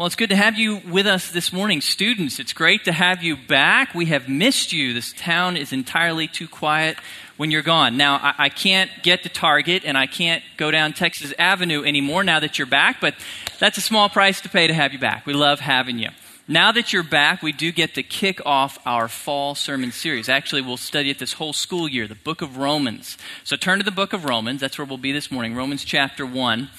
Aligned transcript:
Well, 0.00 0.06
it's 0.06 0.16
good 0.16 0.30
to 0.30 0.36
have 0.36 0.58
you 0.58 0.78
with 0.78 1.06
us 1.06 1.30
this 1.30 1.52
morning. 1.52 1.82
Students, 1.82 2.38
it's 2.38 2.54
great 2.54 2.84
to 2.86 2.92
have 2.92 3.22
you 3.22 3.36
back. 3.36 3.94
We 3.94 4.06
have 4.06 4.30
missed 4.30 4.72
you. 4.72 4.94
This 4.94 5.12
town 5.12 5.58
is 5.58 5.74
entirely 5.74 6.26
too 6.26 6.48
quiet 6.48 6.96
when 7.36 7.50
you're 7.50 7.60
gone. 7.60 7.98
Now, 7.98 8.14
I, 8.14 8.34
I, 8.44 8.48
can't 8.48 8.90
get 9.02 9.24
to 9.24 9.28
Target 9.28 9.84
and 9.84 9.98
I 9.98 10.06
can't 10.06 10.42
go 10.56 10.70
down 10.70 10.94
Texas 10.94 11.34
Avenue 11.38 11.84
anymore 11.84 12.24
now 12.24 12.40
that 12.40 12.58
you're 12.58 12.66
back, 12.66 12.98
but 12.98 13.14
that's 13.58 13.76
a 13.76 13.82
small 13.82 14.08
price 14.08 14.40
to 14.40 14.48
pay 14.48 14.66
to 14.66 14.72
have 14.72 14.94
you 14.94 14.98
back. 14.98 15.26
We 15.26 15.34
love 15.34 15.60
having 15.60 15.98
you. 15.98 16.08
Now 16.48 16.72
that 16.72 16.94
you're 16.94 17.02
back, 17.02 17.42
we 17.42 17.52
do 17.52 17.70
get 17.70 17.94
to 17.96 18.02
kick 18.02 18.40
off 18.46 18.78
our 18.86 19.06
fall 19.06 19.54
sermon 19.54 19.92
series. 19.92 20.30
Actually, 20.30 20.62
we'll 20.62 20.78
study 20.78 21.10
it 21.10 21.18
this 21.18 21.34
whole 21.34 21.52
school 21.52 21.86
year, 21.86 22.08
the 22.08 22.14
book 22.14 22.40
of 22.40 22.56
Romans. 22.56 23.18
So 23.44 23.54
turn 23.54 23.78
to 23.78 23.84
the 23.84 23.90
book 23.90 24.14
of 24.14 24.24
Romans. 24.24 24.62
That's 24.62 24.78
where 24.78 24.86
we'll 24.86 24.96
be 24.96 25.12
this 25.12 25.30
morning, 25.30 25.54
Romans 25.54 25.84
chapter 25.84 26.24
1. 26.24 26.70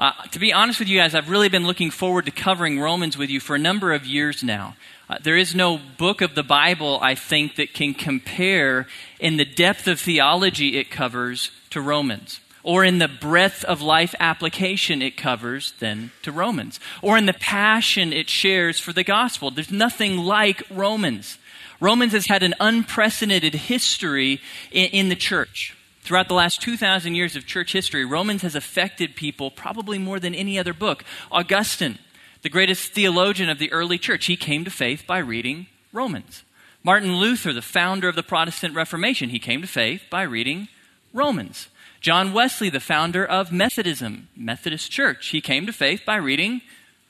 Uh, 0.00 0.12
to 0.30 0.38
be 0.38 0.50
honest 0.50 0.78
with 0.78 0.88
you 0.88 0.98
guys, 0.98 1.14
I've 1.14 1.28
really 1.28 1.50
been 1.50 1.66
looking 1.66 1.90
forward 1.90 2.24
to 2.24 2.30
covering 2.30 2.80
Romans 2.80 3.18
with 3.18 3.28
you 3.28 3.38
for 3.38 3.54
a 3.54 3.58
number 3.58 3.92
of 3.92 4.06
years 4.06 4.42
now. 4.42 4.74
Uh, 5.10 5.18
there 5.22 5.36
is 5.36 5.54
no 5.54 5.78
book 5.98 6.22
of 6.22 6.34
the 6.34 6.42
Bible, 6.42 6.98
I 7.02 7.14
think, 7.14 7.56
that 7.56 7.74
can 7.74 7.92
compare 7.92 8.86
in 9.18 9.36
the 9.36 9.44
depth 9.44 9.86
of 9.86 10.00
theology 10.00 10.78
it 10.78 10.90
covers 10.90 11.50
to 11.68 11.82
Romans, 11.82 12.40
or 12.62 12.82
in 12.82 12.96
the 12.96 13.08
breadth 13.08 13.62
of 13.62 13.82
life 13.82 14.14
application 14.18 15.02
it 15.02 15.18
covers 15.18 15.74
than 15.80 16.12
to 16.22 16.32
Romans, 16.32 16.80
or 17.02 17.18
in 17.18 17.26
the 17.26 17.34
passion 17.34 18.10
it 18.10 18.30
shares 18.30 18.80
for 18.80 18.94
the 18.94 19.04
gospel. 19.04 19.50
There's 19.50 19.70
nothing 19.70 20.16
like 20.16 20.62
Romans. 20.70 21.36
Romans 21.78 22.12
has 22.12 22.24
had 22.24 22.42
an 22.42 22.54
unprecedented 22.58 23.52
history 23.52 24.40
in, 24.70 24.86
in 24.86 25.08
the 25.10 25.14
church. 25.14 25.76
Throughout 26.02 26.28
the 26.28 26.34
last 26.34 26.62
2,000 26.62 27.14
years 27.14 27.36
of 27.36 27.46
church 27.46 27.72
history, 27.72 28.04
Romans 28.04 28.42
has 28.42 28.54
affected 28.54 29.16
people 29.16 29.50
probably 29.50 29.98
more 29.98 30.18
than 30.18 30.34
any 30.34 30.58
other 30.58 30.72
book. 30.72 31.04
Augustine, 31.30 31.98
the 32.42 32.48
greatest 32.48 32.92
theologian 32.92 33.50
of 33.50 33.58
the 33.58 33.70
early 33.70 33.98
church, 33.98 34.26
he 34.26 34.36
came 34.36 34.64
to 34.64 34.70
faith 34.70 35.04
by 35.06 35.18
reading 35.18 35.66
Romans. 35.92 36.42
Martin 36.82 37.16
Luther, 37.16 37.52
the 37.52 37.60
founder 37.60 38.08
of 38.08 38.16
the 38.16 38.22
Protestant 38.22 38.74
Reformation, 38.74 39.28
he 39.28 39.38
came 39.38 39.60
to 39.60 39.68
faith 39.68 40.02
by 40.10 40.22
reading 40.22 40.68
Romans. 41.12 41.68
John 42.00 42.32
Wesley, 42.32 42.70
the 42.70 42.80
founder 42.80 43.24
of 43.24 43.52
Methodism, 43.52 44.28
Methodist 44.34 44.90
Church, 44.90 45.28
he 45.28 45.42
came 45.42 45.66
to 45.66 45.72
faith 45.72 46.02
by 46.06 46.16
reading 46.16 46.62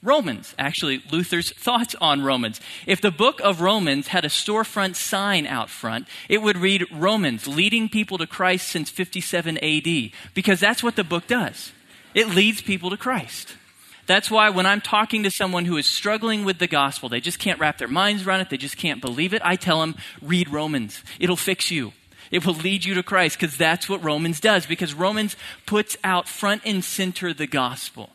Romans, 0.02 0.54
actually, 0.58 1.02
Luther's 1.12 1.52
thoughts 1.52 1.94
on 2.00 2.22
Romans. 2.22 2.58
If 2.86 3.02
the 3.02 3.10
book 3.10 3.38
of 3.40 3.60
Romans 3.60 4.08
had 4.08 4.24
a 4.24 4.28
storefront 4.28 4.96
sign 4.96 5.46
out 5.46 5.68
front, 5.68 6.08
it 6.26 6.40
would 6.40 6.56
read 6.56 6.86
Romans, 6.90 7.46
leading 7.46 7.90
people 7.90 8.16
to 8.16 8.26
Christ 8.26 8.68
since 8.68 8.88
57 8.88 9.58
AD, 9.58 10.12
because 10.32 10.58
that's 10.58 10.82
what 10.82 10.96
the 10.96 11.04
book 11.04 11.26
does. 11.26 11.72
It 12.14 12.30
leads 12.30 12.62
people 12.62 12.88
to 12.90 12.96
Christ. 12.96 13.56
That's 14.06 14.30
why 14.30 14.48
when 14.48 14.64
I'm 14.64 14.80
talking 14.80 15.22
to 15.22 15.30
someone 15.30 15.66
who 15.66 15.76
is 15.76 15.86
struggling 15.86 16.46
with 16.46 16.58
the 16.58 16.66
gospel, 16.66 17.10
they 17.10 17.20
just 17.20 17.38
can't 17.38 17.60
wrap 17.60 17.76
their 17.76 17.86
minds 17.86 18.26
around 18.26 18.40
it, 18.40 18.48
they 18.48 18.56
just 18.56 18.78
can't 18.78 19.02
believe 19.02 19.34
it, 19.34 19.42
I 19.44 19.56
tell 19.56 19.80
them, 19.80 19.96
read 20.22 20.48
Romans. 20.48 21.04
It'll 21.18 21.36
fix 21.36 21.70
you. 21.70 21.92
It 22.30 22.46
will 22.46 22.54
lead 22.54 22.86
you 22.86 22.94
to 22.94 23.02
Christ, 23.02 23.38
because 23.38 23.58
that's 23.58 23.86
what 23.86 24.02
Romans 24.02 24.40
does, 24.40 24.64
because 24.64 24.94
Romans 24.94 25.36
puts 25.66 25.98
out 26.02 26.26
front 26.26 26.62
and 26.64 26.82
center 26.82 27.34
the 27.34 27.46
gospel 27.46 28.10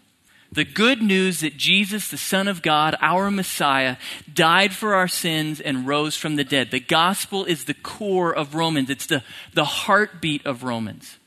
the 0.56 0.66
good 0.66 1.02
news 1.02 1.42
that 1.42 1.58
Jesus, 1.58 2.10
the 2.10 2.18
Son 2.18 2.48
of 2.48 2.62
God, 2.62 2.96
our 3.02 3.30
Messiah, 3.30 3.98
died 4.34 4.74
for 4.74 4.96
our 4.96 5.08
sins 5.08 5.62
and 5.62 5.86
rose 5.86 6.16
from 6.16 6.38
the 6.38 6.44
dead. 6.44 6.72
The 6.72 6.80
gospel 6.80 7.46
is 7.46 7.66
the 7.66 7.74
core 7.74 8.34
of 8.34 8.56
Romans, 8.56 8.90
it's 8.90 9.06
the, 9.06 9.24
the 9.54 9.66
heartbeat 9.66 10.46
of 10.46 10.64
Romans. 10.64 11.18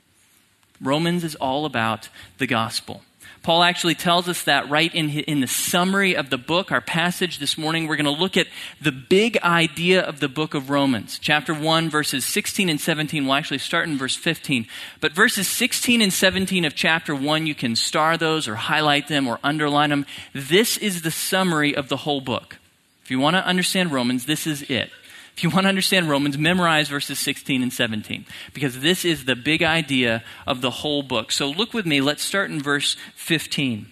Romans 0.81 1.25
is 1.25 1.35
all 1.37 1.65
about 1.65 2.09
the 2.39 2.47
gospel. 2.47 3.03
Paul 3.43 3.63
actually 3.63 3.95
tells 3.95 4.29
us 4.29 4.45
that 4.45 4.69
right 4.69 4.95
in, 4.95 5.11
in 5.11 5.41
the 5.41 5.47
summary 5.47 6.17
of 6.17 6.31
the 6.31 6.39
book, 6.39 6.73
our 6.73 6.81
passage 6.81 7.39
this 7.39 7.57
morning. 7.57 7.87
We're 7.87 7.97
going 7.97 8.05
to 8.05 8.11
look 8.11 8.37
at 8.37 8.47
the 8.81 8.93
big 8.93 9.39
idea 9.39 10.03
of 10.03 10.21
the 10.21 10.29
book 10.29 10.55
of 10.55 10.71
Romans. 10.71 11.19
Chapter 11.19 11.55
1, 11.55 11.89
verses 11.89 12.25
16 12.25 12.69
and 12.69 12.81
17. 12.81 13.25
We'll 13.25 13.35
actually 13.35 13.59
start 13.59 13.89
in 13.89 13.97
verse 13.97 14.17
15. 14.17 14.67
But 15.01 15.13
verses 15.13 15.49
16 15.49 16.03
and 16.03 16.13
17 16.13 16.65
of 16.65 16.75
chapter 16.75 17.15
1, 17.15 17.47
you 17.47 17.55
can 17.55 17.77
star 17.77 18.17
those 18.17 18.49
or 18.49 18.57
highlight 18.57 19.09
them 19.09 19.29
or 19.29 19.39
underline 19.43 19.91
them. 19.91 20.07
This 20.35 20.77
is 20.77 21.03
the 21.03 21.11
summary 21.11 21.75
of 21.75 21.89
the 21.89 21.99
whole 21.99 22.21
book. 22.21 22.59
If 23.05 23.11
you 23.11 23.21
want 23.21 23.37
to 23.37 23.47
understand 23.47 23.93
Romans, 23.93 24.27
this 24.27 24.47
is 24.47 24.63
it. 24.69 24.91
If 25.39 25.45
you 25.45 25.51
want 25.51 25.67
to 25.67 25.69
understand 25.69 26.11
Romans, 26.11 26.37
memorize 26.37 26.89
verses 26.89 27.21
16 27.21 27.63
and 27.63 27.73
17 27.73 28.27
because 28.53 28.81
this 28.81 29.05
is 29.05 29.25
the 29.25 29.37
big 29.37 29.63
idea 29.63 30.25
of 30.49 30.63
the 30.63 30.71
whole 30.73 31.05
book. 31.05 31.31
So 31.31 31.49
look 31.49 31.73
with 31.73 31.87
me. 31.87 32.01
Let's 32.01 32.25
start 32.25 32.51
in 32.51 32.61
verse 32.61 32.97
15. 33.15 33.87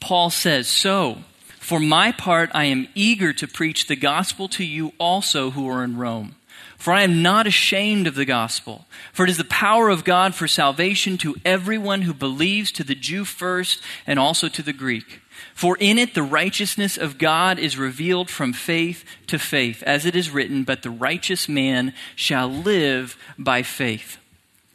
Paul 0.00 0.30
says, 0.30 0.66
So, 0.66 1.18
for 1.60 1.78
my 1.78 2.10
part, 2.10 2.50
I 2.52 2.64
am 2.64 2.88
eager 2.96 3.32
to 3.34 3.46
preach 3.46 3.86
the 3.86 3.94
gospel 3.94 4.48
to 4.48 4.64
you 4.64 4.92
also 4.98 5.50
who 5.50 5.68
are 5.68 5.84
in 5.84 5.96
Rome. 5.96 6.34
For 6.76 6.92
I 6.92 7.02
am 7.02 7.22
not 7.22 7.46
ashamed 7.46 8.08
of 8.08 8.16
the 8.16 8.24
gospel, 8.24 8.86
for 9.12 9.22
it 9.22 9.30
is 9.30 9.38
the 9.38 9.44
power 9.44 9.88
of 9.88 10.04
God 10.04 10.34
for 10.34 10.48
salvation 10.48 11.16
to 11.18 11.36
everyone 11.44 12.02
who 12.02 12.12
believes, 12.12 12.72
to 12.72 12.82
the 12.82 12.96
Jew 12.96 13.24
first, 13.24 13.80
and 14.04 14.18
also 14.18 14.48
to 14.48 14.64
the 14.64 14.72
Greek. 14.72 15.20
For 15.54 15.76
in 15.78 15.98
it 15.98 16.14
the 16.14 16.22
righteousness 16.22 16.96
of 16.96 17.18
God 17.18 17.58
is 17.58 17.76
revealed 17.76 18.30
from 18.30 18.52
faith 18.52 19.04
to 19.28 19.38
faith, 19.38 19.82
as 19.82 20.06
it 20.06 20.14
is 20.16 20.30
written, 20.30 20.64
But 20.64 20.82
the 20.82 20.90
righteous 20.90 21.48
man 21.48 21.94
shall 22.16 22.48
live 22.48 23.16
by 23.38 23.62
faith. 23.62 24.18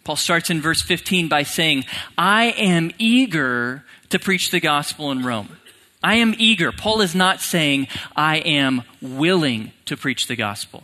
Paul 0.03 0.15
starts 0.17 0.49
in 0.49 0.61
verse 0.61 0.81
15 0.81 1.29
by 1.29 1.43
saying, 1.43 1.85
I 2.17 2.45
am 2.57 2.91
eager 2.97 3.83
to 4.09 4.19
preach 4.19 4.51
the 4.51 4.59
gospel 4.59 5.11
in 5.11 5.23
Rome. 5.23 5.57
I 6.03 6.15
am 6.15 6.35
eager. 6.37 6.71
Paul 6.73 7.01
is 7.01 7.15
not 7.15 7.39
saying, 7.39 7.87
I 8.15 8.37
am 8.37 8.83
willing 9.01 9.71
to 9.85 9.95
preach 9.95 10.27
the 10.27 10.35
gospel. 10.35 10.83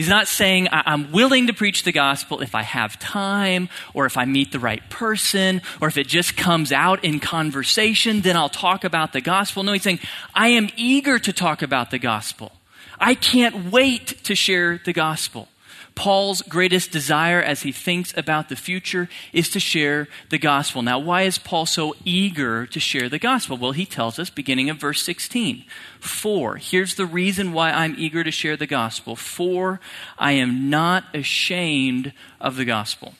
He's 0.00 0.08
not 0.08 0.28
saying, 0.28 0.68
I'm 0.72 1.12
willing 1.12 1.48
to 1.48 1.52
preach 1.52 1.82
the 1.82 1.92
gospel 1.92 2.40
if 2.40 2.54
I 2.54 2.62
have 2.62 2.98
time, 2.98 3.68
or 3.92 4.06
if 4.06 4.16
I 4.16 4.24
meet 4.24 4.50
the 4.50 4.58
right 4.58 4.80
person, 4.88 5.60
or 5.78 5.88
if 5.88 5.98
it 5.98 6.06
just 6.06 6.38
comes 6.38 6.72
out 6.72 7.04
in 7.04 7.20
conversation, 7.20 8.22
then 8.22 8.34
I'll 8.34 8.48
talk 8.48 8.84
about 8.84 9.12
the 9.12 9.20
gospel. 9.20 9.62
No, 9.62 9.74
he's 9.74 9.82
saying, 9.82 9.98
I 10.34 10.48
am 10.48 10.70
eager 10.74 11.18
to 11.18 11.34
talk 11.34 11.60
about 11.60 11.90
the 11.90 11.98
gospel. 11.98 12.52
I 12.98 13.14
can't 13.14 13.70
wait 13.70 14.24
to 14.24 14.34
share 14.34 14.80
the 14.82 14.94
gospel. 14.94 15.48
Paul's 15.94 16.42
greatest 16.42 16.90
desire 16.90 17.40
as 17.40 17.62
he 17.62 17.72
thinks 17.72 18.16
about 18.16 18.48
the 18.48 18.56
future 18.56 19.08
is 19.32 19.48
to 19.50 19.60
share 19.60 20.08
the 20.30 20.38
gospel. 20.38 20.82
Now, 20.82 20.98
why 20.98 21.22
is 21.22 21.38
Paul 21.38 21.66
so 21.66 21.94
eager 22.04 22.66
to 22.66 22.80
share 22.80 23.08
the 23.08 23.18
gospel? 23.18 23.56
Well, 23.56 23.72
he 23.72 23.86
tells 23.86 24.18
us 24.18 24.30
beginning 24.30 24.70
of 24.70 24.78
verse 24.78 25.02
16. 25.02 25.64
For, 25.98 26.56
here's 26.56 26.94
the 26.94 27.06
reason 27.06 27.52
why 27.52 27.70
I'm 27.70 27.94
eager 27.98 28.24
to 28.24 28.30
share 28.30 28.56
the 28.56 28.66
gospel. 28.66 29.16
For 29.16 29.80
I 30.18 30.32
am 30.32 30.70
not 30.70 31.04
ashamed 31.14 32.12
of 32.40 32.56
the 32.56 32.64
gospel. 32.64 33.14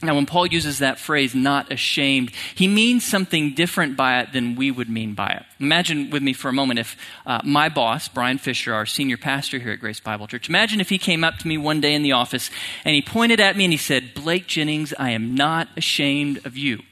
Now, 0.00 0.14
when 0.14 0.26
Paul 0.26 0.46
uses 0.46 0.78
that 0.78 1.00
phrase, 1.00 1.34
not 1.34 1.72
ashamed, 1.72 2.30
he 2.54 2.68
means 2.68 3.04
something 3.04 3.54
different 3.54 3.96
by 3.96 4.20
it 4.20 4.32
than 4.32 4.54
we 4.54 4.70
would 4.70 4.88
mean 4.88 5.14
by 5.14 5.28
it. 5.30 5.42
Imagine 5.58 6.10
with 6.10 6.22
me 6.22 6.32
for 6.32 6.48
a 6.48 6.52
moment 6.52 6.78
if 6.78 6.96
uh, 7.26 7.40
my 7.42 7.68
boss, 7.68 8.06
Brian 8.06 8.38
Fisher, 8.38 8.72
our 8.72 8.86
senior 8.86 9.16
pastor 9.16 9.58
here 9.58 9.72
at 9.72 9.80
Grace 9.80 9.98
Bible 9.98 10.28
Church, 10.28 10.48
imagine 10.48 10.80
if 10.80 10.88
he 10.88 10.98
came 10.98 11.24
up 11.24 11.38
to 11.38 11.48
me 11.48 11.58
one 11.58 11.80
day 11.80 11.94
in 11.94 12.02
the 12.02 12.12
office 12.12 12.48
and 12.84 12.94
he 12.94 13.02
pointed 13.02 13.40
at 13.40 13.56
me 13.56 13.64
and 13.64 13.72
he 13.72 13.76
said, 13.76 14.14
Blake 14.14 14.46
Jennings, 14.46 14.94
I 15.00 15.10
am 15.10 15.34
not 15.34 15.68
ashamed 15.76 16.46
of 16.46 16.56
you. 16.56 16.82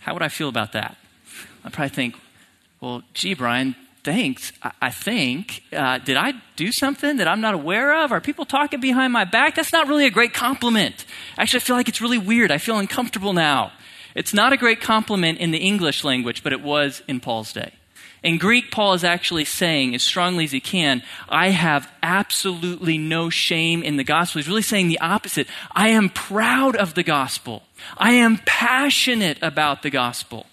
How 0.00 0.12
would 0.12 0.22
I 0.22 0.28
feel 0.28 0.50
about 0.50 0.72
that? 0.72 0.98
I'd 1.64 1.72
probably 1.72 1.88
think, 1.88 2.16
well, 2.82 3.02
gee, 3.14 3.32
Brian, 3.32 3.76
thanks. 4.04 4.52
I, 4.80 4.90
think. 4.90 5.62
Uh, 5.72 5.98
did 5.98 6.16
I 6.16 6.34
do 6.56 6.72
something 6.72 7.18
that 7.18 7.28
I'm 7.28 7.40
not 7.40 7.54
aware 7.54 8.02
of? 8.04 8.12
Are 8.12 8.20
people 8.20 8.44
talking 8.44 8.80
behind 8.80 9.12
my 9.12 9.24
back? 9.24 9.54
That's 9.54 9.72
not 9.72 9.88
really 9.88 10.06
a 10.06 10.10
great 10.10 10.34
compliment. 10.34 11.04
Actually, 11.38 11.58
I 11.58 11.60
feel 11.60 11.76
like 11.76 11.88
it's 11.88 12.00
really 12.00 12.18
weird. 12.18 12.50
I 12.50 12.58
feel 12.58 12.78
uncomfortable 12.78 13.32
now. 13.32 13.72
It's 14.14 14.34
not 14.34 14.52
a 14.52 14.56
great 14.56 14.80
compliment 14.80 15.38
in 15.38 15.50
the 15.50 15.58
English 15.58 16.04
language, 16.04 16.42
but 16.42 16.52
it 16.52 16.60
was 16.60 17.02
in 17.06 17.20
Paul's 17.20 17.52
day. 17.52 17.72
In 18.22 18.36
Greek, 18.36 18.70
Paul 18.70 18.92
is 18.92 19.04
actually 19.04 19.46
saying, 19.46 19.94
as 19.94 20.02
strongly 20.02 20.44
as 20.44 20.52
he 20.52 20.60
can, 20.60 21.02
I 21.28 21.50
have 21.50 21.90
absolutely 22.02 22.98
no 22.98 23.30
shame 23.30 23.82
in 23.82 23.96
the 23.96 24.04
gospel. 24.04 24.40
He's 24.40 24.48
really 24.48 24.62
saying 24.62 24.88
the 24.88 25.00
opposite. 25.00 25.46
I 25.72 25.88
am 25.88 26.10
proud 26.10 26.76
of 26.76 26.94
the 26.94 27.02
gospel. 27.02 27.62
I 27.96 28.12
am 28.12 28.38
passionate 28.44 29.38
about 29.40 29.82
the 29.82 29.90
gospel 29.90 30.46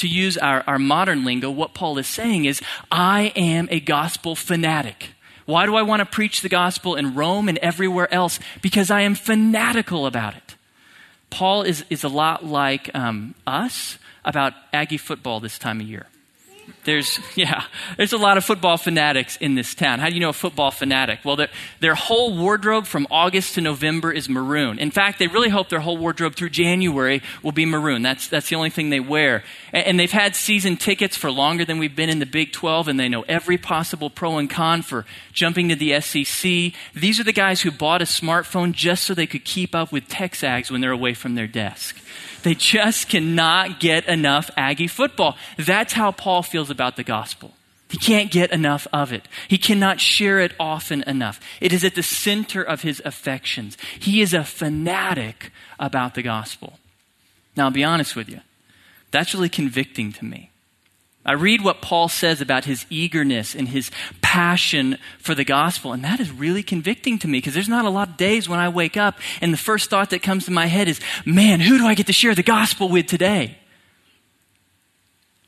to 0.00 0.08
use 0.08 0.36
our, 0.36 0.64
our 0.66 0.78
modern 0.78 1.24
lingo, 1.24 1.50
what 1.50 1.74
Paul 1.74 1.98
is 1.98 2.06
saying 2.06 2.44
is, 2.44 2.60
I 2.90 3.32
am 3.36 3.68
a 3.70 3.80
gospel 3.80 4.34
fanatic. 4.34 5.10
Why 5.46 5.66
do 5.66 5.74
I 5.74 5.82
want 5.82 6.00
to 6.00 6.06
preach 6.06 6.42
the 6.42 6.48
gospel 6.48 6.94
in 6.96 7.14
Rome 7.14 7.48
and 7.48 7.58
everywhere 7.58 8.12
else? 8.12 8.38
Because 8.62 8.90
I 8.90 9.02
am 9.02 9.14
fanatical 9.14 10.06
about 10.06 10.36
it. 10.36 10.56
Paul 11.30 11.62
is, 11.62 11.84
is 11.90 12.04
a 12.04 12.08
lot 12.08 12.44
like 12.44 12.90
um, 12.94 13.34
us 13.46 13.98
about 14.24 14.52
Aggie 14.72 14.96
football 14.96 15.40
this 15.40 15.58
time 15.58 15.80
of 15.80 15.86
year. 15.86 16.06
There's, 16.84 17.18
yeah, 17.36 17.64
there's 17.96 18.12
a 18.12 18.18
lot 18.18 18.36
of 18.36 18.44
football 18.44 18.76
fanatics 18.76 19.36
in 19.36 19.54
this 19.54 19.74
town. 19.74 19.98
How 19.98 20.08
do 20.08 20.14
you 20.14 20.20
know 20.20 20.30
a 20.30 20.34
football 20.34 20.70
fanatic? 20.70 21.20
Well, 21.24 21.36
their, 21.36 21.48
their 21.80 21.94
whole 21.94 22.36
wardrobe 22.36 22.86
from 22.86 23.06
August 23.10 23.54
to 23.54 23.60
November 23.60 24.12
is 24.12 24.28
maroon. 24.28 24.78
In 24.78 24.90
fact, 24.90 25.18
they 25.18 25.26
really 25.26 25.48
hope 25.48 25.68
their 25.68 25.80
whole 25.80 25.96
wardrobe 25.96 26.34
through 26.34 26.50
January 26.50 27.22
will 27.42 27.52
be 27.52 27.66
maroon. 27.66 28.02
That's, 28.02 28.28
that's 28.28 28.48
the 28.48 28.56
only 28.56 28.70
thing 28.70 28.90
they 28.90 29.00
wear. 29.00 29.44
And, 29.72 29.86
and 29.86 30.00
they've 30.00 30.10
had 30.10 30.34
season 30.34 30.76
tickets 30.76 31.16
for 31.16 31.30
longer 31.30 31.64
than 31.64 31.78
we've 31.78 31.96
been 31.96 32.10
in 32.10 32.18
the 32.18 32.26
Big 32.26 32.52
12, 32.52 32.88
and 32.88 32.98
they 32.98 33.08
know 33.08 33.22
every 33.28 33.58
possible 33.58 34.10
pro 34.10 34.38
and 34.38 34.48
con 34.48 34.82
for 34.82 35.04
jumping 35.32 35.68
to 35.68 35.76
the 35.76 36.00
SEC. 36.00 36.72
These 36.94 37.20
are 37.20 37.24
the 37.24 37.32
guys 37.32 37.62
who 37.62 37.70
bought 37.70 38.02
a 38.02 38.06
smartphone 38.06 38.72
just 38.72 39.04
so 39.04 39.14
they 39.14 39.26
could 39.26 39.44
keep 39.44 39.74
up 39.74 39.92
with 39.92 40.08
TexAgs 40.08 40.70
when 40.70 40.80
they're 40.80 40.90
away 40.90 41.14
from 41.14 41.34
their 41.34 41.46
desk. 41.46 41.96
They 42.42 42.54
just 42.54 43.08
cannot 43.08 43.80
get 43.80 44.06
enough 44.06 44.50
Aggie 44.56 44.86
football. 44.86 45.36
That's 45.56 45.92
how 45.92 46.12
Paul 46.12 46.42
feels 46.42 46.70
about 46.70 46.96
the 46.96 47.04
gospel. 47.04 47.54
He 47.90 47.98
can't 47.98 48.30
get 48.30 48.52
enough 48.52 48.86
of 48.92 49.12
it. 49.12 49.26
He 49.48 49.58
cannot 49.58 50.00
share 50.00 50.38
it 50.38 50.52
often 50.60 51.02
enough. 51.08 51.40
It 51.60 51.72
is 51.72 51.82
at 51.82 51.96
the 51.96 52.04
center 52.04 52.62
of 52.62 52.82
his 52.82 53.02
affections. 53.04 53.76
He 53.98 54.20
is 54.20 54.32
a 54.32 54.44
fanatic 54.44 55.50
about 55.78 56.14
the 56.14 56.22
gospel. 56.22 56.78
Now, 57.56 57.64
I'll 57.64 57.72
be 57.72 57.82
honest 57.82 58.14
with 58.14 58.28
you. 58.28 58.40
That's 59.10 59.34
really 59.34 59.48
convicting 59.48 60.12
to 60.12 60.24
me. 60.24 60.49
I 61.24 61.32
read 61.32 61.62
what 61.62 61.82
Paul 61.82 62.08
says 62.08 62.40
about 62.40 62.64
his 62.64 62.86
eagerness 62.88 63.54
and 63.54 63.68
his 63.68 63.90
passion 64.22 64.96
for 65.18 65.34
the 65.34 65.44
gospel, 65.44 65.92
and 65.92 66.02
that 66.02 66.18
is 66.18 66.30
really 66.30 66.62
convicting 66.62 67.18
to 67.18 67.28
me 67.28 67.38
because 67.38 67.52
there's 67.52 67.68
not 67.68 67.84
a 67.84 67.90
lot 67.90 68.08
of 68.08 68.16
days 68.16 68.48
when 68.48 68.58
I 68.58 68.70
wake 68.70 68.96
up 68.96 69.18
and 69.42 69.52
the 69.52 69.58
first 69.58 69.90
thought 69.90 70.10
that 70.10 70.22
comes 70.22 70.46
to 70.46 70.50
my 70.50 70.66
head 70.66 70.88
is, 70.88 71.00
man, 71.26 71.60
who 71.60 71.76
do 71.76 71.86
I 71.86 71.94
get 71.94 72.06
to 72.06 72.12
share 72.14 72.34
the 72.34 72.42
gospel 72.42 72.88
with 72.88 73.06
today? 73.06 73.58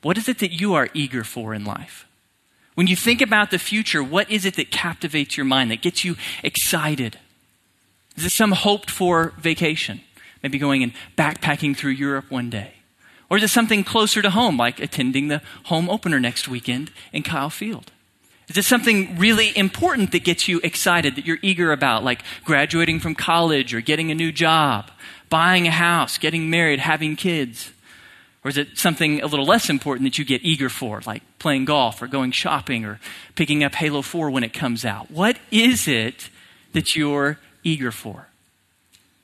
What 0.03 0.17
is 0.17 0.27
it 0.27 0.39
that 0.39 0.51
you 0.51 0.75
are 0.75 0.89
eager 0.93 1.23
for 1.23 1.55
in 1.55 1.65
life? 1.65 2.05
When 2.75 2.87
you 2.87 2.95
think 2.95 3.21
about 3.21 3.49
the 3.49 3.59
future, 3.59 4.03
what 4.03 4.29
is 4.29 4.45
it 4.45 4.55
that 4.55 4.69
captivates 4.69 5.37
your 5.37 5.45
mind, 5.45 5.71
that 5.71 5.81
gets 5.81 6.03
you 6.03 6.17
excited? 6.43 7.17
Is 8.15 8.25
it 8.25 8.31
some 8.31 8.51
hoped 8.51 8.91
for 8.91 9.33
vacation? 9.39 10.01
Maybe 10.43 10.59
going 10.59 10.83
and 10.83 10.93
backpacking 11.17 11.75
through 11.75 11.91
Europe 11.91 12.29
one 12.29 12.49
day? 12.49 12.73
Or 13.33 13.37
is 13.37 13.43
it 13.43 13.49
something 13.49 13.83
closer 13.83 14.21
to 14.21 14.29
home, 14.29 14.57
like 14.57 14.79
attending 14.79 15.27
the 15.27 15.41
home 15.63 15.89
opener 15.89 16.19
next 16.19 16.47
weekend 16.47 16.91
in 17.11 17.23
Kyle 17.23 17.49
Field? 17.49 17.91
Is 18.47 18.59
it 18.59 18.63
something 18.63 19.17
really 19.17 19.57
important 19.57 20.11
that 20.11 20.23
gets 20.23 20.47
you 20.47 20.61
excited, 20.63 21.15
that 21.15 21.25
you're 21.25 21.39
eager 21.41 21.71
about, 21.71 22.03
like 22.03 22.21
graduating 22.45 22.99
from 22.99 23.15
college 23.15 23.73
or 23.73 23.81
getting 23.81 24.11
a 24.11 24.13
new 24.13 24.31
job, 24.31 24.91
buying 25.31 25.67
a 25.67 25.71
house, 25.71 26.19
getting 26.19 26.51
married, 26.51 26.79
having 26.79 27.15
kids? 27.15 27.71
Or 28.43 28.49
is 28.49 28.57
it 28.59 28.77
something 28.77 29.19
a 29.23 29.25
little 29.25 29.47
less 29.47 29.67
important 29.67 30.05
that 30.05 30.19
you 30.19 30.25
get 30.25 30.43
eager 30.43 30.69
for, 30.69 31.01
like 31.07 31.23
playing 31.39 31.65
golf 31.65 32.03
or 32.03 32.07
going 32.07 32.29
shopping 32.33 32.85
or 32.85 32.99
picking 33.33 33.63
up 33.63 33.73
Halo 33.73 34.03
4 34.03 34.29
when 34.29 34.43
it 34.43 34.53
comes 34.53 34.85
out? 34.85 35.09
What 35.09 35.39
is 35.49 35.87
it 35.87 36.29
that 36.73 36.95
you're 36.95 37.39
eager 37.63 37.91
for? 37.91 38.27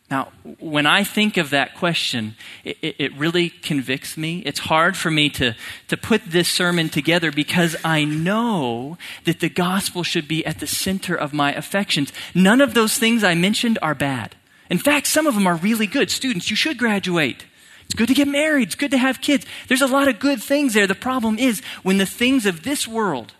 Now, 0.10 0.30
when 0.60 0.88
I 0.88 1.04
think 1.04 1.38
of 1.38 1.52
that 1.52 1.76
question, 1.76 2.36
it, 2.64 2.78
it, 2.82 3.14
really 3.16 3.50
convicts 3.50 4.18
me. 4.18 4.40
It's 4.40 4.60
hard 4.60 4.98
for 4.98 5.12
me 5.12 5.30
to, 5.32 5.56
to 5.88 5.98
put 5.98 6.24
this 6.26 6.50
sermon 6.50 6.90
together 6.90 7.32
because 7.32 7.76
I 7.84 8.06
know 8.06 8.98
that 9.26 9.40
the 9.40 9.50
gospel 9.50 10.02
should 10.02 10.28
be 10.28 10.44
at 10.48 10.60
the 10.60 10.66
center 10.66 11.16
of 11.16 11.32
my 11.32 11.54
affections. 11.54 12.12
None 12.34 12.60
of 12.60 12.74
those 12.74 12.98
things 12.98 13.24
I 13.24 13.36
mentioned 13.36 13.78
are 13.84 13.94
bad. 13.94 14.36
In 14.72 14.80
fact, 14.80 15.06
some 15.06 15.28
of 15.28 15.36
them 15.36 15.46
are 15.46 15.56
really 15.56 15.88
good. 15.88 16.10
Students, 16.10 16.50
you 16.50 16.56
should 16.56 16.80
graduate. 16.80 17.46
It's 17.86 17.94
good 17.94 18.08
to 18.08 18.16
get 18.16 18.28
married. 18.28 18.70
It's 18.70 18.76
good 18.76 18.92
to 18.92 18.98
have 18.98 19.22
kids. 19.22 19.46
There's 19.68 19.82
a 19.82 19.88
lot 19.88 20.08
of 20.08 20.20
good 20.20 20.42
things 20.42 20.74
there. 20.74 20.88
The 20.88 20.96
problem 20.96 21.38
is 21.38 21.62
when 21.84 22.00
the 22.00 22.06
things 22.08 22.48
of 22.48 22.64
this 22.64 22.88
world, 22.88 23.34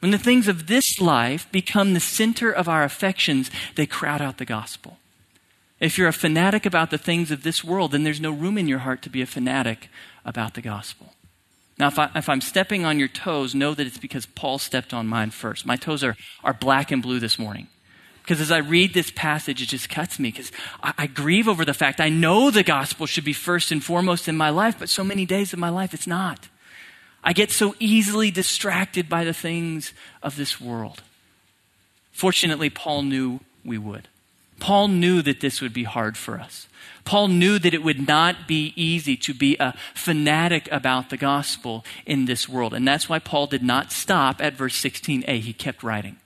when 0.00 0.10
the 0.10 0.18
things 0.18 0.48
of 0.48 0.66
this 0.66 1.00
life 1.00 1.50
become 1.52 1.94
the 1.94 2.00
center 2.00 2.50
of 2.50 2.68
our 2.68 2.82
affections, 2.82 3.48
they 3.76 3.86
crowd 3.86 4.20
out 4.20 4.38
the 4.38 4.44
gospel. 4.44 4.98
If 5.78 5.98
you're 5.98 6.08
a 6.08 6.12
fanatic 6.12 6.64
about 6.64 6.90
the 6.90 6.98
things 6.98 7.30
of 7.30 7.42
this 7.42 7.62
world, 7.62 7.92
then 7.92 8.02
there's 8.02 8.20
no 8.20 8.30
room 8.30 8.56
in 8.56 8.68
your 8.68 8.80
heart 8.80 9.02
to 9.02 9.10
be 9.10 9.20
a 9.20 9.26
fanatic 9.26 9.88
about 10.24 10.54
the 10.54 10.62
gospel. 10.62 11.12
Now, 11.78 11.88
if, 11.88 11.98
I, 11.98 12.10
if 12.14 12.28
I'm 12.28 12.40
stepping 12.40 12.86
on 12.86 12.98
your 12.98 13.08
toes, 13.08 13.54
know 13.54 13.74
that 13.74 13.86
it's 13.86 13.98
because 13.98 14.24
Paul 14.24 14.58
stepped 14.58 14.94
on 14.94 15.06
mine 15.06 15.30
first. 15.30 15.66
My 15.66 15.76
toes 15.76 16.02
are, 16.02 16.16
are 16.42 16.54
black 16.54 16.90
and 16.90 17.02
blue 17.02 17.20
this 17.20 17.38
morning. 17.38 17.68
Because 18.22 18.40
as 18.40 18.50
I 18.50 18.58
read 18.58 18.94
this 18.94 19.12
passage, 19.14 19.62
it 19.62 19.66
just 19.66 19.90
cuts 19.90 20.18
me 20.18 20.30
because 20.30 20.50
I, 20.82 20.94
I 20.98 21.06
grieve 21.06 21.46
over 21.46 21.64
the 21.64 21.74
fact 21.74 22.00
I 22.00 22.08
know 22.08 22.50
the 22.50 22.62
gospel 22.62 23.06
should 23.06 23.24
be 23.24 23.34
first 23.34 23.70
and 23.70 23.84
foremost 23.84 24.26
in 24.26 24.36
my 24.36 24.48
life, 24.48 24.76
but 24.78 24.88
so 24.88 25.04
many 25.04 25.26
days 25.26 25.52
of 25.52 25.58
my 25.58 25.68
life 25.68 25.92
it's 25.92 26.06
not. 26.06 26.48
I 27.22 27.34
get 27.34 27.50
so 27.50 27.74
easily 27.78 28.30
distracted 28.30 29.08
by 29.08 29.24
the 29.24 29.34
things 29.34 29.92
of 30.22 30.36
this 30.36 30.60
world. 30.60 31.02
Fortunately, 32.12 32.70
Paul 32.70 33.02
knew 33.02 33.40
we 33.64 33.78
would. 33.78 34.08
Paul 34.58 34.88
knew 34.88 35.22
that 35.22 35.40
this 35.40 35.60
would 35.60 35.72
be 35.72 35.84
hard 35.84 36.16
for 36.16 36.38
us. 36.38 36.66
Paul 37.04 37.28
knew 37.28 37.58
that 37.58 37.74
it 37.74 37.84
would 37.84 38.06
not 38.06 38.48
be 38.48 38.72
easy 38.74 39.16
to 39.18 39.32
be 39.32 39.56
a 39.58 39.74
fanatic 39.94 40.68
about 40.72 41.10
the 41.10 41.16
gospel 41.16 41.84
in 42.04 42.24
this 42.24 42.48
world. 42.48 42.74
And 42.74 42.86
that's 42.86 43.08
why 43.08 43.18
Paul 43.20 43.46
did 43.46 43.62
not 43.62 43.92
stop 43.92 44.40
at 44.40 44.54
verse 44.54 44.80
16a. 44.80 45.40
He 45.40 45.52
kept 45.52 45.82
writing. 45.82 46.16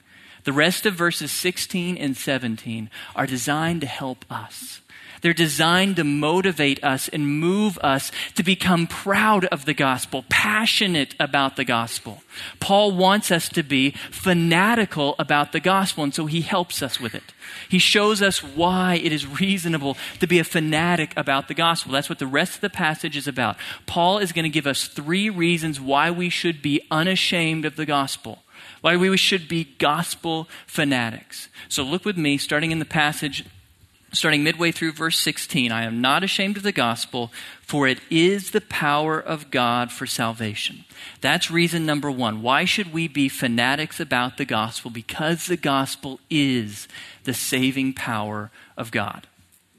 The 0.45 0.53
rest 0.53 0.87
of 0.87 0.95
verses 0.95 1.31
16 1.31 1.99
and 1.99 2.17
17 2.17 2.89
are 3.15 3.27
designed 3.27 3.83
to 3.83 3.87
help 3.87 4.25
us 4.31 4.81
they're 5.21 5.33
designed 5.33 5.97
to 5.97 6.05
motivate 6.05 6.83
us 6.83 7.09
and 7.09 7.41
move 7.41 7.79
us 7.79 8.11
to 8.35 8.43
become 8.43 8.87
proud 8.87 9.45
of 9.47 9.65
the 9.65 9.75
gospel, 9.75 10.25
passionate 10.29 11.15
about 11.21 11.57
the 11.57 11.65
gospel. 11.65 12.23
Paul 12.59 12.93
wants 12.93 13.31
us 13.31 13.49
to 13.51 13.63
be 13.63 13.91
fanatical 14.11 15.15
about 15.19 15.53
the 15.53 15.61
gospel, 15.61 16.05
and 16.05 16.15
so 16.15 16.27
he 16.27 16.41
helps 16.41 16.83
us 16.83 17.01
with 17.01 17.15
it. 17.15 17.35
He 17.69 17.79
shows 17.79 18.23
us 18.23 18.43
why 18.43 18.95
it 18.95 19.13
is 19.13 19.27
reasonable 19.27 19.97
to 20.21 20.27
be 20.27 20.39
a 20.39 20.45
fanatic 20.45 21.13
about 21.17 21.49
the 21.49 21.55
gospel. 21.55 21.93
That's 21.93 22.09
what 22.09 22.19
the 22.19 22.27
rest 22.27 22.57
of 22.57 22.61
the 22.61 22.71
passage 22.71 23.17
is 23.17 23.29
about. 23.29 23.57
Paul 23.87 24.19
is 24.19 24.33
going 24.33 24.45
to 24.45 24.49
give 24.49 24.67
us 24.67 24.87
three 24.87 25.29
reasons 25.29 25.81
why 25.81 26.11
we 26.11 26.31
should 26.31 26.63
be 26.63 26.83
unashamed 26.91 27.65
of 27.65 27.77
the 27.77 27.87
gospel 27.87 28.41
why 28.83 28.97
we 28.97 29.15
should 29.17 29.49
be 29.49 29.65
gospel 29.79 30.49
fanatics. 30.67 31.49
So 31.69 31.83
look 31.83 32.05
with 32.05 32.17
me, 32.17 32.39
starting 32.39 32.71
in 32.71 32.79
the 32.79 32.85
passage 32.85 33.45
starting 34.13 34.43
midway 34.43 34.73
through 34.73 34.93
verse 34.93 35.19
16 35.19 35.71
I 35.73 35.85
am 35.85 36.01
not 36.01 36.25
ashamed 36.25 36.57
of 36.57 36.63
the 36.63 36.73
gospel, 36.73 37.31
for 37.63 37.87
it 37.87 38.01
is 38.11 38.51
the 38.51 38.61
power 38.61 39.21
of 39.21 39.51
God 39.51 39.93
for 39.93 40.07
salvation. 40.07 40.85
That's 41.21 41.51
reason 41.51 41.87
number 41.87 42.11
one. 42.11 42.43
Why 42.43 42.65
should 42.65 42.93
we 42.93 43.09
be 43.09 43.29
fanatics 43.29 44.01
about 44.01 44.37
the 44.37 44.45
gospel? 44.45 44.91
Because 44.91 45.47
the 45.47 45.57
gospel 45.57 46.21
is 46.29 46.89
the 47.25 47.35
saving 47.35 47.95
power 47.95 48.51
of 48.77 48.91
God. 48.91 49.27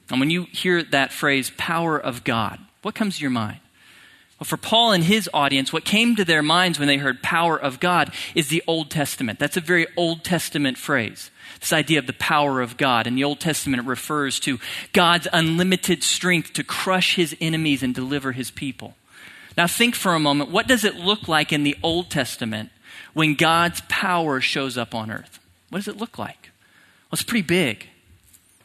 And 0.10 0.20
when 0.20 0.30
you 0.30 0.44
hear 0.52 0.84
that 0.84 1.14
phrase, 1.14 1.52
power 1.58 1.98
of 1.98 2.24
God, 2.24 2.60
what 2.82 2.96
comes 2.96 3.18
to 3.18 3.22
your 3.22 3.32
mind? 3.32 3.60
For 4.44 4.58
Paul 4.58 4.92
and 4.92 5.04
his 5.04 5.30
audience, 5.34 5.72
what 5.72 5.86
came 5.86 6.16
to 6.16 6.26
their 6.26 6.42
minds 6.42 6.80
when 6.80 6.88
they 6.88 6.98
heard 6.98 7.22
power 7.22 7.56
of 7.56 7.80
God 7.80 8.12
is 8.34 8.48
the 8.48 8.64
Old 8.66 8.90
Testament. 8.90 9.38
That's 9.38 9.58
a 9.58 9.62
very 9.62 9.86
Old 9.96 10.24
Testament 10.24 10.80
phrase. 10.80 11.30
This 11.60 11.72
idea 11.72 12.00
of 12.00 12.08
the 12.08 12.14
power 12.14 12.60
of 12.60 12.76
God. 12.76 13.06
In 13.06 13.14
the 13.14 13.24
Old 13.24 13.40
Testament, 13.40 13.84
it 13.84 13.88
refers 13.88 14.40
to 14.42 14.60
God's 14.94 15.28
unlimited 15.32 16.04
strength 16.04 16.54
to 16.54 16.64
crush 16.64 17.16
his 17.16 17.36
enemies 17.40 17.84
and 17.84 17.94
deliver 17.94 18.32
his 18.32 18.50
people. 18.50 18.96
Now, 19.58 19.68
think 19.68 19.94
for 19.94 20.16
a 20.16 20.20
moment 20.20 20.50
what 20.50 20.68
does 20.68 20.84
it 20.84 20.96
look 20.96 21.28
like 21.28 21.54
in 21.54 21.64
the 21.64 21.78
Old 21.84 22.10
Testament 22.10 22.72
when 23.14 23.36
God's 23.36 23.82
power 23.90 24.42
shows 24.42 24.76
up 24.76 24.96
on 24.96 25.12
earth? 25.12 25.40
What 25.70 25.80
does 25.80 25.88
it 25.88 25.98
look 25.98 26.18
like? 26.18 26.50
Well, 27.10 27.14
it's 27.14 27.24
pretty 27.24 27.46
big. 27.46 27.88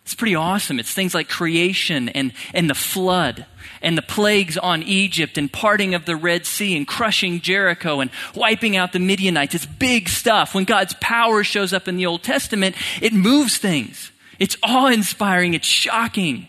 It's 0.06 0.14
pretty 0.14 0.36
awesome. 0.36 0.78
It's 0.78 0.92
things 0.92 1.16
like 1.16 1.28
creation 1.28 2.08
and, 2.10 2.32
and 2.54 2.70
the 2.70 2.76
flood 2.76 3.44
and 3.82 3.98
the 3.98 4.02
plagues 4.02 4.56
on 4.56 4.84
Egypt 4.84 5.36
and 5.36 5.52
parting 5.52 5.94
of 5.96 6.04
the 6.04 6.14
Red 6.14 6.46
Sea 6.46 6.76
and 6.76 6.86
crushing 6.86 7.40
Jericho 7.40 7.98
and 7.98 8.12
wiping 8.32 8.76
out 8.76 8.92
the 8.92 9.00
Midianites. 9.00 9.56
It's 9.56 9.66
big 9.66 10.08
stuff. 10.08 10.54
When 10.54 10.62
God's 10.62 10.94
power 11.00 11.42
shows 11.42 11.72
up 11.72 11.88
in 11.88 11.96
the 11.96 12.06
Old 12.06 12.22
Testament, 12.22 12.76
it 13.02 13.12
moves 13.12 13.56
things. 13.56 14.12
It's 14.38 14.56
awe 14.62 14.86
inspiring. 14.86 15.54
It's 15.54 15.66
shocking. 15.66 16.46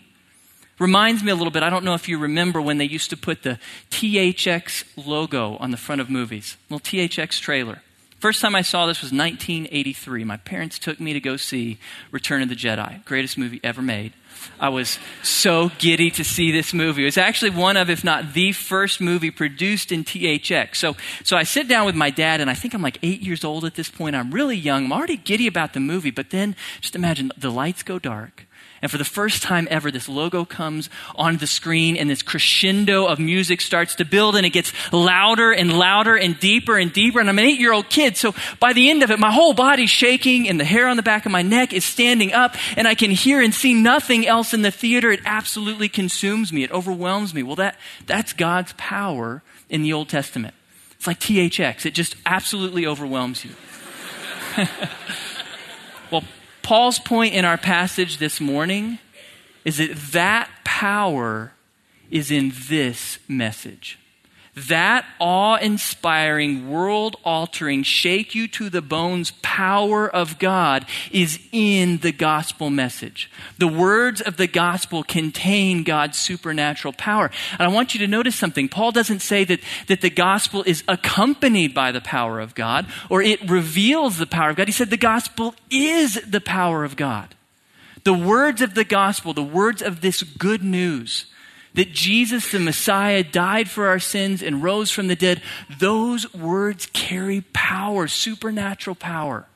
Reminds 0.78 1.24
me 1.24 1.32
a 1.32 1.34
little 1.34 1.50
bit, 1.50 1.64
I 1.64 1.70
don't 1.70 1.84
know 1.84 1.94
if 1.94 2.08
you 2.08 2.16
remember 2.16 2.62
when 2.62 2.78
they 2.78 2.84
used 2.84 3.10
to 3.10 3.16
put 3.16 3.42
the 3.42 3.58
THX 3.90 4.84
logo 5.04 5.56
on 5.56 5.72
the 5.72 5.76
front 5.76 6.00
of 6.00 6.08
movies, 6.08 6.56
little 6.70 6.78
THX 6.78 7.40
trailer. 7.40 7.82
First 8.18 8.40
time 8.40 8.56
I 8.56 8.62
saw 8.62 8.86
this 8.86 9.00
was 9.00 9.12
1983. 9.12 10.24
My 10.24 10.38
parents 10.38 10.78
took 10.80 10.98
me 10.98 11.12
to 11.12 11.20
go 11.20 11.36
see 11.36 11.78
Return 12.10 12.42
of 12.42 12.48
the 12.48 12.56
Jedi, 12.56 13.04
greatest 13.04 13.38
movie 13.38 13.60
ever 13.62 13.80
made. 13.80 14.12
I 14.58 14.70
was 14.70 14.98
so 15.22 15.70
giddy 15.78 16.10
to 16.12 16.24
see 16.24 16.50
this 16.50 16.74
movie. 16.74 17.02
It 17.02 17.06
was 17.06 17.18
actually 17.18 17.50
one 17.50 17.76
of, 17.76 17.90
if 17.90 18.02
not 18.02 18.34
the 18.34 18.52
first 18.52 19.00
movie 19.00 19.30
produced 19.30 19.92
in 19.92 20.02
THX. 20.02 20.76
So, 20.76 20.96
so 21.22 21.36
I 21.36 21.44
sit 21.44 21.68
down 21.68 21.86
with 21.86 21.94
my 21.94 22.10
dad, 22.10 22.40
and 22.40 22.50
I 22.50 22.54
think 22.54 22.74
I'm 22.74 22.82
like 22.82 22.98
eight 23.02 23.22
years 23.22 23.44
old 23.44 23.64
at 23.64 23.76
this 23.76 23.88
point. 23.88 24.16
I'm 24.16 24.32
really 24.32 24.56
young. 24.56 24.86
I'm 24.86 24.92
already 24.92 25.16
giddy 25.16 25.46
about 25.46 25.72
the 25.72 25.80
movie, 25.80 26.10
but 26.10 26.30
then 26.30 26.56
just 26.80 26.96
imagine 26.96 27.30
the 27.36 27.50
lights 27.50 27.84
go 27.84 28.00
dark, 28.00 28.46
And 28.80 28.90
for 28.90 28.98
the 28.98 29.04
first 29.04 29.42
time 29.42 29.66
ever, 29.70 29.90
this 29.90 30.08
logo 30.08 30.44
comes 30.44 30.88
on 31.16 31.38
the 31.38 31.46
screen 31.46 31.96
and 31.96 32.08
this 32.08 32.22
crescendo 32.22 33.06
of 33.06 33.18
music 33.18 33.60
starts 33.60 33.94
to 33.96 34.04
build 34.04 34.36
and 34.36 34.46
it 34.46 34.50
gets 34.50 34.72
louder 34.92 35.52
and 35.52 35.76
louder 35.76 36.16
and 36.16 36.38
deeper 36.38 36.78
and 36.78 36.92
deeper. 36.92 37.20
And 37.20 37.28
I'm 37.28 37.38
an 37.38 37.44
eight 37.44 37.58
year 37.58 37.72
old 37.72 37.88
kid. 37.88 38.16
So 38.16 38.34
by 38.60 38.72
the 38.72 38.90
end 38.90 39.02
of 39.02 39.10
it, 39.10 39.18
my 39.18 39.32
whole 39.32 39.52
body's 39.52 39.90
shaking 39.90 40.48
and 40.48 40.60
the 40.60 40.64
hair 40.64 40.88
on 40.88 40.96
the 40.96 41.02
back 41.02 41.26
of 41.26 41.32
my 41.32 41.42
neck 41.42 41.72
is 41.72 41.84
standing 41.84 42.32
up 42.32 42.54
and 42.76 42.86
I 42.86 42.94
can 42.94 43.10
hear 43.10 43.42
and 43.42 43.54
see 43.54 43.74
nothing 43.74 44.26
else 44.26 44.54
in 44.54 44.62
the 44.62 44.70
theater. 44.70 45.10
It 45.10 45.20
absolutely 45.24 45.88
consumes 45.88 46.52
me. 46.52 46.62
It 46.62 46.70
overwhelms 46.70 47.34
me. 47.34 47.42
Well, 47.42 47.56
that, 47.56 47.76
that's 48.06 48.32
God's 48.32 48.74
power 48.76 49.42
in 49.68 49.82
the 49.82 49.92
Old 49.92 50.08
Testament. 50.08 50.54
It's 50.92 51.06
like 51.06 51.20
THX. 51.20 51.86
It 51.86 51.94
just 51.94 52.16
absolutely 52.26 52.86
overwhelms 52.86 53.44
you. 53.44 53.50
well, 56.10 56.24
Paul's 56.62 56.98
point 56.98 57.34
in 57.34 57.44
our 57.44 57.56
passage 57.58 58.18
this 58.18 58.40
morning 58.40 58.98
is 59.64 59.78
that 59.78 59.94
that 60.12 60.50
power 60.64 61.52
is 62.10 62.30
in 62.30 62.52
this 62.68 63.18
message. 63.28 63.98
That 64.66 65.04
awe 65.20 65.56
inspiring, 65.56 66.68
world 66.68 67.16
altering, 67.22 67.84
shake 67.84 68.34
you 68.34 68.48
to 68.48 68.68
the 68.68 68.82
bones 68.82 69.30
power 69.42 70.08
of 70.08 70.38
God 70.38 70.84
is 71.12 71.38
in 71.52 71.98
the 71.98 72.12
gospel 72.12 72.68
message. 72.68 73.30
The 73.58 73.68
words 73.68 74.20
of 74.20 74.36
the 74.36 74.46
gospel 74.48 75.04
contain 75.04 75.84
God's 75.84 76.18
supernatural 76.18 76.94
power. 76.94 77.30
And 77.52 77.62
I 77.62 77.68
want 77.68 77.94
you 77.94 78.00
to 78.00 78.08
notice 78.08 78.34
something. 78.34 78.68
Paul 78.68 78.90
doesn't 78.90 79.20
say 79.20 79.44
that, 79.44 79.60
that 79.86 80.00
the 80.00 80.10
gospel 80.10 80.64
is 80.66 80.82
accompanied 80.88 81.72
by 81.72 81.92
the 81.92 82.00
power 82.00 82.40
of 82.40 82.54
God 82.54 82.86
or 83.08 83.22
it 83.22 83.48
reveals 83.48 84.18
the 84.18 84.26
power 84.26 84.50
of 84.50 84.56
God. 84.56 84.66
He 84.66 84.72
said 84.72 84.90
the 84.90 84.96
gospel 84.96 85.54
is 85.70 86.14
the 86.26 86.40
power 86.40 86.84
of 86.84 86.96
God. 86.96 87.34
The 88.04 88.14
words 88.14 88.62
of 88.62 88.74
the 88.74 88.84
gospel, 88.84 89.34
the 89.34 89.42
words 89.42 89.82
of 89.82 90.00
this 90.00 90.22
good 90.22 90.62
news, 90.62 91.26
that 91.78 91.92
Jesus, 91.92 92.50
the 92.50 92.58
Messiah, 92.58 93.22
died 93.22 93.70
for 93.70 93.86
our 93.86 94.00
sins 94.00 94.42
and 94.42 94.64
rose 94.64 94.90
from 94.90 95.06
the 95.06 95.14
dead, 95.14 95.40
those 95.78 96.34
words 96.34 96.86
carry 96.86 97.42
power, 97.52 98.08
supernatural 98.08 98.96
power. 98.96 99.46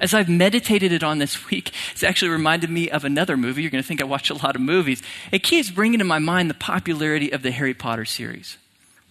As 0.00 0.14
I've 0.14 0.30
meditated 0.30 0.90
it 0.90 1.02
on 1.02 1.18
this 1.18 1.50
week, 1.50 1.70
it's 1.92 2.02
actually 2.02 2.30
reminded 2.30 2.70
me 2.70 2.88
of 2.88 3.04
another 3.04 3.36
movie. 3.36 3.60
You're 3.60 3.70
going 3.70 3.84
to 3.84 3.86
think 3.86 4.00
I 4.00 4.04
watch 4.04 4.30
a 4.30 4.34
lot 4.34 4.56
of 4.56 4.62
movies. 4.62 5.02
It 5.30 5.42
keeps 5.42 5.70
bringing 5.70 5.98
to 5.98 6.04
my 6.06 6.18
mind 6.18 6.48
the 6.48 6.54
popularity 6.54 7.30
of 7.30 7.42
the 7.42 7.50
Harry 7.50 7.74
Potter 7.74 8.06
series. 8.06 8.56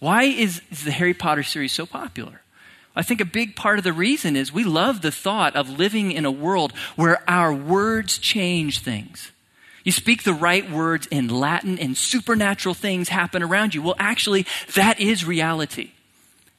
Why 0.00 0.24
is, 0.24 0.60
is 0.72 0.82
the 0.82 0.90
Harry 0.90 1.14
Potter 1.14 1.44
series 1.44 1.70
so 1.70 1.86
popular? 1.86 2.42
I 2.96 3.02
think 3.02 3.20
a 3.20 3.24
big 3.24 3.54
part 3.54 3.78
of 3.78 3.84
the 3.84 3.92
reason 3.92 4.34
is 4.34 4.52
we 4.52 4.64
love 4.64 5.02
the 5.02 5.12
thought 5.12 5.54
of 5.54 5.78
living 5.78 6.10
in 6.10 6.24
a 6.24 6.32
world 6.32 6.72
where 6.96 7.22
our 7.30 7.54
words 7.54 8.18
change 8.18 8.80
things. 8.80 9.31
You 9.84 9.92
speak 9.92 10.22
the 10.22 10.34
right 10.34 10.70
words 10.70 11.06
in 11.10 11.28
Latin 11.28 11.78
and 11.78 11.96
supernatural 11.96 12.74
things 12.74 13.08
happen 13.08 13.42
around 13.42 13.74
you. 13.74 13.82
Well, 13.82 13.96
actually, 13.98 14.46
that 14.74 15.00
is 15.00 15.24
reality 15.24 15.90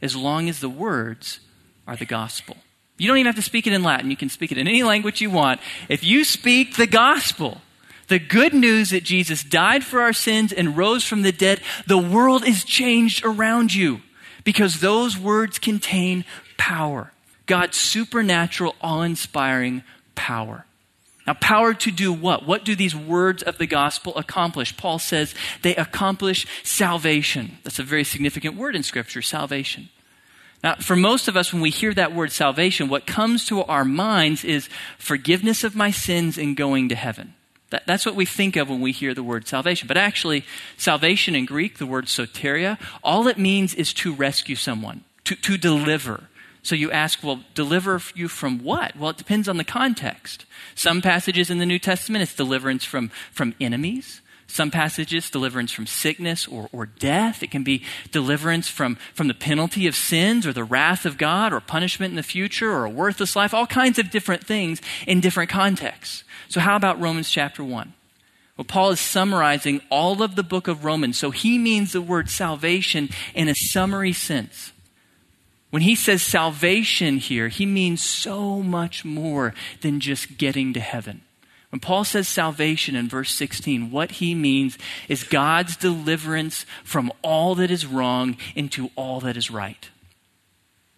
as 0.01 0.15
long 0.15 0.50
as 0.50 0.60
the 0.60 0.70
words 0.70 1.39
are 1.88 1.96
the 1.96 2.06
gospel. 2.06 2.58
You 2.98 3.08
don't 3.08 3.18
even 3.18 3.27
have 3.27 3.36
to 3.36 3.42
speak 3.42 3.65
it 3.65 3.74
in 3.74 3.84
Latin. 3.84 4.12
You 4.12 4.18
can 4.18 4.30
speak 4.30 4.51
it 4.51 4.58
in 4.58 4.68
any 4.68 4.84
language 4.84 5.22
you 5.22 5.30
want. 5.30 5.62
If 5.89 6.03
you 6.03 6.24
speak 6.24 6.75
the 6.75 6.88
gospel, 6.88 7.62
the 8.08 8.20
good 8.20 8.53
news 8.53 8.92
that 8.92 9.03
Jesus 9.03 9.44
died 9.44 9.84
for 9.84 10.01
our 10.01 10.13
sins 10.13 10.53
and 10.53 10.77
rose 10.77 11.03
from 11.03 11.22
the 11.22 11.32
dead, 11.32 11.62
the 11.88 11.98
world 11.98 12.46
is 12.46 12.63
changed 12.63 13.25
around 13.25 13.74
you 13.74 14.01
because 14.44 14.80
those 14.80 15.18
words 15.18 15.58
contain 15.58 16.25
power. 16.58 17.12
God's 17.46 17.77
supernatural, 17.77 18.75
awe 18.82 19.01
inspiring 19.01 19.84
power. 20.15 20.65
Now, 21.25 21.34
power 21.36 21.74
to 21.74 21.92
do 21.92 22.12
what? 22.12 22.46
What 22.46 22.65
do 22.65 22.75
these 22.75 22.96
words 22.96 23.44
of 23.44 23.58
the 23.58 23.68
gospel 23.68 24.15
accomplish? 24.18 24.75
Paul 24.75 25.00
says 25.00 25.34
they 25.62 25.75
accomplish 25.75 26.46
salvation. 26.63 27.58
That's 27.63 27.80
a 27.80 27.84
very 27.84 28.03
significant 28.03 28.58
word 28.58 28.75
in 28.75 28.84
Scripture, 28.84 29.22
salvation. 29.22 29.89
Now, 30.63 30.75
for 30.75 30.96
most 30.96 31.27
of 31.27 31.36
us, 31.36 31.51
when 31.51 31.62
we 31.62 31.70
hear 31.70 31.94
that 31.94 32.13
word 32.13 32.32
salvation, 32.32 32.89
what 32.89 33.06
comes 33.06 33.46
to 33.48 33.63
our 33.63 33.86
minds 33.86 34.44
is 34.44 34.70
forgiveness 34.98 35.63
of 35.63 35.75
my 35.75 35.92
sins 35.92 36.38
and 36.38 36.56
going 36.56 36.89
to 36.89 36.96
heaven. 36.96 37.36
That, 37.70 37.88
that's 37.88 38.06
what 38.06 38.15
we 38.15 38.25
think 38.25 38.56
of 38.56 38.70
when 38.70 38.82
we 38.82 38.92
hear 38.92 39.13
the 39.13 39.24
word 39.24 39.48
salvation. 39.48 39.88
But 39.88 39.98
actually, 39.98 40.46
salvation 40.77 41.36
in 41.36 41.46
Greek, 41.46 41.80
the 41.80 41.86
word 41.86 42.06
soteria, 42.06 42.77
all 43.03 43.27
it 43.27 43.38
means 43.38 43.74
is 43.74 43.94
to 43.96 44.13
rescue 44.13 44.56
someone, 44.56 45.03
to, 45.25 45.36
to 45.36 45.58
deliver. 45.58 46.30
So 46.63 46.75
you 46.75 46.91
ask, 46.91 47.22
well, 47.22 47.41
deliver 47.53 48.01
you 48.15 48.29
from 48.29 48.63
what? 48.63 48.96
Well, 48.96 49.10
it 49.10 49.17
depends 49.17 49.50
on 49.50 49.58
the 49.58 49.65
context. 49.65 50.46
Some 50.75 51.01
passages 51.01 51.50
in 51.50 51.60
the 51.60 51.65
New 51.65 51.77
Testament, 51.77 52.24
it's 52.24 52.34
deliverance 52.34 52.86
from, 52.86 53.10
from 53.32 53.53
enemies. 53.60 54.22
Some 54.48 54.72
passages, 54.72 55.29
deliverance 55.29 55.72
from 55.72 55.88
sickness 55.88 56.48
or, 56.48 56.70
or 56.72 56.86
death. 56.86 57.43
It 57.43 57.50
can 57.50 57.63
be 57.63 57.84
deliverance 58.12 58.67
from, 58.67 58.98
from 59.13 59.27
the 59.27 59.34
penalty 59.34 59.88
of 59.88 59.96
sins 59.96 60.46
or 60.46 60.53
the 60.53 60.63
wrath 60.63 61.05
of 61.05 61.17
God 61.17 61.51
or 61.53 61.60
punishment 61.60 62.12
in 62.12 62.15
the 62.15 62.24
future 62.24 62.72
or 62.72 62.86
a 62.86 62.89
worthless 62.89 63.36
life. 63.36 63.53
All 63.53 63.65
kinds 63.65 64.00
of 64.00 64.12
different 64.12 64.46
things 64.46 64.79
in 65.08 65.22
different 65.22 65.50
contexts. 65.50 66.24
So, 66.50 66.60
how 66.60 66.75
about 66.75 67.01
Romans 67.01 67.29
chapter 67.32 67.63
1? 67.63 67.93
Well, 68.55 68.65
Paul 68.65 68.91
is 68.91 69.00
summarizing 69.00 69.82
all 69.89 70.22
of 70.22 70.36
the 70.36 70.43
book 70.43 70.67
of 70.67 70.86
Romans. 70.86 71.17
So, 71.17 71.32
he 71.32 71.58
means 71.58 71.91
the 71.91 72.01
word 72.01 72.29
salvation 72.29 73.10
in 73.34 73.50
a 73.50 73.55
summary 73.55 74.13
sense. 74.13 74.73
When 75.74 75.82
he 75.82 75.96
says 75.96 76.22
salvation 76.22 77.18
here, 77.18 77.48
he 77.48 77.65
means 77.65 78.03
so 78.03 78.62
much 78.62 79.03
more 79.03 79.56
than 79.82 80.00
just 80.00 80.38
getting 80.38 80.72
to 80.74 80.80
heaven. 80.80 81.22
When 81.72 81.80
Paul 81.80 82.03
says 82.03 82.27
salvation 82.27 82.96
in 82.96 83.10
verse 83.10 83.32
16, 83.32 83.89
what 83.89 84.12
he 84.12 84.36
means 84.36 84.77
is 85.10 85.24
God's 85.24 85.75
deliverance 85.75 86.68
from 86.84 87.12
all 87.24 87.56
that 87.56 87.72
is 87.72 87.88
wrong 87.88 88.38
into 88.53 88.92
all 88.96 89.20
that 89.22 89.36
is 89.36 89.50
right. 89.50 89.89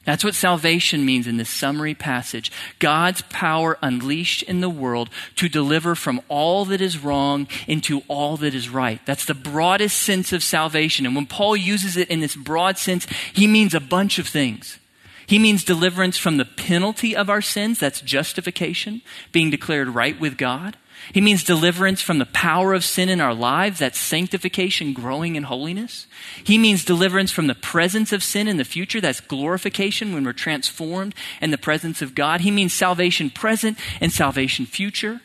That's 0.06 0.24
what 0.24 0.36
salvation 0.36 1.04
means 1.04 1.26
in 1.26 1.38
this 1.38 1.50
summary 1.50 1.96
passage. 1.96 2.52
God's 2.78 3.24
power 3.24 3.78
unleashed 3.82 4.44
in 4.44 4.62
the 4.62 4.70
world 4.70 5.10
to 5.36 5.50
deliver 5.50 5.96
from 5.96 6.22
all 6.30 6.64
that 6.66 6.80
is 6.80 7.04
wrong 7.04 7.48
into 7.68 8.04
all 8.08 8.38
that 8.38 8.54
is 8.54 8.70
right. 8.70 9.04
That's 9.06 9.26
the 9.26 9.34
broadest 9.34 10.00
sense 10.00 10.32
of 10.32 10.44
salvation. 10.44 11.06
And 11.08 11.16
when 11.16 11.26
Paul 11.26 11.58
uses 11.58 11.98
it 11.98 12.10
in 12.10 12.20
this 12.20 12.36
broad 12.36 12.78
sense, 12.78 13.08
he 13.34 13.48
means 13.48 13.74
a 13.74 13.80
bunch 13.80 14.20
of 14.20 14.28
things. 14.28 14.80
He 15.28 15.40
means 15.40 15.64
deliverance 15.64 16.18
from 16.18 16.38
the 16.38 16.46
penalty 16.46 17.16
of 17.16 17.30
our 17.30 17.42
sins. 17.42 17.80
That's 17.80 18.02
justification, 18.02 19.02
being 19.32 19.50
declared 19.50 19.90
right 19.90 20.20
with 20.20 20.38
God. 20.38 20.78
He 21.14 21.22
means 21.22 21.44
deliverance 21.44 22.02
from 22.02 22.18
the 22.18 22.26
power 22.26 22.74
of 22.74 22.84
sin 22.84 23.10
in 23.10 23.22
our 23.22 23.34
lives. 23.34 23.80
That's 23.80 24.00
sanctification, 24.00 24.94
growing 24.94 25.36
in 25.36 25.44
holiness. 25.44 26.08
He 26.44 26.58
means 26.58 26.84
deliverance 26.84 27.32
from 27.32 27.48
the 27.48 27.56
presence 27.56 28.12
of 28.12 28.24
sin 28.24 28.48
in 28.48 28.58
the 28.58 28.66
future. 28.66 29.00
That's 29.00 29.22
glorification 29.22 30.14
when 30.14 30.24
we're 30.24 30.34
transformed 30.34 31.14
in 31.42 31.52
the 31.52 31.58
presence 31.58 32.02
of 32.02 32.16
God. 32.16 32.42
He 32.42 32.52
means 32.52 32.74
salvation 32.74 33.30
present 33.30 33.78
and 34.02 34.12
salvation 34.12 34.66
future. 34.66 35.22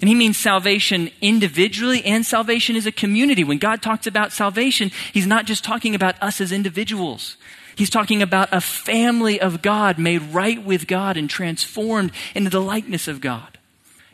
And 0.00 0.08
he 0.08 0.14
means 0.14 0.36
salvation 0.36 1.10
individually 1.20 2.04
and 2.04 2.24
salvation 2.24 2.76
as 2.76 2.86
a 2.86 2.92
community. 2.92 3.44
When 3.44 3.58
God 3.58 3.80
talks 3.80 4.06
about 4.06 4.32
salvation, 4.32 4.90
he's 5.12 5.26
not 5.26 5.46
just 5.46 5.64
talking 5.64 5.94
about 5.94 6.22
us 6.22 6.40
as 6.40 6.52
individuals. 6.52 7.36
He's 7.76 7.90
talking 7.90 8.22
about 8.22 8.50
a 8.52 8.60
family 8.60 9.40
of 9.40 9.62
God 9.62 9.98
made 9.98 10.22
right 10.22 10.62
with 10.62 10.86
God 10.86 11.16
and 11.16 11.28
transformed 11.28 12.12
into 12.34 12.50
the 12.50 12.60
likeness 12.60 13.08
of 13.08 13.20
God. 13.20 13.55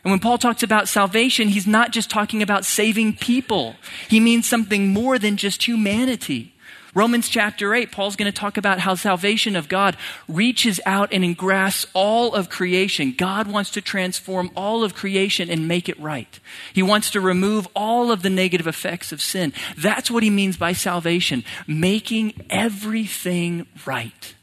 And 0.03 0.11
when 0.11 0.19
Paul 0.19 0.37
talks 0.37 0.63
about 0.63 0.89
salvation, 0.89 1.47
he's 1.47 1.67
not 1.67 1.91
just 1.91 2.09
talking 2.09 2.41
about 2.41 2.65
saving 2.65 3.15
people. 3.15 3.75
He 4.09 4.19
means 4.19 4.47
something 4.47 4.89
more 4.89 5.17
than 5.17 5.37
just 5.37 5.65
humanity. 5.65 6.53
Romans 6.95 7.27
chapter 7.27 7.73
8, 7.73 7.91
Paul's 7.91 8.15
going 8.15 8.31
to 8.31 8.37
talk 8.37 8.55
about 8.55 8.79
how 8.79 8.93
salvation 8.93 9.55
of 9.55 9.67
God 9.67 9.97
reaches 10.27 10.79
out 10.85 11.11
and 11.11 11.23
engrafts 11.23 11.87
all 11.93 12.35
of 12.35 12.49
creation. 12.49 13.15
God 13.17 13.47
wants 13.47 13.71
to 13.71 13.81
transform 13.81 14.51
all 14.55 14.83
of 14.83 14.93
creation 14.93 15.49
and 15.49 15.67
make 15.67 15.89
it 15.89 15.99
right. 15.99 16.39
He 16.71 16.83
wants 16.83 17.09
to 17.11 17.21
remove 17.21 17.67
all 17.75 18.11
of 18.11 18.21
the 18.21 18.29
negative 18.29 18.67
effects 18.67 19.11
of 19.11 19.21
sin. 19.21 19.53
That's 19.75 20.11
what 20.11 20.21
he 20.21 20.29
means 20.29 20.55
by 20.55 20.73
salvation, 20.73 21.43
making 21.65 22.45
everything 22.49 23.65
right 23.87 24.35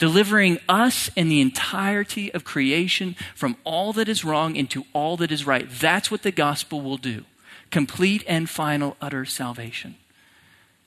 delivering 0.00 0.58
us 0.68 1.10
and 1.16 1.30
the 1.30 1.40
entirety 1.40 2.32
of 2.34 2.42
creation 2.42 3.14
from 3.36 3.54
all 3.62 3.92
that 3.92 4.08
is 4.08 4.24
wrong 4.24 4.56
into 4.56 4.84
all 4.92 5.16
that 5.18 5.30
is 5.30 5.46
right. 5.46 5.68
That's 5.70 6.10
what 6.10 6.22
the 6.22 6.32
gospel 6.32 6.80
will 6.80 6.96
do 6.96 7.24
complete 7.70 8.24
and 8.26 8.50
final, 8.50 8.96
utter 9.00 9.24
salvation. 9.24 9.94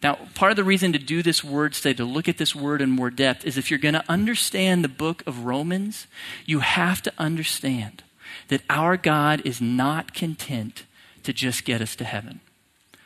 Now, 0.01 0.17
part 0.35 0.51
of 0.51 0.57
the 0.57 0.65
reason 0.65 0.91
to 0.91 0.99
do 0.99 1.23
this 1.23 1.41
word 1.41 1.75
study, 1.75 1.95
to 1.95 2.03
look 2.03 2.27
at 2.27 2.37
this 2.37 2.53
word 2.53 2.81
in 2.81 2.89
more 2.89 3.09
depth, 3.09 3.45
is 3.45 3.57
if 3.57 3.71
you're 3.71 3.79
going 3.79 3.93
to 3.93 4.03
understand 4.09 4.83
the 4.83 4.89
book 4.89 5.23
of 5.25 5.45
Romans, 5.45 6.07
you 6.45 6.59
have 6.59 7.01
to 7.03 7.13
understand 7.17 8.03
that 8.49 8.63
our 8.69 8.97
God 8.97 9.41
is 9.45 9.61
not 9.61 10.13
content 10.13 10.83
to 11.23 11.31
just 11.31 11.63
get 11.63 11.79
us 11.79 11.95
to 11.95 12.03
heaven. 12.03 12.41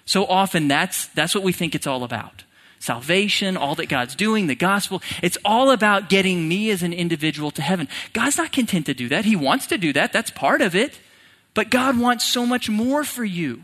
So 0.05 0.25
often, 0.25 0.67
that's, 0.67 1.05
that's 1.07 1.35
what 1.35 1.43
we 1.43 1.53
think 1.53 1.75
it's 1.75 1.85
all 1.85 2.03
about 2.03 2.43
salvation, 2.79 3.57
all 3.57 3.75
that 3.75 3.89
God's 3.89 4.15
doing, 4.15 4.47
the 4.47 4.55
gospel. 4.55 5.01
It's 5.21 5.37
all 5.43 5.71
about 5.71 6.09
getting 6.09 6.47
me 6.47 6.69
as 6.69 6.83
an 6.83 6.93
individual 6.93 7.51
to 7.51 7.61
heaven. 7.61 7.87
God's 8.13 8.37
not 8.37 8.51
content 8.51 8.85
to 8.87 8.93
do 8.93 9.09
that. 9.09 9.25
He 9.25 9.35
wants 9.35 9.67
to 9.67 9.77
do 9.77 9.93
that. 9.93 10.13
That's 10.13 10.31
part 10.31 10.61
of 10.61 10.75
it. 10.75 10.99
But 11.53 11.69
God 11.69 11.97
wants 11.97 12.23
so 12.23 12.45
much 12.45 12.69
more 12.69 13.03
for 13.03 13.25
you. 13.25 13.63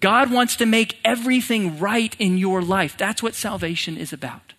God 0.00 0.30
wants 0.30 0.56
to 0.56 0.66
make 0.66 0.98
everything 1.04 1.78
right 1.78 2.14
in 2.18 2.38
your 2.38 2.62
life. 2.62 2.96
That's 2.96 3.22
what 3.22 3.34
salvation 3.34 3.96
is 3.96 4.12
about. 4.12 4.54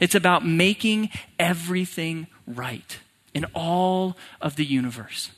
It's 0.00 0.14
about 0.14 0.46
making 0.46 1.10
everything 1.38 2.26
right 2.46 2.98
in 3.32 3.46
all 3.54 4.16
of 4.40 4.56
the 4.56 4.64
universe. 4.64 5.30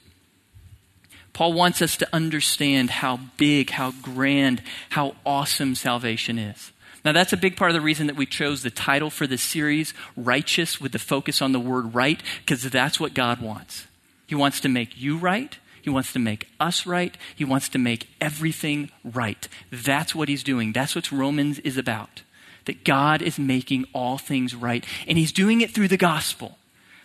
Paul 1.32 1.52
wants 1.52 1.82
us 1.82 1.99
to 1.99 2.08
understand 2.14 2.88
how 2.88 3.18
big, 3.37 3.70
how 3.70 3.92
grand, 4.02 4.62
how 4.90 5.16
awesome 5.25 5.75
salvation 5.75 6.38
is. 6.38 6.73
Now, 7.07 7.13
that's 7.13 7.33
a 7.33 7.37
big 7.37 7.57
part 7.57 7.71
of 7.71 7.75
the 7.77 7.81
reason 7.81 8.09
that 8.09 8.17
we 8.17 8.27
chose 8.27 8.65
the 8.65 8.71
title 8.71 9.11
for 9.11 9.29
this 9.29 9.41
series, 9.41 9.95
Righteous, 10.17 10.81
with 10.81 10.91
the 10.91 10.99
focus 10.99 11.41
on 11.41 11.53
the 11.53 11.61
word 11.61 11.95
right, 11.95 12.21
because 12.45 12.65
that's 12.65 12.99
what 12.99 13.15
God 13.15 13.41
wants. 13.41 13.87
He 14.27 14.35
wants 14.35 14.59
to 14.63 14.69
make 14.69 15.01
you 15.01 15.17
right. 15.17 15.57
He 15.81 15.89
wants 15.89 16.13
to 16.15 16.19
make 16.19 16.49
us 16.59 16.85
right. 16.85 17.17
He 17.37 17.45
wants 17.45 17.69
to 17.69 17.79
make 17.79 18.09
everything 18.21 18.91
right. 19.05 19.47
That's 19.71 20.17
what 20.17 20.29
he's 20.29 20.43
doing. 20.43 20.73
That's 20.73 20.97
what 20.97 21.13
Romans 21.13 21.61
is 21.61 21.79
about. 21.79 22.23
That 22.65 22.83
God 22.83 23.23
is 23.23 23.39
making 23.39 23.87
all 23.93 24.19
things 24.19 24.57
right. 24.57 24.85
And 25.07 25.17
he's 25.17 25.31
doing 25.31 25.61
it 25.61 25.71
through 25.71 25.87
the 25.87 25.97
gospel. 25.97 26.59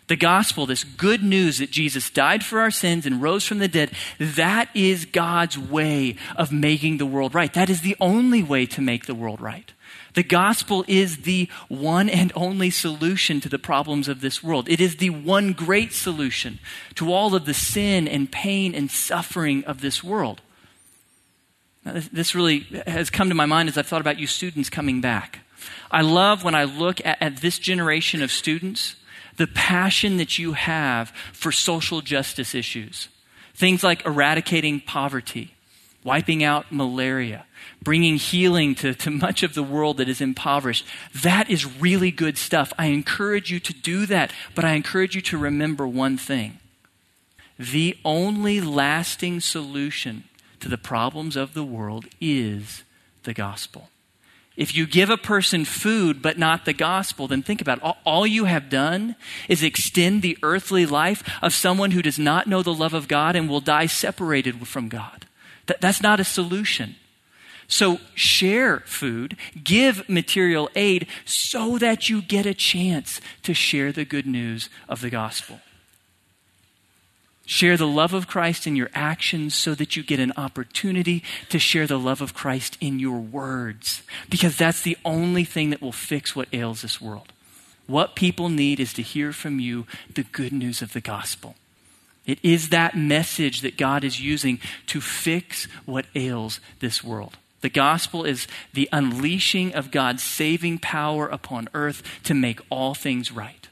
The 0.08 0.16
gospel, 0.16 0.66
this 0.66 0.84
good 0.84 1.22
news 1.22 1.60
that 1.60 1.70
Jesus 1.70 2.10
died 2.10 2.44
for 2.44 2.60
our 2.60 2.72
sins 2.72 3.06
and 3.06 3.22
rose 3.22 3.46
from 3.46 3.60
the 3.60 3.68
dead, 3.68 3.92
that 4.18 4.68
is 4.74 5.06
God's 5.06 5.60
way 5.60 6.16
of 6.36 6.52
making 6.52 6.98
the 6.98 7.06
world 7.06 7.36
right. 7.36 7.54
That 7.54 7.70
is 7.70 7.82
the 7.82 7.96
only 8.02 8.42
way 8.42 8.66
to 8.66 8.82
make 8.82 9.06
the 9.06 9.14
world 9.14 9.40
right. 9.40 9.72
The 10.14 10.24
gospel 10.24 10.84
is 10.88 11.20
the 11.20 11.50
one 11.70 12.10
and 12.10 12.32
only 12.36 12.70
solution 12.70 13.40
to 13.42 13.50
the 13.50 13.60
problems 13.60 14.08
of 14.08 14.22
this 14.22 14.44
world. 14.44 14.68
It 14.68 14.82
is 14.82 14.98
the 14.98 15.10
one 15.10 15.54
great 15.54 15.94
solution 15.94 16.60
to 16.96 17.14
all 17.14 17.34
of 17.34 17.46
the 17.46 17.54
sin 17.54 18.08
and 18.08 18.32
pain 18.32 18.76
and 18.76 18.92
suffering 18.92 19.64
of 19.64 19.82
this 19.82 20.04
world. 20.04 20.42
Now, 21.86 22.02
this 22.12 22.36
really 22.36 22.60
has 22.86 23.10
come 23.10 23.30
to 23.30 23.36
my 23.36 23.46
mind 23.46 23.70
as 23.70 23.78
I've 23.78 23.88
thought 23.88 24.02
about 24.02 24.20
you 24.20 24.28
students 24.28 24.70
coming 24.70 25.02
back. 25.02 25.40
I 25.90 26.02
love 26.02 26.44
when 26.44 26.56
I 26.56 26.66
look 26.66 27.04
at, 27.06 27.22
at 27.22 27.38
this 27.38 27.58
generation 27.58 28.22
of 28.22 28.32
students, 28.32 28.96
the 29.38 29.48
passion 29.48 30.18
that 30.18 30.38
you 30.38 30.54
have 30.54 31.10
for 31.32 31.52
social 31.52 32.02
justice 32.02 32.54
issues. 32.54 33.08
Things 33.54 33.84
like 33.84 34.06
eradicating 34.06 34.82
poverty, 34.82 35.56
wiping 36.04 36.44
out 36.44 36.72
malaria, 36.72 37.46
bringing 37.82 38.18
healing 38.18 38.76
to, 38.76 38.94
to 38.96 39.10
much 39.10 39.44
of 39.44 39.54
the 39.54 39.64
world 39.64 39.98
that 39.98 40.10
is 40.10 40.22
impoverished. 40.22 40.86
That 41.24 41.50
is 41.50 41.66
really 41.80 42.12
good 42.12 42.38
stuff. 42.38 42.72
I 42.78 42.88
encourage 42.88 43.52
you 43.52 43.60
to 43.60 43.74
do 43.74 44.06
that, 44.08 44.32
but 44.56 44.66
I 44.66 44.74
encourage 44.74 45.16
you 45.16 45.22
to 45.22 45.38
remember 45.38 45.88
one 45.88 46.18
thing. 46.18 46.60
The 47.58 47.98
only 48.04 48.60
lasting 48.62 49.40
solution 49.42 50.24
to 50.60 50.70
the 50.70 50.78
problems 50.78 51.36
of 51.36 51.54
the 51.54 51.64
world 51.64 52.06
is 52.20 52.84
the 53.24 53.34
gospel. 53.34 53.90
If 54.58 54.76
you 54.76 54.86
give 54.86 55.10
a 55.10 55.18
person 55.18 55.64
food 55.66 56.22
but 56.22 56.38
not 56.38 56.66
the 56.66 56.74
gospel, 56.74 57.28
then 57.28 57.42
think 57.42 57.62
about 57.62 57.78
it. 57.78 57.96
All 58.06 58.28
you 58.28 58.46
have 58.46 58.70
done 58.70 59.16
is 59.48 59.64
extend 59.64 60.22
the 60.22 60.38
earthly 60.44 60.86
life 60.86 61.24
of 61.42 61.54
someone 61.54 61.92
who 61.92 62.02
does 62.02 62.20
not 62.20 62.48
know 62.48 62.62
the 62.62 62.74
love 62.74 62.94
of 62.94 63.08
God 63.08 63.36
and 63.36 63.50
will 63.50 63.62
die 63.62 63.86
separated 63.86 64.68
from 64.68 64.90
God. 64.90 65.26
that's 65.80 66.02
not 66.02 66.20
a 66.20 66.26
solution. 66.26 66.96
So 67.68 68.00
share 68.16 68.82
food, 68.82 69.38
give 69.64 70.08
material 70.10 70.70
aid 70.76 71.08
so 71.26 71.78
that 71.78 72.10
you 72.10 72.22
get 72.22 72.46
a 72.46 72.54
chance 72.54 73.22
to 73.44 73.54
share 73.54 73.92
the 73.92 74.06
good 74.06 74.26
news 74.26 74.70
of 74.90 75.02
the 75.02 75.10
gospel. 75.10 75.60
Share 77.46 77.76
the 77.76 77.88
love 77.88 78.14
of 78.14 78.28
Christ 78.28 78.66
in 78.66 78.76
your 78.76 78.90
actions 78.94 79.56
so 79.56 79.76
that 79.76 79.96
you 79.96 80.04
get 80.04 80.20
an 80.20 80.32
opportunity 80.38 81.24
to 81.50 81.60
share 81.60 81.86
the 81.86 82.00
love 82.00 82.22
of 82.22 82.34
Christ 82.34 82.78
in 82.80 83.00
your 83.00 83.20
words. 83.20 84.04
Because 84.30 84.56
that's 84.56 84.82
the 84.82 84.98
only 85.04 85.44
thing 85.44 85.70
that 85.72 85.82
will 85.82 85.92
fix 85.92 86.36
what 86.36 86.48
ails 86.54 86.82
this 86.82 87.02
world. 87.02 87.34
What 87.88 88.16
people 88.16 88.48
need 88.48 88.80
is 88.80 88.94
to 88.94 89.02
hear 89.02 89.34
from 89.34 89.60
you 89.60 89.86
the 90.14 90.24
good 90.24 90.54
news 90.54 90.82
of 90.82 90.94
the 90.94 91.02
gospel. 91.02 91.56
It 92.26 92.40
is 92.44 92.70
that 92.70 92.96
message 92.96 93.60
that 93.62 93.78
God 93.78 94.06
is 94.06 94.22
using 94.22 94.60
to 94.88 95.02
fix 95.02 95.66
what 95.86 96.06
ails 96.16 96.62
this 96.80 97.04
world. 97.04 97.38
The 97.62 97.70
gospel 97.70 98.26
is 98.26 98.48
the 98.74 98.90
unleashing 98.92 99.74
of 99.74 99.92
God's 99.92 100.24
saving 100.24 100.80
power 100.80 101.28
upon 101.28 101.70
earth 101.74 102.04
to 102.24 102.34
make 102.34 102.60
all 102.70 102.94
things 102.94 103.32
right. 103.32 103.68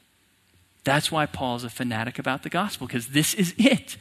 That's 0.84 1.12
why 1.12 1.26
Paul's 1.26 1.64
a 1.64 1.70
fanatic 1.70 2.18
about 2.18 2.44
the 2.44 2.50
gospel, 2.50 2.88
because 2.88 3.08
this 3.08 3.34
is 3.34 3.54
it. 3.58 3.98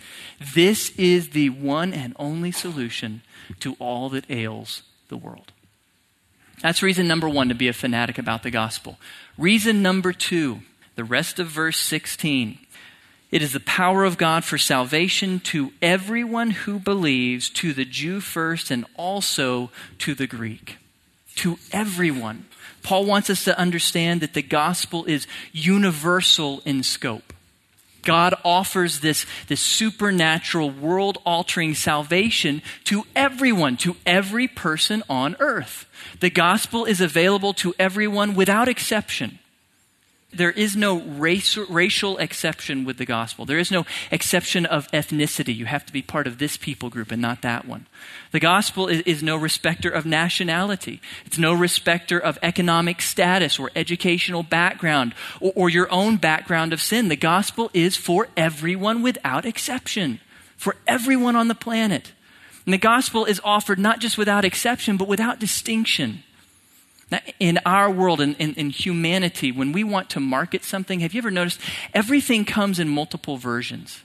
This 0.54 0.90
is 0.90 1.30
the 1.30 1.50
one 1.50 1.92
and 1.92 2.14
only 2.16 2.52
solution 2.52 3.22
to 3.60 3.74
all 3.78 4.08
that 4.10 4.30
ails 4.30 4.82
the 5.08 5.16
world. 5.16 5.52
That's 6.62 6.82
reason 6.82 7.06
number 7.06 7.28
one 7.28 7.48
to 7.48 7.54
be 7.54 7.68
a 7.68 7.72
fanatic 7.72 8.18
about 8.18 8.42
the 8.42 8.50
gospel. 8.50 8.98
Reason 9.36 9.82
number 9.82 10.12
two, 10.12 10.60
the 10.96 11.04
rest 11.04 11.38
of 11.38 11.48
verse 11.48 11.78
16. 11.78 12.58
It 13.30 13.42
is 13.42 13.52
the 13.52 13.60
power 13.60 14.04
of 14.04 14.16
God 14.16 14.44
for 14.44 14.56
salvation 14.56 15.40
to 15.40 15.72
everyone 15.82 16.50
who 16.50 16.78
believes, 16.78 17.50
to 17.50 17.72
the 17.72 17.84
Jew 17.84 18.20
first 18.20 18.70
and 18.70 18.86
also 18.96 19.70
to 19.98 20.14
the 20.14 20.26
Greek. 20.26 20.78
To 21.36 21.58
everyone. 21.70 22.46
Paul 22.82 23.04
wants 23.04 23.28
us 23.28 23.44
to 23.44 23.58
understand 23.58 24.22
that 24.22 24.32
the 24.32 24.42
gospel 24.42 25.04
is 25.04 25.26
universal 25.52 26.62
in 26.64 26.82
scope. 26.82 27.34
God 28.02 28.34
offers 28.44 29.00
this, 29.00 29.26
this 29.48 29.60
supernatural, 29.60 30.70
world 30.70 31.18
altering 31.26 31.74
salvation 31.74 32.62
to 32.84 33.04
everyone, 33.14 33.76
to 33.78 33.96
every 34.06 34.48
person 34.48 35.02
on 35.10 35.36
earth. 35.38 35.84
The 36.20 36.30
gospel 36.30 36.86
is 36.86 37.02
available 37.02 37.52
to 37.54 37.74
everyone 37.78 38.34
without 38.34 38.68
exception. 38.68 39.38
There 40.30 40.50
is 40.50 40.76
no 40.76 41.00
race, 41.00 41.56
racial 41.56 42.18
exception 42.18 42.84
with 42.84 42.98
the 42.98 43.06
gospel. 43.06 43.46
There 43.46 43.58
is 43.58 43.70
no 43.70 43.86
exception 44.10 44.66
of 44.66 44.86
ethnicity. 44.90 45.56
You 45.56 45.64
have 45.64 45.86
to 45.86 45.92
be 45.92 46.02
part 46.02 46.26
of 46.26 46.36
this 46.36 46.58
people 46.58 46.90
group 46.90 47.10
and 47.10 47.22
not 47.22 47.40
that 47.40 47.66
one. 47.66 47.86
The 48.32 48.40
gospel 48.40 48.88
is, 48.88 49.00
is, 49.02 49.22
no 49.22 49.36
respecter 49.36 49.88
of 49.88 50.04
nationality. 50.04 51.00
It's 51.24 51.38
no 51.38 51.54
respecter 51.54 52.18
of 52.18 52.38
economic 52.42 53.00
status 53.00 53.58
or 53.58 53.70
educational 53.74 54.42
background 54.42 55.14
or, 55.40 55.52
or 55.56 55.70
your 55.70 55.90
own 55.90 56.18
background 56.18 56.74
of 56.74 56.82
sin. 56.82 57.08
The 57.08 57.16
gospel 57.16 57.70
is 57.72 57.96
for 57.96 58.28
everyone 58.36 59.00
without 59.00 59.46
exception, 59.46 60.20
for 60.58 60.76
everyone 60.86 61.36
on 61.36 61.48
the 61.48 61.54
planet. 61.54 62.12
And 62.66 62.74
the 62.74 62.78
gospel 62.78 63.24
is 63.24 63.40
offered 63.44 63.78
not 63.78 63.98
just 63.98 64.18
without 64.18 64.44
exception, 64.44 64.98
but 64.98 65.08
without 65.08 65.40
distinction. 65.40 66.22
Now, 67.10 67.20
in 67.40 67.58
our 67.64 67.90
world, 67.90 68.20
in, 68.20 68.34
in, 68.34 68.54
in, 68.54 68.70
humanity, 68.70 69.50
when 69.50 69.72
we 69.72 69.82
want 69.82 70.10
to 70.10 70.20
market 70.20 70.62
something, 70.62 71.00
have 71.00 71.14
you 71.14 71.18
ever 71.18 71.30
noticed 71.30 71.60
everything 71.94 72.44
comes 72.44 72.78
in 72.78 72.88
multiple 72.88 73.38
versions? 73.38 74.02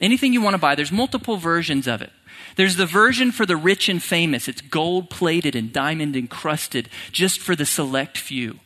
Anything 0.00 0.32
you 0.32 0.42
want 0.42 0.54
to 0.54 0.58
buy, 0.58 0.74
there's 0.74 0.92
multiple 0.92 1.38
versions 1.38 1.86
of 1.86 2.02
it. 2.02 2.10
There's 2.56 2.76
the 2.76 2.86
version 2.86 3.32
for 3.32 3.46
the 3.46 3.56
rich 3.56 3.88
and 3.88 4.02
famous. 4.02 4.48
It's 4.48 4.60
gold 4.60 5.08
plated 5.08 5.56
and 5.56 5.72
diamond 5.72 6.16
encrusted 6.16 6.90
just 7.10 7.40
for 7.40 7.56
the 7.56 7.64
select 7.64 8.18
few. 8.18 8.58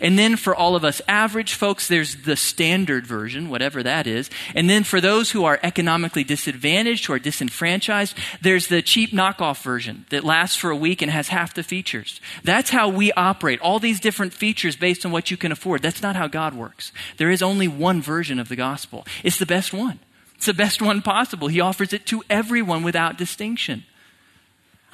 And 0.00 0.18
then 0.18 0.36
for 0.36 0.54
all 0.54 0.76
of 0.76 0.84
us 0.84 1.00
average 1.08 1.54
folks, 1.54 1.88
there's 1.88 2.16
the 2.22 2.36
standard 2.36 3.06
version, 3.06 3.48
whatever 3.48 3.82
that 3.82 4.06
is. 4.06 4.30
And 4.54 4.68
then 4.68 4.84
for 4.84 5.00
those 5.00 5.30
who 5.30 5.44
are 5.44 5.60
economically 5.62 6.24
disadvantaged, 6.24 7.06
who 7.06 7.12
are 7.12 7.18
disenfranchised, 7.18 8.16
there's 8.40 8.68
the 8.68 8.82
cheap 8.82 9.10
knockoff 9.10 9.62
version 9.62 10.06
that 10.10 10.24
lasts 10.24 10.56
for 10.56 10.70
a 10.70 10.76
week 10.76 11.02
and 11.02 11.10
has 11.10 11.28
half 11.28 11.54
the 11.54 11.62
features. 11.62 12.20
That's 12.42 12.70
how 12.70 12.88
we 12.88 13.12
operate. 13.12 13.60
All 13.60 13.78
these 13.78 14.00
different 14.00 14.32
features 14.32 14.76
based 14.76 15.06
on 15.06 15.12
what 15.12 15.30
you 15.30 15.36
can 15.36 15.52
afford. 15.52 15.82
That's 15.82 16.02
not 16.02 16.16
how 16.16 16.28
God 16.28 16.54
works. 16.54 16.92
There 17.16 17.30
is 17.30 17.42
only 17.42 17.68
one 17.68 18.02
version 18.02 18.38
of 18.38 18.48
the 18.48 18.56
gospel. 18.56 19.06
It's 19.22 19.38
the 19.38 19.46
best 19.46 19.72
one. 19.72 20.00
It's 20.36 20.46
the 20.46 20.54
best 20.54 20.82
one 20.82 21.00
possible. 21.00 21.48
He 21.48 21.60
offers 21.60 21.92
it 21.92 22.06
to 22.06 22.22
everyone 22.28 22.82
without 22.82 23.16
distinction. 23.16 23.84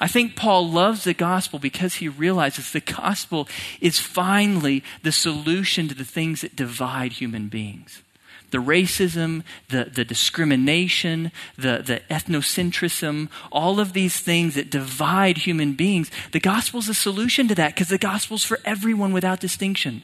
I 0.01 0.07
think 0.07 0.35
Paul 0.35 0.67
loves 0.67 1.03
the 1.03 1.13
gospel 1.13 1.59
because 1.59 1.95
he 1.95 2.09
realizes 2.09 2.71
the 2.71 2.79
gospel 2.79 3.47
is 3.79 3.99
finally 3.99 4.83
the 5.03 5.11
solution 5.11 5.87
to 5.89 5.93
the 5.93 6.03
things 6.03 6.41
that 6.41 6.55
divide 6.55 7.13
human 7.13 7.49
beings. 7.49 8.01
The 8.49 8.57
racism, 8.57 9.43
the, 9.69 9.85
the 9.85 10.03
discrimination, 10.03 11.31
the, 11.55 11.83
the 11.85 12.01
ethnocentrism, 12.09 13.29
all 13.51 13.79
of 13.79 13.93
these 13.93 14.19
things 14.19 14.55
that 14.55 14.71
divide 14.71 15.37
human 15.37 15.73
beings, 15.73 16.09
the 16.31 16.39
gospel 16.39 16.79
is 16.79 16.89
a 16.89 16.95
solution 16.95 17.47
to 17.49 17.55
that 17.55 17.75
because 17.75 17.89
the 17.89 17.99
gospel 17.99 18.35
is 18.35 18.43
for 18.43 18.59
everyone 18.65 19.13
without 19.13 19.39
distinction. 19.39 20.03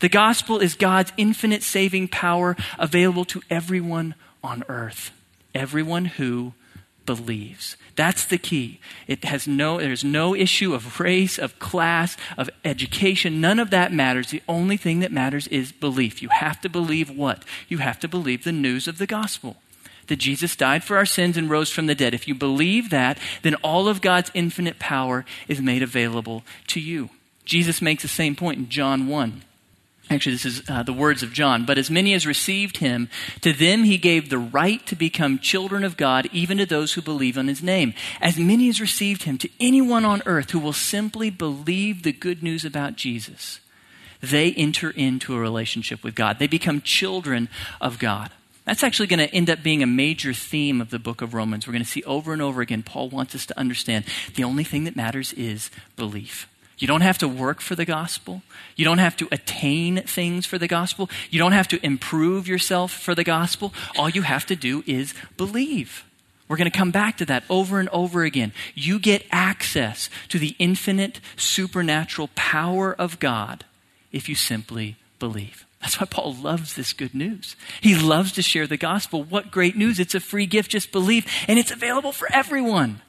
The 0.00 0.10
gospel 0.10 0.60
is 0.60 0.74
God's 0.74 1.12
infinite 1.16 1.62
saving 1.62 2.08
power 2.08 2.54
available 2.78 3.24
to 3.24 3.40
everyone 3.48 4.14
on 4.44 4.62
earth, 4.68 5.10
everyone 5.54 6.04
who 6.04 6.52
believes. 7.08 7.76
That's 7.96 8.26
the 8.26 8.36
key. 8.36 8.80
It 9.06 9.24
has 9.24 9.48
no, 9.48 9.78
there's 9.78 10.04
no 10.04 10.34
issue 10.34 10.74
of 10.74 11.00
race, 11.00 11.38
of 11.38 11.58
class, 11.58 12.18
of 12.36 12.50
education. 12.64 13.40
None 13.40 13.58
of 13.58 13.70
that 13.70 13.94
matters. 13.94 14.30
The 14.30 14.42
only 14.46 14.76
thing 14.76 15.00
that 15.00 15.10
matters 15.10 15.48
is 15.48 15.72
belief. 15.72 16.22
You 16.22 16.28
have 16.28 16.60
to 16.60 16.68
believe 16.68 17.08
what? 17.10 17.44
You 17.66 17.78
have 17.78 17.98
to 18.00 18.08
believe 18.08 18.44
the 18.44 18.52
news 18.52 18.86
of 18.86 18.98
the 18.98 19.06
gospel. 19.06 19.56
that 20.08 20.16
Jesus 20.16 20.56
died 20.56 20.82
for 20.84 20.96
our 20.96 21.06
sins 21.06 21.36
and 21.36 21.50
rose 21.50 21.70
from 21.70 21.86
the 21.86 21.94
dead, 21.94 22.14
if 22.14 22.26
you 22.26 22.34
believe 22.34 22.88
that, 22.90 23.18
then 23.42 23.54
all 23.56 23.88
of 23.88 24.00
God's 24.00 24.30
infinite 24.34 24.78
power 24.78 25.24
is 25.48 25.60
made 25.60 25.82
available 25.82 26.42
to 26.68 26.80
you. 26.80 27.10
Jesus 27.44 27.82
makes 27.82 28.02
the 28.02 28.08
same 28.08 28.34
point 28.34 28.58
in 28.58 28.68
John 28.68 29.06
1. 29.06 29.42
Actually, 30.10 30.32
this 30.32 30.46
is 30.46 30.62
uh, 30.68 30.82
the 30.82 30.92
words 30.92 31.22
of 31.22 31.32
John. 31.32 31.66
But 31.66 31.76
as 31.76 31.90
many 31.90 32.14
as 32.14 32.26
received 32.26 32.78
him, 32.78 33.10
to 33.42 33.52
them 33.52 33.84
he 33.84 33.98
gave 33.98 34.30
the 34.30 34.38
right 34.38 34.84
to 34.86 34.96
become 34.96 35.38
children 35.38 35.84
of 35.84 35.96
God, 35.96 36.28
even 36.32 36.58
to 36.58 36.66
those 36.66 36.94
who 36.94 37.02
believe 37.02 37.36
on 37.36 37.48
his 37.48 37.62
name. 37.62 37.92
As 38.20 38.38
many 38.38 38.68
as 38.68 38.80
received 38.80 39.24
him, 39.24 39.36
to 39.38 39.50
anyone 39.60 40.04
on 40.04 40.22
earth 40.24 40.50
who 40.50 40.58
will 40.58 40.72
simply 40.72 41.28
believe 41.28 42.02
the 42.02 42.12
good 42.12 42.42
news 42.42 42.64
about 42.64 42.96
Jesus, 42.96 43.60
they 44.22 44.52
enter 44.54 44.90
into 44.90 45.34
a 45.34 45.40
relationship 45.40 46.02
with 46.02 46.14
God. 46.14 46.38
They 46.38 46.46
become 46.46 46.80
children 46.80 47.48
of 47.80 47.98
God. 47.98 48.30
That's 48.64 48.82
actually 48.82 49.06
going 49.06 49.26
to 49.26 49.34
end 49.34 49.48
up 49.48 49.62
being 49.62 49.82
a 49.82 49.86
major 49.86 50.34
theme 50.34 50.80
of 50.80 50.90
the 50.90 50.98
book 50.98 51.22
of 51.22 51.32
Romans. 51.32 51.66
We're 51.66 51.72
going 51.72 51.84
to 51.84 51.90
see 51.90 52.02
over 52.04 52.32
and 52.32 52.42
over 52.42 52.60
again, 52.60 52.82
Paul 52.82 53.08
wants 53.08 53.34
us 53.34 53.46
to 53.46 53.58
understand 53.58 54.04
the 54.34 54.44
only 54.44 54.64
thing 54.64 54.84
that 54.84 54.96
matters 54.96 55.32
is 55.34 55.70
belief. 55.96 56.48
You 56.78 56.86
don't 56.86 57.00
have 57.00 57.18
to 57.18 57.28
work 57.28 57.60
for 57.60 57.74
the 57.74 57.84
gospel. 57.84 58.42
You 58.76 58.84
don't 58.84 58.98
have 58.98 59.16
to 59.16 59.28
attain 59.32 60.02
things 60.02 60.46
for 60.46 60.58
the 60.58 60.68
gospel. 60.68 61.10
You 61.30 61.38
don't 61.38 61.52
have 61.52 61.68
to 61.68 61.84
improve 61.84 62.46
yourself 62.46 62.92
for 62.92 63.14
the 63.14 63.24
gospel. 63.24 63.72
All 63.98 64.08
you 64.08 64.22
have 64.22 64.46
to 64.46 64.56
do 64.56 64.84
is 64.86 65.14
believe. 65.36 66.04
We're 66.48 66.56
going 66.56 66.70
to 66.70 66.76
come 66.76 66.90
back 66.90 67.18
to 67.18 67.26
that 67.26 67.44
over 67.50 67.78
and 67.78 67.88
over 67.90 68.24
again. 68.24 68.52
You 68.74 68.98
get 68.98 69.26
access 69.30 70.08
to 70.28 70.38
the 70.38 70.56
infinite 70.58 71.20
supernatural 71.36 72.30
power 72.34 72.94
of 72.94 73.18
God 73.18 73.64
if 74.12 74.28
you 74.28 74.34
simply 74.34 74.96
believe. 75.18 75.66
That's 75.80 76.00
why 76.00 76.06
Paul 76.06 76.34
loves 76.34 76.74
this 76.74 76.92
good 76.92 77.14
news. 77.14 77.54
He 77.80 77.94
loves 77.94 78.32
to 78.32 78.42
share 78.42 78.66
the 78.66 78.76
gospel. 78.76 79.22
What 79.22 79.50
great 79.50 79.76
news! 79.76 80.00
It's 80.00 80.14
a 80.14 80.20
free 80.20 80.46
gift. 80.46 80.70
Just 80.70 80.90
believe, 80.90 81.26
and 81.46 81.58
it's 81.58 81.70
available 81.70 82.12
for 82.12 82.28
everyone. 82.32 83.00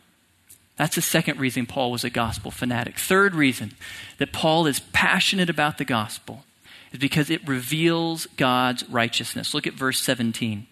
That's 0.80 0.96
the 0.96 1.02
second 1.02 1.42
reason 1.42 1.66
Paul 1.66 1.92
was 1.92 2.06
a 2.06 2.10
gospel 2.10 2.52
fanatic. 2.52 2.98
Third 2.98 3.36
reason 3.36 3.74
that 4.18 4.32
Paul 4.32 4.66
is 4.66 4.80
passionate 4.80 5.50
about 5.50 5.78
the 5.78 5.84
gospel 5.84 6.46
is 6.94 7.00
because 7.00 7.30
it 7.30 7.46
reveals 7.46 8.28
God's 8.38 8.88
righteousness. 8.88 9.54
Look 9.54 9.68
at 9.68 9.74
verse 9.74 10.00
17. 10.00 10.68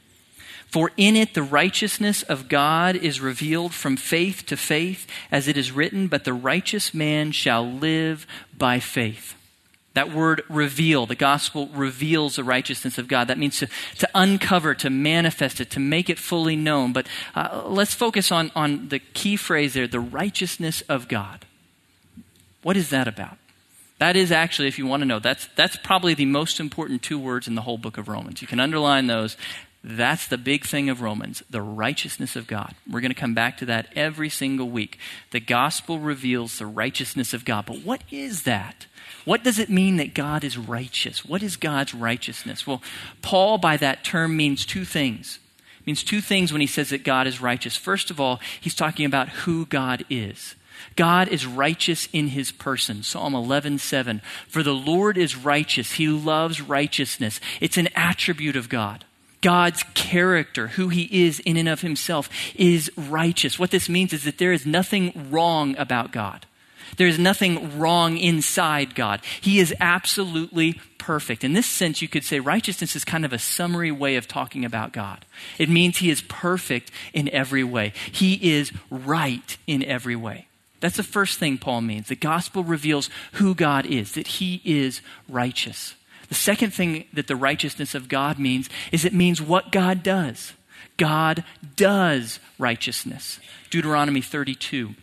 For 0.65 0.91
in 0.95 1.17
it 1.17 1.33
the 1.33 1.43
righteousness 1.43 2.23
of 2.23 2.47
God 2.47 2.95
is 2.95 3.19
revealed 3.19 3.73
from 3.73 3.97
faith 3.97 4.45
to 4.45 4.55
faith, 4.55 5.07
as 5.29 5.49
it 5.49 5.57
is 5.57 5.73
written, 5.73 6.07
But 6.07 6.23
the 6.23 6.33
righteous 6.33 6.93
man 6.93 7.33
shall 7.33 7.69
live 7.69 8.25
by 8.57 8.79
faith. 8.79 9.35
That 9.97 10.13
word 10.13 10.43
reveal, 10.47 11.07
the 11.07 11.15
gospel 11.15 11.69
reveals 11.69 12.35
the 12.35 12.43
righteousness 12.43 12.99
of 12.99 13.07
God. 13.07 13.27
That 13.29 13.39
means 13.39 13.57
to, 13.57 13.67
to 13.97 14.07
uncover, 14.13 14.75
to 14.75 14.91
manifest 14.91 15.59
it, 15.59 15.71
to 15.71 15.79
make 15.79 16.07
it 16.07 16.19
fully 16.19 16.55
known. 16.55 16.93
But 16.93 17.07
uh, 17.33 17.63
let's 17.65 17.95
focus 17.95 18.31
on, 18.31 18.51
on 18.55 18.89
the 18.89 18.99
key 18.99 19.35
phrase 19.35 19.73
there 19.73 19.87
the 19.87 19.99
righteousness 19.99 20.81
of 20.81 21.07
God. 21.07 21.45
What 22.61 22.77
is 22.77 22.91
that 22.91 23.07
about? 23.07 23.39
That 23.97 24.15
is 24.15 24.31
actually, 24.31 24.67
if 24.67 24.77
you 24.77 24.85
want 24.85 25.01
to 25.01 25.07
know, 25.07 25.17
that's, 25.17 25.47
that's 25.55 25.77
probably 25.77 26.13
the 26.13 26.25
most 26.25 26.59
important 26.59 27.01
two 27.01 27.17
words 27.17 27.47
in 27.47 27.55
the 27.55 27.63
whole 27.63 27.79
book 27.79 27.97
of 27.97 28.07
Romans. 28.07 28.39
You 28.39 28.47
can 28.47 28.59
underline 28.59 29.07
those. 29.07 29.35
That's 29.83 30.27
the 30.27 30.37
big 30.37 30.65
thing 30.65 30.89
of 30.89 31.01
Romans, 31.01 31.43
the 31.49 31.61
righteousness 31.61 32.35
of 32.35 32.47
God. 32.47 32.73
We're 32.89 33.01
going 33.01 33.13
to 33.13 33.19
come 33.19 33.33
back 33.33 33.57
to 33.57 33.65
that 33.67 33.87
every 33.95 34.29
single 34.29 34.69
week. 34.69 34.97
The 35.31 35.39
gospel 35.39 35.99
reveals 35.99 36.57
the 36.57 36.65
righteousness 36.65 37.33
of 37.33 37.45
God. 37.45 37.65
But 37.65 37.83
what 37.83 38.01
is 38.11 38.43
that? 38.43 38.87
What 39.23 39.43
does 39.43 39.59
it 39.59 39.69
mean 39.69 39.97
that 39.97 40.13
God 40.13 40.43
is 40.43 40.57
righteous? 40.57 41.23
What 41.23 41.43
is 41.43 41.55
God's 41.57 41.93
righteousness? 41.93 42.65
Well, 42.65 42.81
Paul, 43.21 43.57
by 43.57 43.77
that 43.77 44.03
term, 44.03 44.35
means 44.35 44.65
two 44.65 44.83
things. 44.83 45.39
It 45.79 45.87
means 45.87 46.03
two 46.03 46.21
things 46.21 46.51
when 46.51 46.61
he 46.61 46.67
says 46.67 46.89
that 46.89 47.03
God 47.03 47.27
is 47.27 47.41
righteous. 47.41 47.77
First 47.77 48.09
of 48.09 48.19
all, 48.19 48.39
he's 48.59 48.75
talking 48.75 49.05
about 49.05 49.29
who 49.29 49.65
God 49.65 50.05
is. 50.09 50.55
God 50.95 51.27
is 51.27 51.45
righteous 51.45 52.07
in 52.13 52.29
his 52.29 52.51
person. 52.51 53.03
Psalm 53.03 53.33
11:7. 53.33 54.21
For 54.47 54.63
the 54.63 54.75
Lord 54.75 55.17
is 55.17 55.35
righteous. 55.35 55.93
He 55.93 56.07
loves 56.07 56.61
righteousness. 56.61 57.39
It's 57.61 57.77
an 57.77 57.89
attribute 57.95 58.55
of 58.55 58.69
God. 58.69 59.05
God's 59.41 59.83
character, 59.93 60.67
who 60.69 60.89
he 60.89 61.25
is 61.25 61.39
in 61.39 61.57
and 61.57 61.69
of 61.69 61.81
himself, 61.81 62.29
is 62.55 62.91
righteous. 62.97 63.59
What 63.59 63.71
this 63.71 63.87
means 63.87 64.13
is 64.13 64.23
that 64.23 64.37
there 64.37 64.53
is 64.53 64.65
nothing 64.65 65.29
wrong 65.29 65.77
about 65.77 66.11
God. 66.11 66.45
There 66.95 67.07
is 67.07 67.19
nothing 67.19 67.77
wrong 67.77 68.17
inside 68.17 68.95
God. 68.95 69.21
He 69.41 69.59
is 69.59 69.73
absolutely 69.79 70.79
perfect. 70.97 71.43
In 71.43 71.53
this 71.53 71.67
sense, 71.67 72.01
you 72.01 72.07
could 72.07 72.23
say 72.23 72.39
righteousness 72.39 72.95
is 72.95 73.05
kind 73.05 73.25
of 73.25 73.33
a 73.33 73.39
summary 73.39 73.91
way 73.91 74.15
of 74.15 74.27
talking 74.27 74.65
about 74.65 74.93
God. 74.93 75.25
It 75.57 75.69
means 75.69 75.97
He 75.97 76.09
is 76.09 76.21
perfect 76.21 76.91
in 77.13 77.29
every 77.29 77.63
way, 77.63 77.93
He 78.11 78.53
is 78.53 78.71
right 78.89 79.57
in 79.67 79.83
every 79.83 80.15
way. 80.15 80.47
That's 80.79 80.97
the 80.97 81.03
first 81.03 81.39
thing 81.39 81.57
Paul 81.57 81.81
means. 81.81 82.07
The 82.07 82.15
gospel 82.15 82.63
reveals 82.63 83.09
who 83.33 83.55
God 83.55 83.85
is, 83.85 84.13
that 84.13 84.27
He 84.27 84.61
is 84.63 85.01
righteous. 85.27 85.95
The 86.29 86.35
second 86.35 86.73
thing 86.73 87.05
that 87.13 87.27
the 87.27 87.35
righteousness 87.35 87.95
of 87.95 88.09
God 88.09 88.37
means 88.37 88.69
is 88.91 89.05
it 89.05 89.13
means 89.13 89.41
what 89.41 89.71
God 89.71 90.03
does. 90.03 90.53
God 90.97 91.43
does 91.75 92.39
righteousness. 92.57 93.39
Deuteronomy 93.69 94.21
32 94.21 94.95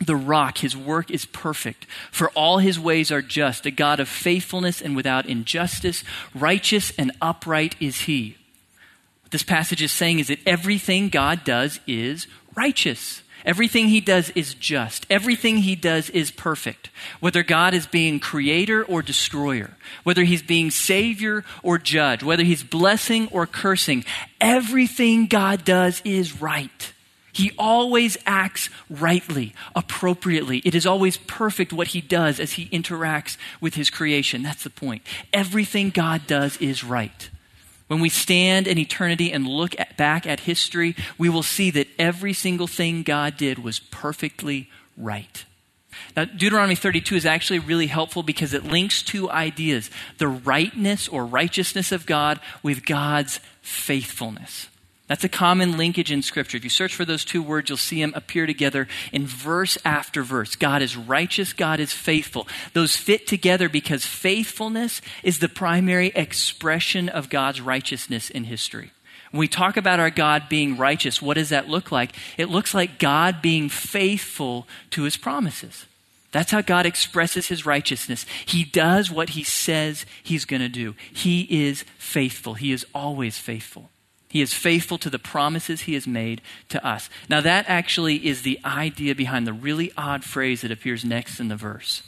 the 0.00 0.16
rock. 0.16 0.58
His 0.58 0.76
work 0.76 1.10
is 1.10 1.26
perfect, 1.26 1.86
for 2.10 2.30
all 2.30 2.58
his 2.58 2.80
ways 2.80 3.12
are 3.12 3.22
just, 3.22 3.66
a 3.66 3.70
God 3.70 4.00
of 4.00 4.08
faithfulness 4.08 4.80
and 4.80 4.96
without 4.96 5.26
injustice. 5.26 6.02
Righteous 6.34 6.92
and 6.98 7.12
upright 7.20 7.76
is 7.80 8.02
he. 8.02 8.36
What 9.22 9.30
this 9.30 9.42
passage 9.42 9.82
is 9.82 9.92
saying 9.92 10.18
is 10.18 10.28
that 10.28 10.40
everything 10.46 11.10
God 11.10 11.44
does 11.44 11.80
is 11.86 12.26
righteous. 12.56 13.22
Everything 13.44 13.88
he 13.88 14.00
does 14.00 14.30
is 14.30 14.54
just. 14.54 15.06
Everything 15.10 15.58
he 15.58 15.74
does 15.74 16.10
is 16.10 16.30
perfect. 16.30 16.90
Whether 17.20 17.42
God 17.42 17.74
is 17.74 17.86
being 17.86 18.20
creator 18.20 18.84
or 18.84 19.02
destroyer, 19.02 19.70
whether 20.02 20.24
he's 20.24 20.42
being 20.42 20.70
savior 20.70 21.44
or 21.62 21.78
judge, 21.78 22.22
whether 22.22 22.44
he's 22.44 22.62
blessing 22.62 23.28
or 23.32 23.46
cursing, 23.46 24.04
everything 24.40 25.26
God 25.26 25.64
does 25.64 26.02
is 26.04 26.40
right. 26.40 26.92
He 27.32 27.52
always 27.58 28.18
acts 28.26 28.68
rightly, 28.88 29.54
appropriately. 29.74 30.58
It 30.58 30.74
is 30.74 30.86
always 30.86 31.16
perfect 31.16 31.72
what 31.72 31.88
he 31.88 32.00
does 32.00 32.40
as 32.40 32.52
he 32.52 32.66
interacts 32.68 33.36
with 33.60 33.74
his 33.74 33.88
creation. 33.88 34.42
That's 34.42 34.64
the 34.64 34.70
point. 34.70 35.02
Everything 35.32 35.90
God 35.90 36.26
does 36.26 36.56
is 36.58 36.82
right. 36.82 37.30
When 37.90 37.98
we 37.98 38.08
stand 38.08 38.68
in 38.68 38.78
eternity 38.78 39.32
and 39.32 39.48
look 39.48 39.74
at, 39.80 39.96
back 39.96 40.24
at 40.24 40.38
history, 40.38 40.94
we 41.18 41.28
will 41.28 41.42
see 41.42 41.72
that 41.72 41.88
every 41.98 42.32
single 42.32 42.68
thing 42.68 43.02
God 43.02 43.36
did 43.36 43.58
was 43.58 43.80
perfectly 43.80 44.70
right. 44.96 45.44
Now, 46.16 46.24
Deuteronomy 46.24 46.76
32 46.76 47.16
is 47.16 47.26
actually 47.26 47.58
really 47.58 47.88
helpful 47.88 48.22
because 48.22 48.54
it 48.54 48.62
links 48.62 49.02
two 49.02 49.28
ideas 49.28 49.90
the 50.18 50.28
rightness 50.28 51.08
or 51.08 51.26
righteousness 51.26 51.90
of 51.90 52.06
God 52.06 52.38
with 52.62 52.86
God's 52.86 53.40
faithfulness. 53.60 54.68
That's 55.10 55.24
a 55.24 55.28
common 55.28 55.76
linkage 55.76 56.12
in 56.12 56.22
Scripture. 56.22 56.56
If 56.56 56.62
you 56.62 56.70
search 56.70 56.94
for 56.94 57.04
those 57.04 57.24
two 57.24 57.42
words, 57.42 57.68
you'll 57.68 57.78
see 57.78 58.00
them 58.00 58.12
appear 58.14 58.46
together 58.46 58.86
in 59.10 59.26
verse 59.26 59.76
after 59.84 60.22
verse. 60.22 60.54
God 60.54 60.82
is 60.82 60.96
righteous, 60.96 61.52
God 61.52 61.80
is 61.80 61.92
faithful. 61.92 62.46
Those 62.74 62.94
fit 62.94 63.26
together 63.26 63.68
because 63.68 64.06
faithfulness 64.06 65.02
is 65.24 65.40
the 65.40 65.48
primary 65.48 66.12
expression 66.14 67.08
of 67.08 67.28
God's 67.28 67.60
righteousness 67.60 68.30
in 68.30 68.44
history. 68.44 68.92
When 69.32 69.40
we 69.40 69.48
talk 69.48 69.76
about 69.76 69.98
our 69.98 70.10
God 70.10 70.48
being 70.48 70.76
righteous, 70.76 71.20
what 71.20 71.34
does 71.34 71.48
that 71.48 71.68
look 71.68 71.90
like? 71.90 72.12
It 72.38 72.48
looks 72.48 72.72
like 72.72 73.00
God 73.00 73.42
being 73.42 73.68
faithful 73.68 74.68
to 74.90 75.02
his 75.02 75.16
promises. 75.16 75.86
That's 76.30 76.52
how 76.52 76.60
God 76.60 76.86
expresses 76.86 77.48
his 77.48 77.66
righteousness. 77.66 78.26
He 78.46 78.62
does 78.62 79.10
what 79.10 79.30
he 79.30 79.42
says 79.42 80.06
he's 80.22 80.44
going 80.44 80.62
to 80.62 80.68
do. 80.68 80.94
He 81.12 81.48
is 81.50 81.84
faithful. 81.98 82.54
He 82.54 82.70
is 82.70 82.86
always 82.94 83.38
faithful. 83.38 83.90
He 84.30 84.40
is 84.40 84.54
faithful 84.54 84.96
to 84.98 85.10
the 85.10 85.18
promises 85.18 85.82
he 85.82 85.94
has 85.94 86.06
made 86.06 86.40
to 86.68 86.84
us. 86.86 87.10
Now, 87.28 87.40
that 87.40 87.64
actually 87.68 88.26
is 88.26 88.42
the 88.42 88.60
idea 88.64 89.14
behind 89.14 89.46
the 89.46 89.52
really 89.52 89.92
odd 89.98 90.22
phrase 90.24 90.60
that 90.62 90.70
appears 90.70 91.04
next 91.04 91.40
in 91.40 91.48
the 91.48 91.56
verse. 91.56 92.02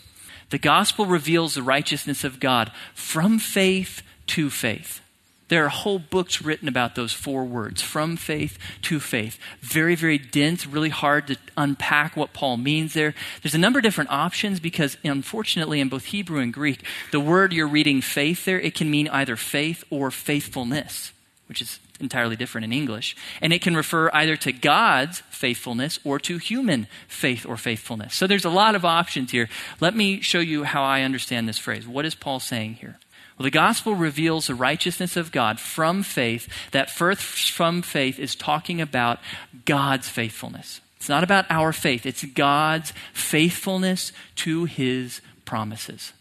The 0.51 0.59
gospel 0.59 1.05
reveals 1.05 1.55
the 1.55 1.63
righteousness 1.63 2.23
of 2.23 2.39
God 2.39 2.71
from 2.95 3.39
faith 3.41 4.03
to 4.29 4.51
faith. 4.51 5.01
There 5.49 5.65
are 5.67 5.69
whole 5.69 5.99
books 5.99 6.41
written 6.41 6.69
about 6.69 6.95
those 6.95 7.13
four 7.13 7.45
words, 7.45 7.83
from 7.83 8.17
faith 8.17 8.57
to 8.83 9.01
faith. 9.01 9.39
Very, 9.61 9.95
very 9.95 10.17
dense, 10.17 10.67
really 10.67 10.89
hard 10.89 11.27
to 11.27 11.37
unpack 11.59 12.17
what 12.17 12.33
Paul 12.33 12.57
means 12.57 12.95
there. 12.95 13.15
There's 13.43 13.55
a 13.55 13.59
number 13.59 13.79
of 13.79 13.83
different 13.83 14.11
options 14.11 14.61
because, 14.61 14.97
unfortunately, 15.05 15.81
in 15.81 15.89
both 15.89 16.07
Hebrew 16.07 16.41
and 16.41 16.55
Greek, 16.55 16.85
the 17.11 17.21
word 17.21 17.53
you're 17.53 17.67
reading 17.67 18.01
faith 18.01 18.45
there, 18.45 18.61
it 18.61 18.75
can 18.75 18.91
mean 18.91 19.09
either 19.09 19.37
faith 19.37 19.85
or 19.91 20.11
faithfulness, 20.11 21.13
which 21.49 21.61
is 21.61 21.81
entirely 22.01 22.37
different 22.37 22.65
in 22.65 22.73
English. 22.73 23.17
And 23.41 23.53
it 23.53 23.63
can 23.63 23.77
refer 23.77 24.11
either 24.13 24.37
to 24.39 24.53
God's 24.53 25.21
faithfulness 25.31 25.99
or 26.05 26.19
to 26.21 26.39
human 26.39 26.87
faith 27.09 27.47
or 27.47 27.57
faithfulness. 27.57 28.15
So 28.15 28.27
there's 28.27 28.45
a 28.45 28.51
lot 28.51 28.75
of 28.75 28.85
options 28.85 29.31
here. 29.31 29.49
Let 29.81 29.95
me 29.95 30.21
show 30.21 30.41
you 30.41 30.65
how 30.65 30.83
I 30.83 31.03
understand 31.03 31.49
this 31.49 31.59
phrase. 31.59 31.87
What 31.87 32.05
is 32.05 32.15
Paul 32.15 32.41
saying 32.41 32.75
here? 32.75 32.99
Well, 33.39 33.45
the 33.45 33.51
gospel 33.51 33.95
reveals 33.95 34.47
the 34.47 34.55
righteousness 34.55 35.17
of 35.17 35.33
God 35.33 35.59
from 35.59 36.03
faith. 36.03 36.49
That 36.73 36.91
first 36.91 37.51
from 37.51 37.83
faith 37.83 38.19
is 38.19 38.35
talking 38.35 38.81
about 38.81 39.21
God's 39.65 40.09
faithfulness. 40.09 40.81
It's 40.97 41.09
not 41.09 41.25
about 41.25 41.47
our 41.51 41.73
faith, 41.73 42.07
it's 42.07 42.25
God's 42.25 42.93
faithfulness 43.13 44.13
to 44.37 44.67
his 44.67 45.21
promises. 45.45 46.13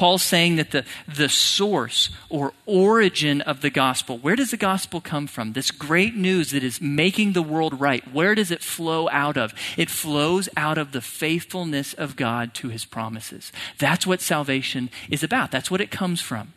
Paul's 0.00 0.22
saying 0.22 0.56
that 0.56 0.70
the, 0.70 0.86
the 1.06 1.28
source 1.28 2.08
or 2.30 2.54
origin 2.64 3.42
of 3.42 3.60
the 3.60 3.68
gospel, 3.68 4.16
where 4.16 4.34
does 4.34 4.50
the 4.50 4.56
gospel 4.56 4.98
come 5.02 5.26
from? 5.26 5.52
This 5.52 5.70
great 5.70 6.16
news 6.16 6.52
that 6.52 6.64
is 6.64 6.80
making 6.80 7.34
the 7.34 7.42
world 7.42 7.78
right, 7.78 8.10
where 8.10 8.34
does 8.34 8.50
it 8.50 8.62
flow 8.62 9.10
out 9.10 9.36
of? 9.36 9.52
It 9.76 9.90
flows 9.90 10.48
out 10.56 10.78
of 10.78 10.92
the 10.92 11.02
faithfulness 11.02 11.92
of 11.92 12.16
God 12.16 12.54
to 12.54 12.70
his 12.70 12.86
promises. 12.86 13.52
That's 13.76 14.06
what 14.06 14.22
salvation 14.22 14.88
is 15.10 15.22
about. 15.22 15.50
That's 15.50 15.70
what 15.70 15.82
it 15.82 15.90
comes 15.90 16.22
from. 16.22 16.54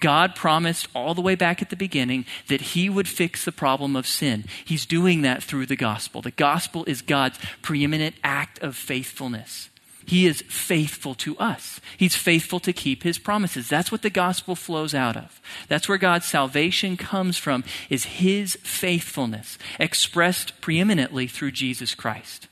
God 0.00 0.34
promised 0.34 0.88
all 0.94 1.12
the 1.12 1.20
way 1.20 1.34
back 1.34 1.60
at 1.60 1.68
the 1.68 1.76
beginning 1.76 2.24
that 2.46 2.72
He 2.72 2.88
would 2.88 3.06
fix 3.06 3.44
the 3.44 3.52
problem 3.52 3.96
of 3.96 4.06
sin. 4.06 4.44
He's 4.64 4.86
doing 4.86 5.20
that 5.22 5.42
through 5.42 5.66
the 5.66 5.76
gospel. 5.76 6.22
The 6.22 6.30
gospel 6.30 6.84
is 6.86 7.02
God's 7.02 7.38
preeminent 7.60 8.14
act 8.24 8.58
of 8.60 8.76
faithfulness. 8.76 9.68
He 10.08 10.26
is 10.26 10.40
faithful 10.48 11.14
to 11.16 11.36
us. 11.36 11.80
He's 11.98 12.16
faithful 12.16 12.60
to 12.60 12.72
keep 12.72 13.02
his 13.02 13.18
promises. 13.18 13.68
That's 13.68 13.92
what 13.92 14.00
the 14.00 14.08
gospel 14.08 14.56
flows 14.56 14.94
out 14.94 15.18
of. 15.18 15.38
That's 15.68 15.86
where 15.86 15.98
God's 15.98 16.24
salvation 16.24 16.96
comes 16.96 17.36
from 17.36 17.62
is 17.90 18.04
his 18.04 18.56
faithfulness 18.62 19.58
expressed 19.78 20.58
preeminently 20.62 21.26
through 21.26 21.50
Jesus 21.50 21.94
Christ. 21.94 22.48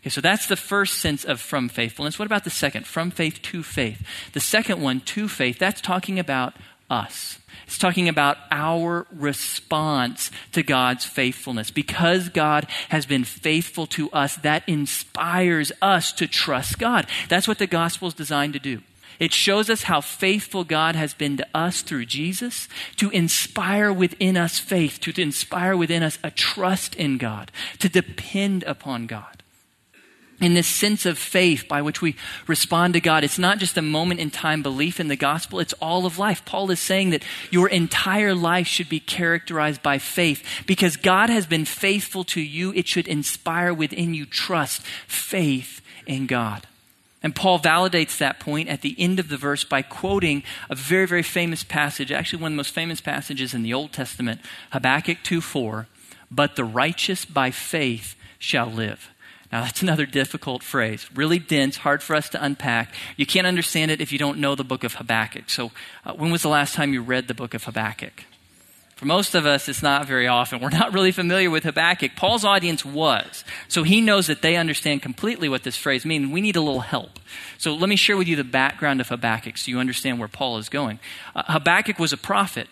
Okay, 0.00 0.10
so 0.10 0.20
that's 0.20 0.46
the 0.46 0.56
first 0.56 0.96
sense 0.96 1.24
of 1.24 1.40
from 1.40 1.70
faithfulness. 1.70 2.18
What 2.18 2.26
about 2.26 2.44
the 2.44 2.50
second? 2.50 2.86
From 2.86 3.10
faith 3.10 3.40
to 3.42 3.62
faith. 3.62 4.06
The 4.34 4.40
second 4.40 4.82
one, 4.82 5.00
to 5.00 5.26
faith, 5.26 5.58
that's 5.58 5.80
talking 5.80 6.18
about 6.18 6.54
us. 6.90 7.38
It's 7.66 7.78
talking 7.78 8.08
about 8.08 8.36
our 8.50 9.06
response 9.12 10.30
to 10.52 10.62
God's 10.62 11.04
faithfulness. 11.04 11.70
Because 11.70 12.28
God 12.28 12.66
has 12.88 13.06
been 13.06 13.24
faithful 13.24 13.86
to 13.88 14.10
us, 14.10 14.36
that 14.36 14.68
inspires 14.68 15.70
us 15.80 16.12
to 16.14 16.26
trust 16.26 16.78
God. 16.78 17.06
That's 17.28 17.46
what 17.46 17.58
the 17.58 17.68
gospel 17.68 18.08
is 18.08 18.14
designed 18.14 18.54
to 18.54 18.58
do. 18.58 18.82
It 19.20 19.32
shows 19.32 19.68
us 19.68 19.84
how 19.84 20.00
faithful 20.00 20.64
God 20.64 20.96
has 20.96 21.14
been 21.14 21.36
to 21.36 21.46
us 21.54 21.82
through 21.82 22.06
Jesus 22.06 22.68
to 22.96 23.10
inspire 23.10 23.92
within 23.92 24.36
us 24.36 24.58
faith, 24.58 24.98
to 25.00 25.20
inspire 25.20 25.76
within 25.76 26.02
us 26.02 26.18
a 26.24 26.30
trust 26.30 26.96
in 26.96 27.18
God, 27.18 27.52
to 27.78 27.88
depend 27.88 28.64
upon 28.64 29.06
God 29.06 29.39
in 30.40 30.54
this 30.54 30.66
sense 30.66 31.04
of 31.06 31.18
faith 31.18 31.68
by 31.68 31.82
which 31.82 32.00
we 32.00 32.16
respond 32.46 32.94
to 32.94 33.00
God. 33.00 33.24
It's 33.24 33.38
not 33.38 33.58
just 33.58 33.76
a 33.76 33.82
moment 33.82 34.20
in 34.20 34.30
time 34.30 34.62
belief 34.62 34.98
in 34.98 35.08
the 35.08 35.16
gospel, 35.16 35.60
it's 35.60 35.74
all 35.74 36.06
of 36.06 36.18
life. 36.18 36.44
Paul 36.44 36.70
is 36.70 36.80
saying 36.80 37.10
that 37.10 37.24
your 37.50 37.68
entire 37.68 38.34
life 38.34 38.66
should 38.66 38.88
be 38.88 39.00
characterized 39.00 39.82
by 39.82 39.98
faith 39.98 40.44
because 40.66 40.96
God 40.96 41.30
has 41.30 41.46
been 41.46 41.64
faithful 41.64 42.24
to 42.24 42.40
you. 42.40 42.72
It 42.74 42.88
should 42.88 43.08
inspire 43.08 43.74
within 43.74 44.14
you 44.14 44.26
trust, 44.26 44.82
faith 45.06 45.80
in 46.06 46.26
God. 46.26 46.66
And 47.22 47.36
Paul 47.36 47.58
validates 47.58 48.16
that 48.18 48.40
point 48.40 48.68
at 48.70 48.80
the 48.80 48.96
end 48.98 49.20
of 49.20 49.28
the 49.28 49.36
verse 49.36 49.62
by 49.62 49.82
quoting 49.82 50.42
a 50.70 50.74
very, 50.74 51.06
very 51.06 51.22
famous 51.22 51.62
passage, 51.62 52.10
actually 52.10 52.42
one 52.42 52.52
of 52.52 52.54
the 52.54 52.60
most 52.60 52.74
famous 52.74 53.00
passages 53.00 53.52
in 53.52 53.62
the 53.62 53.74
Old 53.74 53.92
Testament, 53.92 54.40
Habakkuk 54.72 55.18
2 55.22 55.40
4. 55.40 55.86
But 56.30 56.56
the 56.56 56.64
righteous 56.64 57.24
by 57.24 57.50
faith 57.50 58.16
shall 58.38 58.68
live. 58.68 59.10
Now, 59.52 59.62
that's 59.62 59.82
another 59.82 60.06
difficult 60.06 60.62
phrase, 60.62 61.08
really 61.14 61.40
dense, 61.40 61.78
hard 61.78 62.02
for 62.02 62.14
us 62.14 62.28
to 62.30 62.44
unpack. 62.44 62.94
You 63.16 63.26
can't 63.26 63.46
understand 63.46 63.90
it 63.90 64.00
if 64.00 64.12
you 64.12 64.18
don't 64.18 64.38
know 64.38 64.54
the 64.54 64.64
book 64.64 64.84
of 64.84 64.94
Habakkuk. 64.94 65.50
So, 65.50 65.72
uh, 66.04 66.12
when 66.12 66.30
was 66.30 66.42
the 66.42 66.48
last 66.48 66.74
time 66.74 66.92
you 66.92 67.02
read 67.02 67.26
the 67.26 67.34
book 67.34 67.54
of 67.54 67.64
Habakkuk? 67.64 68.24
For 69.00 69.06
most 69.06 69.34
of 69.34 69.46
us, 69.46 69.66
it's 69.66 69.82
not 69.82 70.06
very 70.06 70.26
often. 70.26 70.60
We're 70.60 70.68
not 70.68 70.92
really 70.92 71.10
familiar 71.10 71.50
with 71.50 71.64
Habakkuk. 71.64 72.16
Paul's 72.16 72.44
audience 72.44 72.84
was. 72.84 73.44
So 73.66 73.82
he 73.82 74.02
knows 74.02 74.26
that 74.26 74.42
they 74.42 74.56
understand 74.56 75.00
completely 75.00 75.48
what 75.48 75.62
this 75.62 75.74
phrase 75.74 76.04
means. 76.04 76.30
We 76.30 76.42
need 76.42 76.54
a 76.54 76.60
little 76.60 76.80
help. 76.80 77.18
So 77.56 77.74
let 77.74 77.88
me 77.88 77.96
share 77.96 78.18
with 78.18 78.28
you 78.28 78.36
the 78.36 78.44
background 78.44 79.00
of 79.00 79.08
Habakkuk 79.08 79.56
so 79.56 79.70
you 79.70 79.78
understand 79.78 80.18
where 80.18 80.28
Paul 80.28 80.58
is 80.58 80.68
going. 80.68 80.98
Uh, 81.34 81.44
Habakkuk 81.46 81.98
was 81.98 82.12
a 82.12 82.18
prophet 82.18 82.68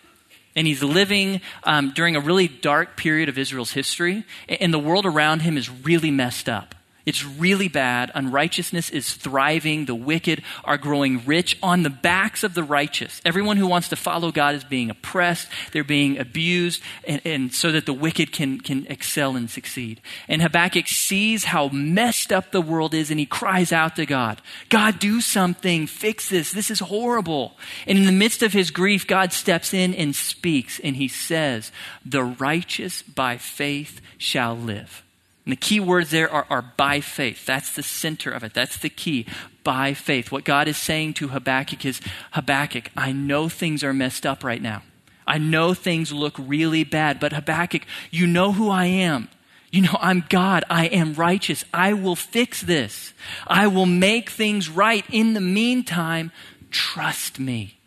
and 0.55 0.67
he's 0.67 0.83
living 0.83 1.41
um, 1.63 1.91
during 1.91 2.15
a 2.15 2.19
really 2.19 2.47
dark 2.47 2.97
period 2.97 3.29
of 3.29 3.37
Israel's 3.37 3.71
history, 3.71 4.23
and 4.47 4.73
the 4.73 4.79
world 4.79 5.05
around 5.05 5.41
him 5.41 5.57
is 5.57 5.69
really 5.69 6.11
messed 6.11 6.49
up. 6.49 6.75
It's 7.09 7.25
really 7.25 7.69
bad. 7.69 8.11
Unrighteousness 8.13 8.91
is 8.91 9.15
thriving. 9.15 9.85
The 9.85 9.95
wicked 9.95 10.43
are 10.63 10.77
growing 10.77 11.25
rich 11.25 11.57
on 11.63 11.81
the 11.81 11.89
backs 11.89 12.43
of 12.43 12.53
the 12.53 12.61
righteous. 12.61 13.19
Everyone 13.25 13.57
who 13.57 13.65
wants 13.65 13.89
to 13.89 13.95
follow 13.95 14.31
God 14.31 14.53
is 14.53 14.63
being 14.63 14.91
oppressed. 14.91 15.47
They're 15.71 15.83
being 15.83 16.19
abused, 16.19 16.83
and, 17.03 17.19
and, 17.25 17.51
so 17.51 17.71
that 17.71 17.87
the 17.87 17.93
wicked 17.93 18.31
can, 18.31 18.61
can 18.61 18.85
excel 18.91 19.35
and 19.35 19.49
succeed. 19.49 20.01
And 20.27 20.43
Habakkuk 20.43 20.85
sees 20.87 21.45
how 21.45 21.69
messed 21.69 22.31
up 22.31 22.51
the 22.51 22.61
world 22.61 22.93
is, 22.93 23.09
and 23.09 23.19
he 23.19 23.25
cries 23.25 23.71
out 23.71 23.95
to 23.95 24.05
God 24.05 24.39
God, 24.69 24.99
do 24.99 25.19
something. 25.19 25.87
Fix 25.87 26.29
this. 26.29 26.51
This 26.51 26.69
is 26.69 26.79
horrible. 26.79 27.57
And 27.87 27.97
in 27.97 28.05
the 28.05 28.11
midst 28.11 28.43
of 28.43 28.53
his 28.53 28.69
grief, 28.69 29.07
God 29.07 29.33
steps 29.33 29.73
in 29.73 29.95
and 29.95 30.15
speaks, 30.15 30.79
and 30.79 30.95
he 30.95 31.07
says, 31.07 31.71
The 32.05 32.23
righteous 32.23 33.01
by 33.01 33.37
faith 33.37 33.99
shall 34.19 34.55
live. 34.55 35.03
And 35.49 35.57
the 35.57 35.61
key 35.61 35.79
words 35.79 36.11
there 36.11 36.31
are, 36.31 36.45
are 36.51 36.61
by 36.61 37.01
faith. 37.01 37.43
That's 37.43 37.71
the 37.71 37.81
center 37.81 38.29
of 38.29 38.43
it. 38.43 38.53
That's 38.53 38.77
the 38.77 38.87
key. 38.87 39.25
By 39.63 39.95
faith. 39.95 40.31
What 40.31 40.43
God 40.43 40.67
is 40.67 40.77
saying 40.77 41.15
to 41.15 41.29
Habakkuk 41.29 41.83
is 41.85 42.01
Habakkuk, 42.33 42.91
I 42.95 43.13
know 43.13 43.49
things 43.49 43.83
are 43.83 43.91
messed 43.91 44.27
up 44.27 44.43
right 44.43 44.61
now. 44.61 44.83
I 45.25 45.39
know 45.39 45.73
things 45.73 46.11
look 46.11 46.35
really 46.37 46.83
bad, 46.83 47.19
but 47.19 47.33
Habakkuk, 47.33 47.81
you 48.11 48.27
know 48.27 48.51
who 48.51 48.69
I 48.69 48.85
am. 48.85 49.27
You 49.71 49.81
know, 49.81 49.97
I'm 49.99 50.23
God. 50.29 50.65
I 50.69 50.85
am 50.85 51.15
righteous. 51.15 51.65
I 51.73 51.93
will 51.93 52.15
fix 52.15 52.61
this. 52.61 53.13
I 53.47 53.65
will 53.65 53.87
make 53.87 54.29
things 54.29 54.69
right. 54.69 55.03
In 55.09 55.33
the 55.33 55.41
meantime, 55.41 56.31
trust 56.69 57.39
me. 57.39 57.79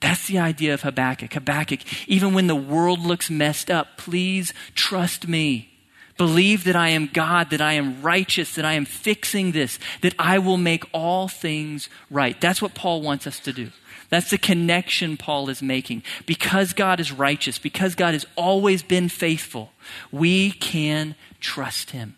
That's 0.00 0.28
the 0.28 0.38
idea 0.38 0.72
of 0.72 0.80
Habakkuk. 0.80 1.34
Habakkuk, 1.34 1.80
even 2.08 2.32
when 2.32 2.46
the 2.46 2.56
world 2.56 3.00
looks 3.00 3.28
messed 3.28 3.70
up, 3.70 3.98
please 3.98 4.54
trust 4.74 5.28
me. 5.28 5.71
Believe 6.16 6.64
that 6.64 6.76
I 6.76 6.90
am 6.90 7.08
God, 7.12 7.50
that 7.50 7.60
I 7.60 7.72
am 7.74 8.02
righteous, 8.02 8.54
that 8.54 8.64
I 8.64 8.74
am 8.74 8.84
fixing 8.84 9.52
this, 9.52 9.78
that 10.02 10.14
I 10.18 10.38
will 10.38 10.58
make 10.58 10.84
all 10.92 11.28
things 11.28 11.88
right. 12.10 12.38
That's 12.40 12.60
what 12.60 12.74
Paul 12.74 13.02
wants 13.02 13.26
us 13.26 13.40
to 13.40 13.52
do. 13.52 13.70
That's 14.10 14.30
the 14.30 14.38
connection 14.38 15.16
Paul 15.16 15.48
is 15.48 15.62
making. 15.62 16.02
Because 16.26 16.74
God 16.74 17.00
is 17.00 17.10
righteous, 17.10 17.58
because 17.58 17.94
God 17.94 18.12
has 18.12 18.26
always 18.36 18.82
been 18.82 19.08
faithful, 19.08 19.72
we 20.10 20.50
can 20.50 21.14
trust 21.40 21.92
him. 21.92 22.16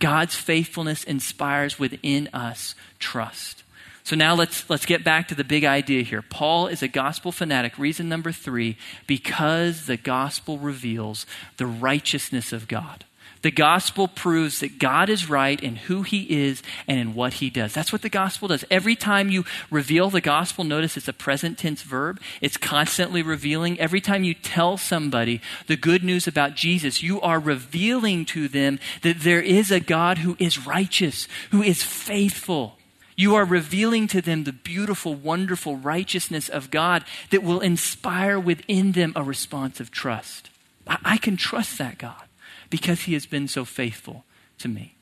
God's 0.00 0.34
faithfulness 0.34 1.04
inspires 1.04 1.78
within 1.78 2.28
us 2.32 2.74
trust. 2.98 3.62
So 4.02 4.14
now 4.14 4.34
let's, 4.34 4.68
let's 4.68 4.86
get 4.86 5.04
back 5.04 5.28
to 5.28 5.34
the 5.34 5.44
big 5.44 5.64
idea 5.64 6.02
here. 6.02 6.22
Paul 6.22 6.66
is 6.66 6.82
a 6.82 6.88
gospel 6.88 7.32
fanatic. 7.32 7.78
Reason 7.78 8.08
number 8.08 8.32
three, 8.32 8.76
because 9.06 9.86
the 9.86 9.96
gospel 9.96 10.58
reveals 10.58 11.26
the 11.56 11.66
righteousness 11.66 12.52
of 12.52 12.68
God. 12.68 13.04
The 13.46 13.52
gospel 13.52 14.08
proves 14.08 14.58
that 14.58 14.80
God 14.80 15.08
is 15.08 15.30
right 15.30 15.62
in 15.62 15.76
who 15.76 16.02
he 16.02 16.22
is 16.46 16.64
and 16.88 16.98
in 16.98 17.14
what 17.14 17.34
he 17.34 17.48
does. 17.48 17.72
That's 17.72 17.92
what 17.92 18.02
the 18.02 18.08
gospel 18.08 18.48
does. 18.48 18.64
Every 18.72 18.96
time 18.96 19.30
you 19.30 19.44
reveal 19.70 20.10
the 20.10 20.20
gospel, 20.20 20.64
notice 20.64 20.96
it's 20.96 21.06
a 21.06 21.12
present 21.12 21.56
tense 21.56 21.82
verb. 21.82 22.20
It's 22.40 22.56
constantly 22.56 23.22
revealing. 23.22 23.78
Every 23.78 24.00
time 24.00 24.24
you 24.24 24.34
tell 24.34 24.76
somebody 24.76 25.40
the 25.68 25.76
good 25.76 26.02
news 26.02 26.26
about 26.26 26.56
Jesus, 26.56 27.04
you 27.04 27.20
are 27.20 27.38
revealing 27.38 28.24
to 28.24 28.48
them 28.48 28.80
that 29.02 29.20
there 29.20 29.42
is 29.42 29.70
a 29.70 29.78
God 29.78 30.18
who 30.18 30.36
is 30.40 30.66
righteous, 30.66 31.28
who 31.52 31.62
is 31.62 31.84
faithful. 31.84 32.76
You 33.14 33.36
are 33.36 33.44
revealing 33.44 34.08
to 34.08 34.20
them 34.20 34.42
the 34.42 34.52
beautiful, 34.52 35.14
wonderful 35.14 35.76
righteousness 35.76 36.48
of 36.48 36.72
God 36.72 37.04
that 37.30 37.44
will 37.44 37.60
inspire 37.60 38.40
within 38.40 38.90
them 38.90 39.12
a 39.14 39.22
response 39.22 39.78
of 39.78 39.92
trust. 39.92 40.50
I, 40.84 40.98
I 41.04 41.16
can 41.16 41.36
trust 41.36 41.78
that 41.78 41.98
God 41.98 42.25
because 42.70 43.02
he 43.02 43.12
has 43.14 43.26
been 43.26 43.48
so 43.48 43.64
faithful 43.64 44.24
to 44.58 44.68
me. 44.68 44.94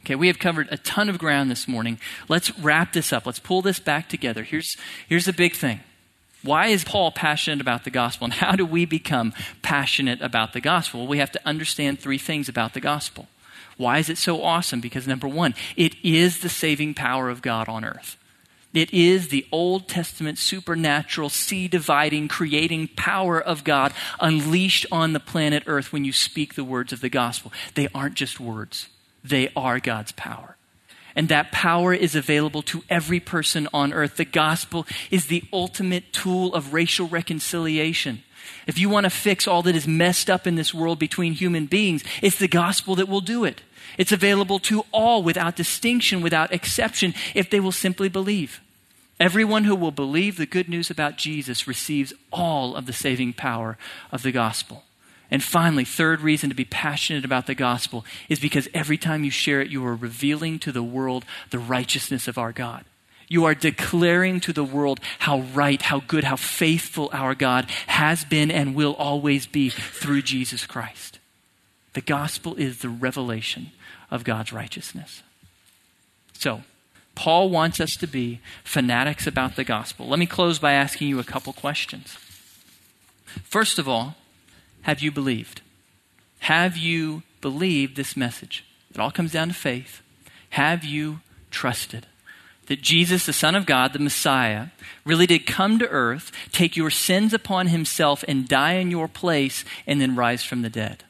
Okay, 0.00 0.16
we 0.16 0.26
have 0.26 0.38
covered 0.38 0.68
a 0.70 0.78
ton 0.78 1.08
of 1.08 1.18
ground 1.18 1.50
this 1.50 1.68
morning. 1.68 1.98
Let's 2.28 2.56
wrap 2.58 2.92
this 2.92 3.12
up. 3.12 3.24
Let's 3.24 3.38
pull 3.38 3.62
this 3.62 3.78
back 3.78 4.08
together. 4.08 4.42
Here's, 4.42 4.76
here's 5.08 5.26
the 5.26 5.32
big 5.32 5.54
thing. 5.54 5.80
Why 6.42 6.68
is 6.68 6.82
Paul 6.82 7.12
passionate 7.12 7.60
about 7.60 7.84
the 7.84 7.90
gospel? 7.90 8.24
And 8.24 8.34
how 8.34 8.56
do 8.56 8.66
we 8.66 8.84
become 8.84 9.32
passionate 9.62 10.20
about 10.20 10.54
the 10.54 10.60
gospel? 10.60 11.06
We 11.06 11.18
have 11.18 11.30
to 11.32 11.40
understand 11.46 12.00
three 12.00 12.18
things 12.18 12.48
about 12.48 12.74
the 12.74 12.80
gospel. 12.80 13.28
Why 13.76 13.98
is 13.98 14.08
it 14.08 14.18
so 14.18 14.42
awesome? 14.42 14.80
Because 14.80 15.06
number 15.06 15.28
one, 15.28 15.54
it 15.76 15.94
is 16.02 16.40
the 16.40 16.48
saving 16.48 16.94
power 16.94 17.30
of 17.30 17.42
God 17.42 17.68
on 17.68 17.84
earth. 17.84 18.16
It 18.74 18.92
is 18.92 19.28
the 19.28 19.46
Old 19.52 19.86
Testament 19.86 20.38
supernatural, 20.38 21.28
sea 21.28 21.68
dividing, 21.68 22.28
creating 22.28 22.88
power 22.96 23.40
of 23.40 23.64
God 23.64 23.92
unleashed 24.18 24.86
on 24.90 25.12
the 25.12 25.20
planet 25.20 25.64
Earth 25.66 25.92
when 25.92 26.04
you 26.04 26.12
speak 26.12 26.54
the 26.54 26.64
words 26.64 26.92
of 26.92 27.00
the 27.00 27.10
gospel. 27.10 27.52
They 27.74 27.88
aren't 27.94 28.14
just 28.14 28.40
words, 28.40 28.88
they 29.22 29.50
are 29.54 29.78
God's 29.78 30.12
power. 30.12 30.56
And 31.14 31.28
that 31.28 31.52
power 31.52 31.92
is 31.92 32.16
available 32.16 32.62
to 32.62 32.84
every 32.88 33.20
person 33.20 33.68
on 33.74 33.92
earth. 33.92 34.16
The 34.16 34.24
gospel 34.24 34.86
is 35.10 35.26
the 35.26 35.44
ultimate 35.52 36.10
tool 36.10 36.54
of 36.54 36.72
racial 36.72 37.06
reconciliation. 37.06 38.22
If 38.66 38.78
you 38.78 38.88
want 38.88 39.04
to 39.04 39.10
fix 39.10 39.46
all 39.46 39.62
that 39.64 39.76
is 39.76 39.86
messed 39.86 40.30
up 40.30 40.46
in 40.46 40.54
this 40.54 40.72
world 40.72 40.98
between 40.98 41.34
human 41.34 41.66
beings, 41.66 42.02
it's 42.22 42.38
the 42.38 42.48
gospel 42.48 42.94
that 42.96 43.08
will 43.08 43.20
do 43.20 43.44
it. 43.44 43.60
It's 43.98 44.12
available 44.12 44.58
to 44.60 44.86
all 44.90 45.22
without 45.22 45.54
distinction, 45.54 46.22
without 46.22 46.50
exception, 46.50 47.12
if 47.34 47.50
they 47.50 47.60
will 47.60 47.72
simply 47.72 48.08
believe. 48.08 48.61
Everyone 49.22 49.62
who 49.62 49.76
will 49.76 49.92
believe 49.92 50.36
the 50.36 50.46
good 50.46 50.68
news 50.68 50.90
about 50.90 51.16
Jesus 51.16 51.68
receives 51.68 52.12
all 52.32 52.74
of 52.74 52.86
the 52.86 52.92
saving 52.92 53.34
power 53.34 53.78
of 54.10 54.22
the 54.24 54.32
gospel. 54.32 54.82
And 55.30 55.44
finally, 55.44 55.84
third 55.84 56.22
reason 56.22 56.48
to 56.48 56.56
be 56.56 56.64
passionate 56.64 57.24
about 57.24 57.46
the 57.46 57.54
gospel 57.54 58.04
is 58.28 58.40
because 58.40 58.68
every 58.74 58.98
time 58.98 59.22
you 59.22 59.30
share 59.30 59.60
it, 59.60 59.70
you 59.70 59.86
are 59.86 59.94
revealing 59.94 60.58
to 60.58 60.72
the 60.72 60.82
world 60.82 61.24
the 61.50 61.60
righteousness 61.60 62.26
of 62.26 62.36
our 62.36 62.50
God. 62.50 62.84
You 63.28 63.44
are 63.44 63.54
declaring 63.54 64.40
to 64.40 64.52
the 64.52 64.64
world 64.64 64.98
how 65.20 65.42
right, 65.42 65.80
how 65.80 66.00
good, 66.00 66.24
how 66.24 66.34
faithful 66.34 67.08
our 67.12 67.36
God 67.36 67.70
has 67.86 68.24
been 68.24 68.50
and 68.50 68.74
will 68.74 68.94
always 68.94 69.46
be 69.46 69.68
through 69.70 70.22
Jesus 70.22 70.66
Christ. 70.66 71.20
The 71.92 72.00
gospel 72.00 72.56
is 72.56 72.78
the 72.78 72.88
revelation 72.88 73.70
of 74.10 74.24
God's 74.24 74.52
righteousness. 74.52 75.22
So, 76.32 76.62
Paul 77.14 77.50
wants 77.50 77.80
us 77.80 77.96
to 77.96 78.06
be 78.06 78.40
fanatics 78.64 79.26
about 79.26 79.56
the 79.56 79.64
gospel. 79.64 80.08
Let 80.08 80.18
me 80.18 80.26
close 80.26 80.58
by 80.58 80.72
asking 80.72 81.08
you 81.08 81.18
a 81.18 81.24
couple 81.24 81.52
questions. 81.52 82.16
First 83.44 83.78
of 83.78 83.88
all, 83.88 84.16
have 84.82 85.00
you 85.00 85.10
believed? 85.12 85.60
Have 86.40 86.76
you 86.76 87.22
believed 87.40 87.96
this 87.96 88.16
message? 88.16 88.64
It 88.90 88.98
all 88.98 89.10
comes 89.10 89.32
down 89.32 89.48
to 89.48 89.54
faith. 89.54 90.02
Have 90.50 90.84
you 90.84 91.20
trusted? 91.50 92.06
that 92.66 92.80
Jesus, 92.80 93.26
the 93.26 93.32
Son 93.32 93.54
of 93.54 93.66
God, 93.66 93.92
the 93.92 93.98
Messiah, 93.98 94.68
really 95.04 95.26
did 95.26 95.46
come 95.46 95.78
to 95.78 95.88
earth, 95.88 96.32
take 96.52 96.76
your 96.76 96.90
sins 96.90 97.34
upon 97.34 97.66
himself, 97.66 98.24
and 98.28 98.48
die 98.48 98.74
in 98.74 98.90
your 98.90 99.08
place, 99.08 99.64
and 99.86 100.00
then 100.00 100.16
rise 100.16 100.44
from 100.44 100.62
the 100.62 100.70
dead. 100.70 101.04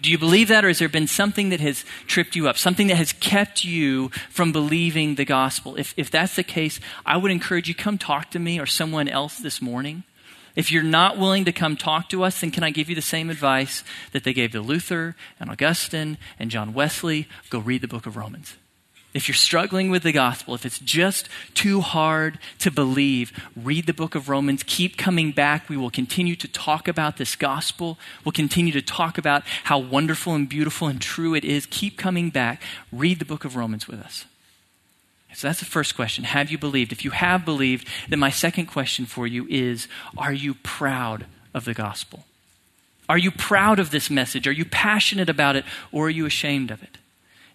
Do 0.00 0.10
you 0.10 0.18
believe 0.18 0.48
that, 0.48 0.64
or 0.64 0.68
has 0.68 0.80
there 0.80 0.88
been 0.88 1.06
something 1.06 1.50
that 1.50 1.60
has 1.60 1.84
tripped 2.06 2.34
you 2.34 2.48
up, 2.48 2.58
something 2.58 2.88
that 2.88 2.96
has 2.96 3.12
kept 3.12 3.64
you 3.64 4.08
from 4.28 4.50
believing 4.50 5.14
the 5.14 5.24
gospel? 5.24 5.76
If, 5.76 5.94
if 5.96 6.10
that's 6.10 6.34
the 6.34 6.42
case, 6.42 6.80
I 7.06 7.16
would 7.16 7.30
encourage 7.30 7.68
you 7.68 7.74
come 7.74 7.96
talk 7.96 8.30
to 8.32 8.40
me 8.40 8.58
or 8.58 8.66
someone 8.66 9.06
else 9.08 9.38
this 9.38 9.62
morning. 9.62 10.02
If 10.56 10.72
you're 10.72 10.82
not 10.82 11.16
willing 11.16 11.44
to 11.44 11.52
come 11.52 11.76
talk 11.76 12.08
to 12.08 12.24
us, 12.24 12.40
then 12.40 12.50
can 12.50 12.64
I 12.64 12.70
give 12.70 12.88
you 12.88 12.96
the 12.96 13.02
same 13.02 13.30
advice 13.30 13.84
that 14.10 14.24
they 14.24 14.32
gave 14.32 14.50
to 14.52 14.60
Luther 14.60 15.14
and 15.38 15.48
Augustine 15.48 16.18
and 16.40 16.50
John 16.50 16.74
Wesley? 16.74 17.28
Go 17.48 17.60
read 17.60 17.80
the 17.80 17.86
book 17.86 18.06
of 18.06 18.16
Romans. 18.16 18.56
If 19.14 19.26
you're 19.26 19.34
struggling 19.34 19.90
with 19.90 20.02
the 20.02 20.12
gospel, 20.12 20.54
if 20.54 20.66
it's 20.66 20.78
just 20.78 21.28
too 21.54 21.80
hard 21.80 22.38
to 22.58 22.70
believe, 22.70 23.32
read 23.56 23.86
the 23.86 23.94
book 23.94 24.14
of 24.14 24.28
Romans. 24.28 24.62
Keep 24.62 24.98
coming 24.98 25.32
back. 25.32 25.68
We 25.68 25.78
will 25.78 25.90
continue 25.90 26.36
to 26.36 26.46
talk 26.46 26.88
about 26.88 27.16
this 27.16 27.34
gospel. 27.34 27.98
We'll 28.24 28.32
continue 28.32 28.72
to 28.74 28.82
talk 28.82 29.16
about 29.16 29.44
how 29.64 29.78
wonderful 29.78 30.34
and 30.34 30.46
beautiful 30.48 30.88
and 30.88 31.00
true 31.00 31.34
it 31.34 31.44
is. 31.44 31.66
Keep 31.66 31.96
coming 31.96 32.28
back. 32.28 32.62
Read 32.92 33.18
the 33.18 33.24
book 33.24 33.46
of 33.46 33.56
Romans 33.56 33.88
with 33.88 34.00
us. 34.00 34.26
So 35.34 35.46
that's 35.46 35.60
the 35.60 35.66
first 35.66 35.94
question. 35.94 36.24
Have 36.24 36.50
you 36.50 36.58
believed? 36.58 36.92
If 36.92 37.04
you 37.04 37.10
have 37.12 37.44
believed, 37.44 37.88
then 38.08 38.18
my 38.18 38.30
second 38.30 38.66
question 38.66 39.06
for 39.06 39.26
you 39.26 39.46
is 39.48 39.88
Are 40.18 40.32
you 40.32 40.54
proud 40.54 41.26
of 41.54 41.64
the 41.64 41.74
gospel? 41.74 42.24
Are 43.08 43.18
you 43.18 43.30
proud 43.30 43.78
of 43.78 43.90
this 43.90 44.10
message? 44.10 44.46
Are 44.46 44.52
you 44.52 44.66
passionate 44.66 45.30
about 45.30 45.56
it? 45.56 45.64
Or 45.92 46.06
are 46.06 46.10
you 46.10 46.26
ashamed 46.26 46.70
of 46.70 46.82
it? 46.82 46.97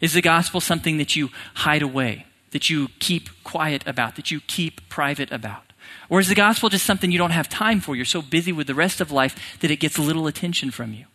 Is 0.04 0.12
the 0.12 0.22
gospel 0.22 0.60
something 0.60 0.98
that 0.98 1.16
you 1.16 1.30
hide 1.54 1.82
away, 1.82 2.26
that 2.52 2.70
you 2.70 2.90
keep 3.00 3.30
quiet 3.46 3.88
about, 3.88 4.18
that 4.18 4.32
you 4.32 4.42
keep 4.42 4.90
private 4.90 5.32
about? 5.32 5.72
Or 6.10 6.20
is 6.20 6.28
the 6.28 6.36
gospel 6.36 6.68
just 6.68 6.86
something 6.86 7.10
you 7.10 7.18
don't 7.18 7.32
have 7.32 7.48
time 7.48 7.80
for? 7.80 7.96
You're 7.96 8.04
so 8.04 8.22
busy 8.22 8.52
with 8.52 8.68
the 8.68 8.76
rest 8.76 9.00
of 9.00 9.14
life 9.14 9.58
that 9.62 9.72
it 9.72 9.78
gets 9.78 9.98
little 9.98 10.28
attention 10.28 10.72
from 10.72 10.94
you. 10.94 11.06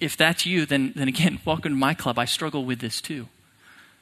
If 0.00 0.16
that's 0.16 0.44
you, 0.44 0.66
then, 0.66 0.92
then 0.96 1.06
again, 1.06 1.38
welcome 1.44 1.70
to 1.70 1.78
my 1.78 1.94
club. 1.94 2.18
I 2.18 2.24
struggle 2.24 2.64
with 2.64 2.80
this 2.80 3.00
too. 3.00 3.28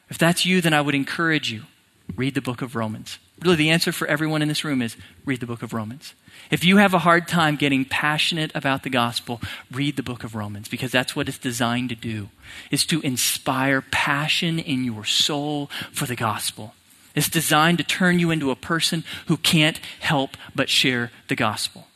If 0.09 0.17
that's 0.17 0.47
you, 0.47 0.59
then 0.59 0.73
I 0.73 0.81
would 0.81 0.95
encourage 0.95 1.51
you 1.51 1.65
read 2.15 2.35
the 2.35 2.41
book 2.41 2.61
of 2.61 2.75
Romans. 2.75 3.19
Really, 3.41 3.57
the 3.57 3.69
answer 3.69 3.91
for 3.91 4.07
everyone 4.07 4.41
in 4.41 4.47
this 4.47 4.63
room 4.63 4.81
is 4.81 4.95
read 5.25 5.39
the 5.39 5.45
book 5.45 5.61
of 5.61 5.73
Romans. 5.73 6.13
If 6.51 6.63
you 6.63 6.77
have 6.77 6.93
a 6.93 6.99
hard 6.99 7.27
time 7.27 7.55
getting 7.55 7.85
passionate 7.85 8.51
about 8.53 8.83
the 8.83 8.89
gospel, 8.89 9.41
read 9.71 9.95
the 9.95 10.03
book 10.03 10.23
of 10.23 10.35
Romans 10.35 10.67
because 10.67 10.91
that's 10.91 11.15
what 11.15 11.27
it's 11.27 11.37
designed 11.37 11.89
to 11.89 11.95
do, 11.95 12.29
is 12.71 12.85
to 12.85 13.01
inspire 13.01 13.81
passion 13.81 14.59
in 14.59 14.83
your 14.83 15.05
soul 15.05 15.69
for 15.91 16.05
the 16.05 16.15
gospel. 16.15 16.75
It's 17.15 17.29
designed 17.29 17.77
to 17.79 17.83
turn 17.83 18.19
you 18.19 18.31
into 18.31 18.51
a 18.51 18.55
person 18.55 19.03
who 19.27 19.37
can't 19.37 19.79
help 19.99 20.37
but 20.53 20.69
share 20.69 21.11
the 21.27 21.35
gospel. 21.35 21.87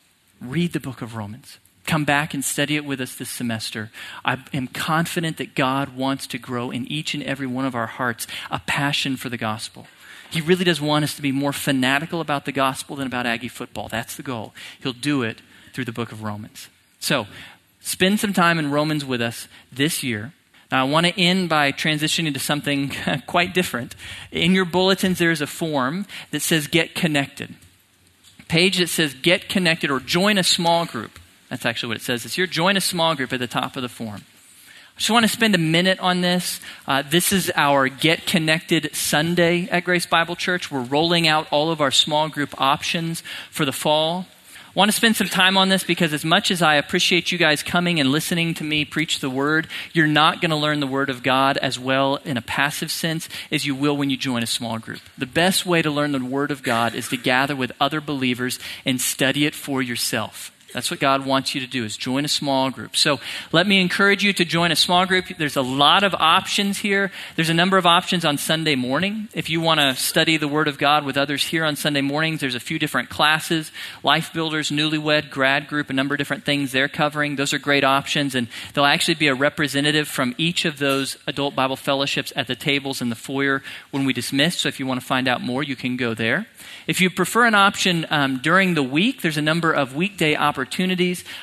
Read 0.42 0.74
the 0.74 0.80
book 0.80 1.02
of 1.02 1.16
Romans. 1.16 1.60
Come 1.86 2.06
back 2.06 2.34
and 2.34 2.46
study 2.46 2.76
it 2.76 2.86
with 2.86 3.02
us 3.02 3.16
this 3.16 3.30
semester. 3.30 3.90
I 4.24 4.38
am 4.54 4.68
confident 4.68 5.38
that 5.38 5.56
God 5.56 5.96
wants 5.96 6.28
to 6.28 6.38
grow 6.38 6.70
in 6.70 6.86
each 6.86 7.14
and 7.14 7.24
every 7.24 7.48
one 7.48 7.66
of 7.66 7.76
our 7.76 7.88
hearts 7.88 8.28
a 8.52 8.60
passion 8.60 9.18
for 9.18 9.28
the 9.30 9.38
gospel. 9.38 9.88
He 10.30 10.42
really 10.42 10.64
does 10.64 10.80
want 10.80 11.04
us 11.04 11.16
to 11.16 11.22
be 11.22 11.32
more 11.32 11.54
fanatical 11.54 12.22
about 12.22 12.46
the 12.46 12.52
gospel 12.52 12.96
than 12.96 13.08
about 13.08 13.26
Aggie 13.26 13.48
football. 13.48 13.88
That's 13.88 14.16
the 14.16 14.24
goal. 14.24 14.54
He'll 14.82 14.94
do 14.94 15.24
it 15.24 15.42
through 15.74 15.86
the 15.86 15.92
book 15.92 16.12
of 16.12 16.24
Romans. 16.24 16.70
So, 17.00 17.28
spend 17.82 18.20
some 18.20 18.34
time 18.34 18.60
in 18.60 18.72
Romans 18.72 19.06
with 19.06 19.22
us 19.22 19.48
this 19.72 20.04
year. 20.04 20.34
Now, 20.72 20.86
I 20.86 20.90
want 20.90 21.08
to 21.08 21.20
end 21.20 21.50
by 21.50 21.72
transitioning 21.72 22.34
to 22.34 22.40
something 22.40 22.92
quite 23.28 23.54
different. 23.54 23.96
In 24.32 24.54
your 24.54 24.66
bulletins, 24.66 25.18
there's 25.18 25.42
a 25.42 25.48
form 25.48 26.06
that 26.32 26.42
says 26.42 26.68
Get 26.68 26.94
Connected. 26.94 27.56
Page 28.48 28.78
that 28.78 28.90
says 28.90 29.14
Get 29.16 29.50
Connected 29.50 29.90
or 29.90 30.00
Join 30.00 30.38
a 30.38 30.44
Small 30.44 30.86
Group. 30.86 31.20
That's 31.50 31.66
actually 31.66 31.90
what 31.90 31.98
it 31.98 32.04
says 32.04 32.24
this 32.24 32.38
year. 32.38 32.46
Join 32.46 32.78
a 32.78 32.82
small 32.82 33.16
group 33.16 33.34
at 33.34 33.40
the 33.40 33.48
top 33.48 33.76
of 33.76 33.82
the 33.82 33.90
form. 33.90 34.24
Just 35.00 35.12
want 35.12 35.24
to 35.24 35.30
spend 35.30 35.56
a 35.56 35.60
minute 35.60 35.98
on 36.02 36.20
this. 36.20 36.60
Uh, 36.86 37.04
this 37.04 37.32
is 37.32 37.50
our 37.56 37.88
Get 37.88 38.26
Connected 38.26 38.94
Sunday 38.94 39.70
at 39.72 39.86
Grace 39.86 40.06
Bible 40.06 40.36
Church. 40.36 40.70
We're 40.70 40.82
rolling 40.82 41.26
out 41.26 41.48
all 41.52 41.72
of 41.72 41.80
our 41.80 41.90
small 41.90 42.28
group 42.28 42.54
options 42.60 43.24
for 43.50 43.64
the 43.64 43.72
fall. 43.72 44.26
I 44.52 44.72
want 44.76 44.92
to 44.92 44.98
spend 44.98 45.16
some 45.16 45.30
time 45.30 45.56
on 45.58 45.70
this 45.70 45.86
because, 45.86 46.12
as 46.12 46.26
much 46.26 46.52
as 46.52 46.62
I 46.62 46.76
appreciate 46.76 47.32
you 47.32 47.38
guys 47.38 47.64
coming 47.64 48.02
and 48.02 48.12
listening 48.12 48.54
to 48.56 48.66
me 48.66 48.84
preach 48.84 49.20
the 49.20 49.30
Word, 49.30 49.70
you're 49.94 50.06
not 50.06 50.42
going 50.42 50.52
to 50.52 50.58
learn 50.58 50.82
the 50.82 50.86
Word 50.86 51.10
of 51.10 51.24
God 51.24 51.56
as 51.60 51.80
well 51.80 52.18
in 52.26 52.36
a 52.36 52.42
passive 52.42 52.92
sense 52.92 53.30
as 53.54 53.66
you 53.66 53.76
will 53.76 53.96
when 53.96 54.10
you 54.10 54.18
join 54.18 54.44
a 54.44 54.48
small 54.48 54.80
group. 54.80 55.00
The 55.18 55.26
best 55.26 55.66
way 55.66 55.82
to 55.82 55.90
learn 55.90 56.12
the 56.12 56.20
Word 56.20 56.52
of 56.52 56.62
God 56.62 56.94
is 56.94 57.08
to 57.08 57.16
gather 57.16 57.56
with 57.56 57.72
other 57.80 58.02
believers 58.02 58.60
and 58.86 59.00
study 59.00 59.46
it 59.46 59.56
for 59.56 59.82
yourself. 59.82 60.52
That's 60.74 60.92
what 60.92 61.00
God 61.00 61.26
wants 61.26 61.56
you 61.56 61.62
to 61.62 61.68
do 61.68 61.84
is 61.84 61.98
join 61.98 62.26
a 62.26 62.28
small 62.30 62.70
group. 62.70 62.96
So 62.96 63.20
let 63.52 63.66
me 63.66 63.82
encourage 63.82 64.24
you 64.24 64.34
to 64.34 64.46
join 64.46 64.72
a 64.72 64.76
small 64.76 65.06
group. 65.06 65.26
There's 65.38 65.56
a 65.56 65.62
lot 65.62 66.04
of 66.04 66.14
options 66.14 66.78
here. 66.78 67.12
There's 67.36 67.50
a 67.50 67.56
number 67.56 67.78
of 67.78 67.86
options 67.88 68.24
on 68.24 68.38
Sunday 68.38 68.76
morning. 68.76 69.30
If 69.34 69.50
you 69.50 69.62
want 69.62 69.80
to 69.80 69.96
study 69.96 70.38
the 70.38 70.48
Word 70.48 70.68
of 70.68 70.78
God 70.78 71.06
with 71.06 71.18
others 71.18 71.44
here 71.44 71.66
on 71.66 71.76
Sunday 71.76 72.02
mornings, 72.02 72.40
there's 72.40 72.56
a 72.56 72.60
few 72.60 72.78
different 72.78 73.10
classes, 73.10 73.72
life 74.04 74.32
builders, 74.32 74.70
newlywed, 74.70 75.32
grad 75.32 75.68
group, 75.68 75.90
a 75.90 75.94
number 75.94 76.14
of 76.14 76.20
different 76.20 76.46
things 76.46 76.72
they're 76.72 76.88
covering. 76.88 77.36
Those 77.36 77.54
are 77.54 77.60
great 77.60 77.84
options. 77.84 78.36
And 78.36 78.48
there'll 78.74 78.88
actually 78.88 79.16
be 79.16 79.28
a 79.28 79.36
representative 79.36 80.08
from 80.08 80.36
each 80.38 80.66
of 80.66 80.78
those 80.78 81.18
adult 81.26 81.56
Bible 81.56 81.78
fellowships 81.78 82.32
at 82.36 82.46
the 82.46 82.56
tables 82.56 83.02
in 83.02 83.10
the 83.10 83.16
foyer 83.16 83.64
when 83.90 84.06
we 84.06 84.14
dismiss. 84.14 84.60
So 84.60 84.70
if 84.70 84.80
you 84.80 84.86
want 84.86 85.00
to 85.00 85.06
find 85.06 85.28
out 85.28 85.42
more, 85.42 85.64
you 85.64 85.76
can 85.76 85.98
go 85.98 86.14
there. 86.14 86.46
If 86.86 87.02
you 87.02 87.10
prefer 87.10 87.46
an 87.46 87.56
option 87.56 88.06
um, 88.10 88.38
during 88.38 88.76
the 88.76 88.84
week, 88.84 89.22
there's 89.22 89.38
a 89.38 89.42
number 89.42 89.72
of 89.72 89.96
weekday 89.96 90.36
opportunities. 90.36 90.59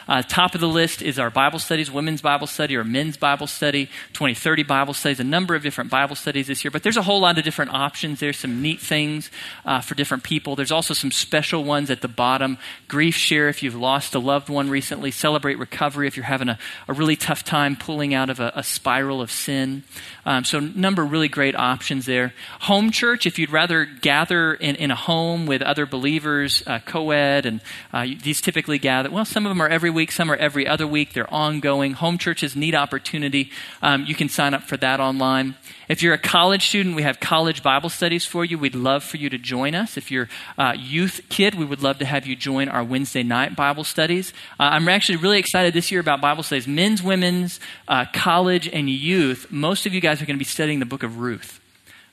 Uh, 0.08 0.22
top 0.22 0.54
of 0.54 0.60
the 0.60 0.68
list 0.68 1.02
is 1.02 1.18
our 1.18 1.30
Bible 1.30 1.58
studies, 1.58 1.90
women's 1.90 2.22
Bible 2.22 2.46
study 2.46 2.76
or 2.76 2.84
men's 2.84 3.16
Bible 3.16 3.46
study, 3.46 3.86
2030 4.12 4.62
Bible 4.64 4.94
studies, 4.94 5.20
a 5.20 5.24
number 5.24 5.54
of 5.54 5.62
different 5.62 5.90
Bible 5.90 6.16
studies 6.16 6.46
this 6.46 6.64
year. 6.64 6.70
But 6.70 6.82
there's 6.82 6.96
a 6.96 7.02
whole 7.02 7.20
lot 7.20 7.38
of 7.38 7.44
different 7.44 7.72
options. 7.72 8.20
There's 8.20 8.38
some 8.38 8.62
neat 8.62 8.80
things 8.80 9.30
uh, 9.64 9.80
for 9.80 9.94
different 9.94 10.22
people. 10.22 10.56
There's 10.56 10.72
also 10.72 10.94
some 10.94 11.10
special 11.10 11.64
ones 11.64 11.90
at 11.90 12.00
the 12.00 12.08
bottom. 12.08 12.58
Grief 12.88 13.14
share 13.14 13.48
if 13.48 13.62
you've 13.62 13.74
lost 13.74 14.14
a 14.14 14.18
loved 14.18 14.48
one 14.48 14.70
recently. 14.70 15.10
Celebrate 15.10 15.58
recovery 15.58 16.06
if 16.06 16.16
you're 16.16 16.24
having 16.24 16.48
a, 16.48 16.58
a 16.88 16.92
really 16.92 17.16
tough 17.16 17.44
time 17.44 17.76
pulling 17.76 18.14
out 18.14 18.30
of 18.30 18.40
a, 18.40 18.52
a 18.54 18.62
spiral 18.62 19.20
of 19.20 19.30
sin. 19.30 19.84
Um, 20.26 20.44
so, 20.44 20.58
number 20.58 21.04
of 21.04 21.12
really 21.12 21.28
great 21.28 21.54
options 21.54 22.04
there. 22.04 22.34
Home 22.62 22.90
church, 22.90 23.26
if 23.26 23.38
you'd 23.38 23.50
rather 23.50 23.84
gather 23.84 24.54
in, 24.54 24.74
in 24.74 24.90
a 24.90 24.96
home 24.96 25.46
with 25.46 25.62
other 25.62 25.86
believers, 25.86 26.64
uh, 26.66 26.80
co 26.80 27.12
ed, 27.12 27.46
and 27.46 27.60
uh, 27.92 28.06
these 28.22 28.40
typically 28.40 28.78
gather. 28.78 29.08
Well, 29.08 29.24
some 29.24 29.46
of 29.46 29.50
them 29.50 29.62
are 29.62 29.68
every 29.68 29.90
week, 29.90 30.10
some 30.10 30.30
are 30.30 30.36
every 30.36 30.66
other 30.66 30.86
week. 30.86 31.12
They're 31.12 31.32
ongoing. 31.32 31.92
Home 31.92 32.18
church 32.18 32.42
is 32.42 32.56
neat 32.56 32.74
opportunity. 32.74 33.52
Um, 33.82 34.04
you 34.04 34.16
can 34.16 34.28
sign 34.28 34.52
up 34.52 34.64
for 34.64 34.76
that 34.78 34.98
online. 34.98 35.54
If 35.88 36.02
you're 36.02 36.14
a 36.14 36.18
college 36.18 36.66
student, 36.66 36.96
we 36.96 37.02
have 37.02 37.20
college 37.20 37.62
Bible 37.62 37.88
studies 37.88 38.26
for 38.26 38.44
you. 38.44 38.58
We'd 38.58 38.74
love 38.74 39.04
for 39.04 39.18
you 39.18 39.30
to 39.30 39.38
join 39.38 39.76
us. 39.76 39.96
If 39.96 40.10
you're 40.10 40.28
a 40.58 40.76
youth 40.76 41.20
kid, 41.28 41.54
we 41.54 41.64
would 41.64 41.80
love 41.80 41.98
to 41.98 42.04
have 42.04 42.26
you 42.26 42.34
join 42.34 42.68
our 42.68 42.82
Wednesday 42.82 43.22
night 43.22 43.54
Bible 43.54 43.84
studies. 43.84 44.32
Uh, 44.58 44.64
I'm 44.64 44.88
actually 44.88 45.16
really 45.16 45.38
excited 45.38 45.74
this 45.74 45.92
year 45.92 46.00
about 46.00 46.20
Bible 46.20 46.42
studies. 46.42 46.66
Men's, 46.66 47.04
women's, 47.04 47.60
uh, 47.86 48.06
college, 48.12 48.68
and 48.68 48.90
youth. 48.90 49.46
Most 49.50 49.86
of 49.86 49.94
you 49.94 50.00
guys 50.16 50.22
are 50.22 50.26
going 50.26 50.38
to 50.38 50.38
be 50.38 50.46
studying 50.46 50.78
the 50.78 50.86
book 50.86 51.02
of 51.02 51.18
Ruth. 51.18 51.60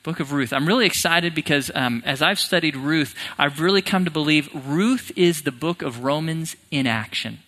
Book 0.04 0.20
of 0.20 0.34
Ruth. 0.34 0.52
I'm 0.52 0.68
really 0.68 0.86
excited 0.86 1.34
because 1.34 1.72
um, 1.74 2.04
as 2.06 2.22
I've 2.22 2.38
studied 2.38 2.76
Ruth, 2.76 3.16
I've 3.40 3.62
really 3.62 3.82
come 3.82 4.04
to 4.04 4.12
believe 4.12 4.50
Ruth 4.54 5.10
is 5.16 5.44
the 5.44 5.54
book 5.54 5.82
of 5.82 6.04
Romans 6.04 6.58
in 6.70 6.86
action. 6.86 7.40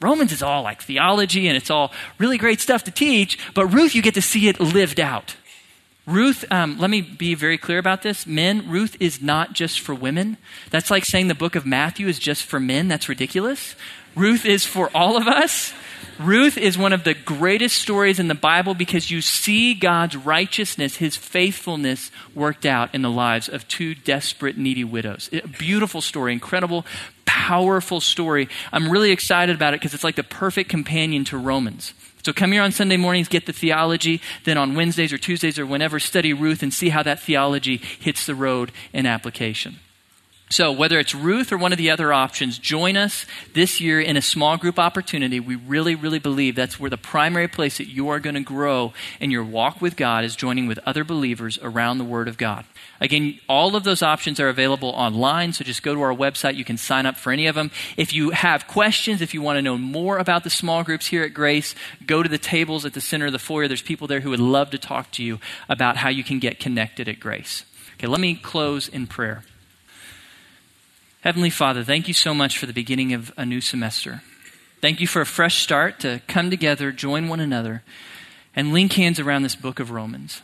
Romans 0.00 0.32
is 0.32 0.42
all 0.42 0.62
like 0.62 0.80
theology 0.80 1.46
and 1.46 1.58
it's 1.58 1.70
all 1.70 1.92
really 2.16 2.38
great 2.38 2.60
stuff 2.60 2.84
to 2.84 2.90
teach, 2.90 3.38
but 3.52 3.66
Ruth, 3.66 3.94
you 3.94 4.00
get 4.00 4.14
to 4.14 4.22
see 4.22 4.48
it 4.48 4.58
lived 4.60 4.98
out. 4.98 5.36
Ruth, 6.06 6.50
um, 6.50 6.78
let 6.78 6.88
me 6.88 7.02
be 7.02 7.34
very 7.34 7.58
clear 7.58 7.76
about 7.76 8.00
this. 8.00 8.26
Men, 8.26 8.66
Ruth 8.70 8.96
is 9.00 9.20
not 9.20 9.52
just 9.52 9.78
for 9.78 9.94
women. 9.94 10.38
That's 10.70 10.90
like 10.90 11.04
saying 11.04 11.28
the 11.28 11.34
book 11.34 11.54
of 11.54 11.66
Matthew 11.66 12.08
is 12.08 12.18
just 12.18 12.44
for 12.44 12.58
men. 12.58 12.88
That's 12.88 13.10
ridiculous. 13.10 13.74
Ruth 14.14 14.44
is 14.44 14.64
for 14.64 14.90
all 14.94 15.16
of 15.16 15.28
us. 15.28 15.72
Ruth 16.18 16.58
is 16.58 16.76
one 16.76 16.92
of 16.92 17.04
the 17.04 17.14
greatest 17.14 17.78
stories 17.78 18.18
in 18.18 18.26
the 18.26 18.34
Bible 18.34 18.74
because 18.74 19.08
you 19.08 19.20
see 19.20 19.74
God's 19.74 20.16
righteousness, 20.16 20.96
his 20.96 21.16
faithfulness 21.16 22.10
worked 22.34 22.66
out 22.66 22.92
in 22.92 23.02
the 23.02 23.10
lives 23.10 23.48
of 23.48 23.68
two 23.68 23.94
desperate, 23.94 24.58
needy 24.58 24.82
widows. 24.82 25.30
A 25.32 25.46
beautiful 25.46 26.00
story, 26.00 26.32
incredible, 26.32 26.84
powerful 27.24 28.00
story. 28.00 28.48
I'm 28.72 28.90
really 28.90 29.12
excited 29.12 29.54
about 29.54 29.74
it 29.74 29.80
because 29.80 29.94
it's 29.94 30.02
like 30.02 30.16
the 30.16 30.24
perfect 30.24 30.68
companion 30.68 31.24
to 31.26 31.38
Romans. 31.38 31.94
So 32.24 32.32
come 32.32 32.50
here 32.50 32.62
on 32.62 32.72
Sunday 32.72 32.96
mornings, 32.96 33.28
get 33.28 33.46
the 33.46 33.52
theology. 33.52 34.20
Then 34.44 34.58
on 34.58 34.74
Wednesdays 34.74 35.12
or 35.12 35.18
Tuesdays 35.18 35.56
or 35.56 35.66
whenever, 35.66 36.00
study 36.00 36.32
Ruth 36.32 36.64
and 36.64 36.74
see 36.74 36.88
how 36.88 37.04
that 37.04 37.20
theology 37.20 37.76
hits 37.76 38.26
the 38.26 38.34
road 38.34 38.72
in 38.92 39.06
application. 39.06 39.76
So, 40.50 40.72
whether 40.72 40.98
it's 40.98 41.14
Ruth 41.14 41.52
or 41.52 41.58
one 41.58 41.72
of 41.72 41.78
the 41.78 41.90
other 41.90 42.10
options, 42.10 42.58
join 42.58 42.96
us 42.96 43.26
this 43.52 43.82
year 43.82 44.00
in 44.00 44.16
a 44.16 44.22
small 44.22 44.56
group 44.56 44.78
opportunity. 44.78 45.40
We 45.40 45.56
really, 45.56 45.94
really 45.94 46.18
believe 46.18 46.54
that's 46.54 46.80
where 46.80 46.88
the 46.88 46.96
primary 46.96 47.48
place 47.48 47.76
that 47.76 47.88
you 47.88 48.08
are 48.08 48.18
going 48.18 48.34
to 48.34 48.40
grow 48.40 48.94
in 49.20 49.30
your 49.30 49.44
walk 49.44 49.82
with 49.82 49.94
God 49.94 50.24
is 50.24 50.34
joining 50.34 50.66
with 50.66 50.78
other 50.86 51.04
believers 51.04 51.58
around 51.60 51.98
the 51.98 52.04
Word 52.04 52.28
of 52.28 52.38
God. 52.38 52.64
Again, 52.98 53.38
all 53.46 53.76
of 53.76 53.84
those 53.84 54.02
options 54.02 54.40
are 54.40 54.48
available 54.48 54.88
online, 54.90 55.52
so 55.52 55.64
just 55.64 55.82
go 55.82 55.94
to 55.94 56.00
our 56.00 56.14
website. 56.14 56.56
You 56.56 56.64
can 56.64 56.78
sign 56.78 57.04
up 57.04 57.16
for 57.16 57.30
any 57.30 57.46
of 57.46 57.54
them. 57.54 57.70
If 57.98 58.14
you 58.14 58.30
have 58.30 58.66
questions, 58.66 59.20
if 59.20 59.34
you 59.34 59.42
want 59.42 59.58
to 59.58 59.62
know 59.62 59.76
more 59.76 60.16
about 60.16 60.44
the 60.44 60.50
small 60.50 60.82
groups 60.82 61.08
here 61.08 61.24
at 61.24 61.34
Grace, 61.34 61.74
go 62.06 62.22
to 62.22 62.28
the 62.28 62.38
tables 62.38 62.86
at 62.86 62.94
the 62.94 63.02
center 63.02 63.26
of 63.26 63.32
the 63.32 63.38
foyer. 63.38 63.68
There's 63.68 63.82
people 63.82 64.06
there 64.06 64.20
who 64.20 64.30
would 64.30 64.40
love 64.40 64.70
to 64.70 64.78
talk 64.78 65.10
to 65.12 65.22
you 65.22 65.40
about 65.68 65.98
how 65.98 66.08
you 66.08 66.24
can 66.24 66.38
get 66.38 66.58
connected 66.58 67.06
at 67.06 67.20
Grace. 67.20 67.64
Okay, 67.94 68.06
let 68.06 68.20
me 68.20 68.34
close 68.34 68.88
in 68.88 69.06
prayer. 69.06 69.42
Heavenly 71.22 71.50
Father, 71.50 71.82
thank 71.82 72.06
you 72.06 72.14
so 72.14 72.32
much 72.32 72.58
for 72.58 72.66
the 72.66 72.72
beginning 72.72 73.12
of 73.12 73.32
a 73.36 73.44
new 73.44 73.60
semester. 73.60 74.22
Thank 74.80 75.00
you 75.00 75.08
for 75.08 75.20
a 75.20 75.26
fresh 75.26 75.60
start 75.60 75.98
to 76.00 76.22
come 76.28 76.48
together, 76.48 76.92
join 76.92 77.26
one 77.26 77.40
another, 77.40 77.82
and 78.54 78.72
link 78.72 78.92
hands 78.92 79.18
around 79.18 79.42
this 79.42 79.56
book 79.56 79.80
of 79.80 79.90
Romans. 79.90 80.42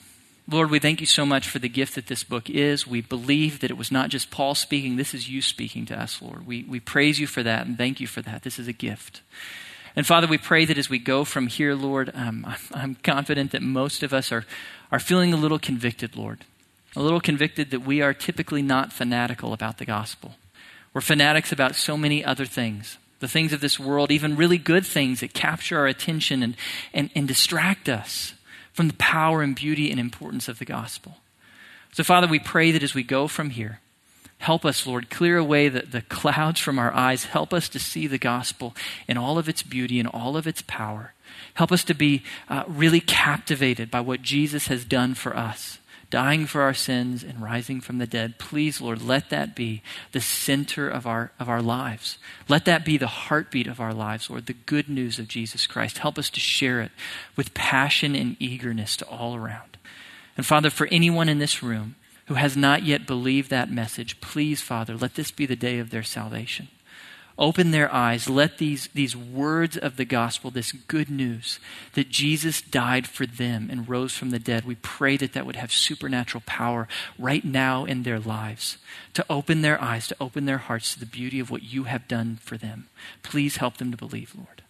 Lord, 0.50 0.72
we 0.72 0.80
thank 0.80 1.00
you 1.00 1.06
so 1.06 1.24
much 1.24 1.48
for 1.48 1.60
the 1.60 1.68
gift 1.68 1.94
that 1.94 2.08
this 2.08 2.24
book 2.24 2.50
is. 2.50 2.88
We 2.88 3.02
believe 3.02 3.60
that 3.60 3.70
it 3.70 3.76
was 3.76 3.92
not 3.92 4.10
just 4.10 4.32
Paul 4.32 4.56
speaking, 4.56 4.96
this 4.96 5.14
is 5.14 5.28
you 5.28 5.42
speaking 5.42 5.86
to 5.86 5.98
us, 5.98 6.20
Lord. 6.20 6.44
We, 6.44 6.64
we 6.64 6.80
praise 6.80 7.20
you 7.20 7.28
for 7.28 7.44
that 7.44 7.66
and 7.66 7.78
thank 7.78 8.00
you 8.00 8.08
for 8.08 8.20
that. 8.22 8.42
This 8.42 8.58
is 8.58 8.66
a 8.66 8.72
gift. 8.72 9.22
And 9.94 10.04
Father, 10.04 10.26
we 10.26 10.38
pray 10.38 10.64
that 10.64 10.76
as 10.76 10.90
we 10.90 10.98
go 10.98 11.24
from 11.24 11.46
here, 11.46 11.76
Lord, 11.76 12.10
um, 12.14 12.52
I'm 12.74 12.96
confident 12.96 13.52
that 13.52 13.62
most 13.62 14.02
of 14.02 14.12
us 14.12 14.32
are, 14.32 14.44
are 14.90 14.98
feeling 14.98 15.32
a 15.32 15.36
little 15.36 15.60
convicted, 15.60 16.16
Lord. 16.16 16.44
A 16.96 17.00
little 17.00 17.20
convicted 17.20 17.70
that 17.70 17.86
we 17.86 18.02
are 18.02 18.12
typically 18.12 18.60
not 18.60 18.92
fanatical 18.92 19.52
about 19.52 19.78
the 19.78 19.84
gospel. 19.84 20.34
We're 20.95 21.01
fanatics 21.01 21.51
about 21.53 21.74
so 21.74 21.97
many 21.97 22.24
other 22.24 22.47
things. 22.47 22.99
The 23.18 23.28
things 23.28 23.53
of 23.53 23.61
this 23.61 23.80
world, 23.80 24.11
even 24.11 24.36
really 24.36 24.59
good 24.59 24.86
things 24.86 25.20
that 25.20 25.34
capture 25.34 25.78
our 25.78 25.86
attention 25.86 26.42
and, 26.42 26.57
and, 26.92 27.11
and 27.14 27.26
distract 27.26 27.88
us 27.88 28.34
from 28.72 28.88
the 28.88 28.95
power 28.95 29.42
and 29.42 29.55
beauty 29.55 29.90
and 29.90 29.99
importance 29.99 30.49
of 30.49 30.59
the 30.59 30.64
gospel. 30.64 31.16
So, 31.92 32.05
Father, 32.05 32.26
we 32.26 32.38
pray 32.38 32.70
that 32.70 32.82
as 32.82 32.95
we 32.95 33.03
go 33.03 33.26
from 33.28 33.51
here, 33.51 33.80
help 34.38 34.64
us, 34.64 34.86
Lord, 34.86 35.11
clear 35.11 35.38
away 35.38 35.68
the, 35.68 35.82
the 35.82 36.03
clouds 36.03 36.61
from 36.61 36.78
our 36.78 36.92
eyes. 36.92 37.24
Help 37.24 37.53
us 37.53 37.68
to 37.70 37.78
see 37.78 38.07
the 38.07 38.18
gospel 38.18 38.74
in 39.09 39.16
all 39.16 39.38
of 39.38 39.49
its 39.49 39.62
beauty 39.62 39.99
and 39.99 40.09
all 40.09 40.36
of 40.36 40.47
its 40.47 40.62
power. 40.62 41.12
Help 41.55 41.72
us 41.72 41.84
to 41.84 41.95
be 41.95 42.22
uh, 42.49 42.64
really 42.68 43.01
captivated 43.01 43.90
by 43.90 44.01
what 44.01 44.22
Jesus 44.22 44.66
has 44.68 44.84
done 44.84 45.14
for 45.14 45.36
us 45.36 45.78
dying 46.14 46.46
for 46.46 46.62
our 46.62 46.72
sins 46.72 47.24
and 47.24 47.42
rising 47.42 47.80
from 47.80 47.98
the 47.98 48.06
dead. 48.06 48.38
Please, 48.38 48.80
Lord, 48.80 49.02
let 49.02 49.30
that 49.30 49.56
be 49.56 49.82
the 50.12 50.20
center 50.20 50.88
of 50.88 51.08
our, 51.08 51.32
of 51.40 51.48
our 51.48 51.60
lives. 51.60 52.18
Let 52.48 52.66
that 52.66 52.84
be 52.84 52.96
the 52.96 53.08
heartbeat 53.08 53.66
of 53.66 53.80
our 53.80 53.92
lives, 53.92 54.30
Lord, 54.30 54.46
the 54.46 54.52
good 54.52 54.88
news 54.88 55.18
of 55.18 55.26
Jesus 55.26 55.66
Christ. 55.66 55.98
Help 55.98 56.16
us 56.16 56.30
to 56.30 56.38
share 56.38 56.80
it 56.82 56.92
with 57.34 57.52
passion 57.52 58.14
and 58.14 58.36
eagerness 58.38 58.96
to 58.98 59.04
all 59.06 59.34
around. 59.34 59.76
And 60.36 60.46
Father, 60.46 60.70
for 60.70 60.86
anyone 60.86 61.28
in 61.28 61.40
this 61.40 61.64
room 61.64 61.96
who 62.26 62.34
has 62.34 62.56
not 62.56 62.84
yet 62.84 63.08
believed 63.08 63.50
that 63.50 63.68
message, 63.68 64.20
please, 64.20 64.62
Father, 64.62 64.96
let 64.96 65.16
this 65.16 65.32
be 65.32 65.46
the 65.46 65.56
day 65.56 65.80
of 65.80 65.90
their 65.90 66.04
salvation. 66.04 66.68
Open 67.37 67.72
their 67.72 67.93
eyes. 67.93 68.28
Let 68.28 68.59
these, 68.59 68.89
these 68.95 69.16
words 69.16 69.76
of 69.76 69.97
the 69.97 70.05
gospel, 70.05 70.51
this 70.51 70.70
good 70.70 71.11
news 71.11 71.59
that 71.95 72.09
Jesus 72.09 72.62
died 72.62 73.09
for 73.09 73.26
them 73.26 73.68
and 73.70 73.89
rose 73.89 74.16
from 74.16 74.30
the 74.30 74.39
dead, 74.39 74.64
we 74.64 74.76
pray 74.76 75.16
that 75.16 75.32
that 75.32 75.45
would 75.45 75.57
have 75.57 75.72
supernatural 75.72 76.45
power 76.47 76.87
right 77.18 77.45
now 77.45 77.85
in 77.85 78.05
their 78.05 78.20
lives 78.20 78.78
to 79.14 79.26
open 79.28 79.62
their 79.62 79.82
eyes, 79.82 80.07
to 80.09 80.16
open 80.20 80.45
their 80.45 80.59
hearts 80.59 80.95
to 80.95 81.01
the 81.01 81.07
beauty 81.07 81.41
of 81.41 81.51
what 81.51 81.64
you 81.64 81.85
have 81.85 82.07
done 82.07 82.39
for 82.41 82.57
them. 82.57 82.87
Please 83.24 83.57
help 83.57 83.78
them 83.78 83.91
to 83.91 83.97
believe, 83.97 84.32
Lord. 84.37 84.62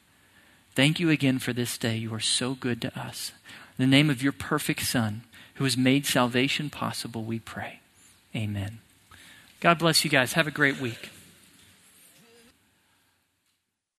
Thank 0.75 0.99
you 0.99 1.11
again 1.11 1.39
for 1.39 1.53
this 1.53 1.77
day. 1.77 1.97
You 1.97 2.15
are 2.15 2.21
so 2.21 2.55
good 2.55 2.81
to 2.83 2.99
us. 2.99 3.33
In 3.79 3.89
the 3.89 3.97
name 3.97 4.09
of 4.09 4.23
your 4.23 4.33
perfect 4.33 4.83
Son, 4.83 5.23
who 5.57 5.65
has 5.65 5.77
made 5.77 6.07
salvation 6.07 6.71
possible, 6.71 7.25
we 7.25 7.39
pray. 7.39 7.81
Amen. 8.35 8.79
God 9.61 9.79
bless 9.79 10.03
you 10.03 10.11
guys. 10.11 10.33
Have 10.33 10.47
a 10.47 10.51
great 10.51 10.81
week. 10.81 11.11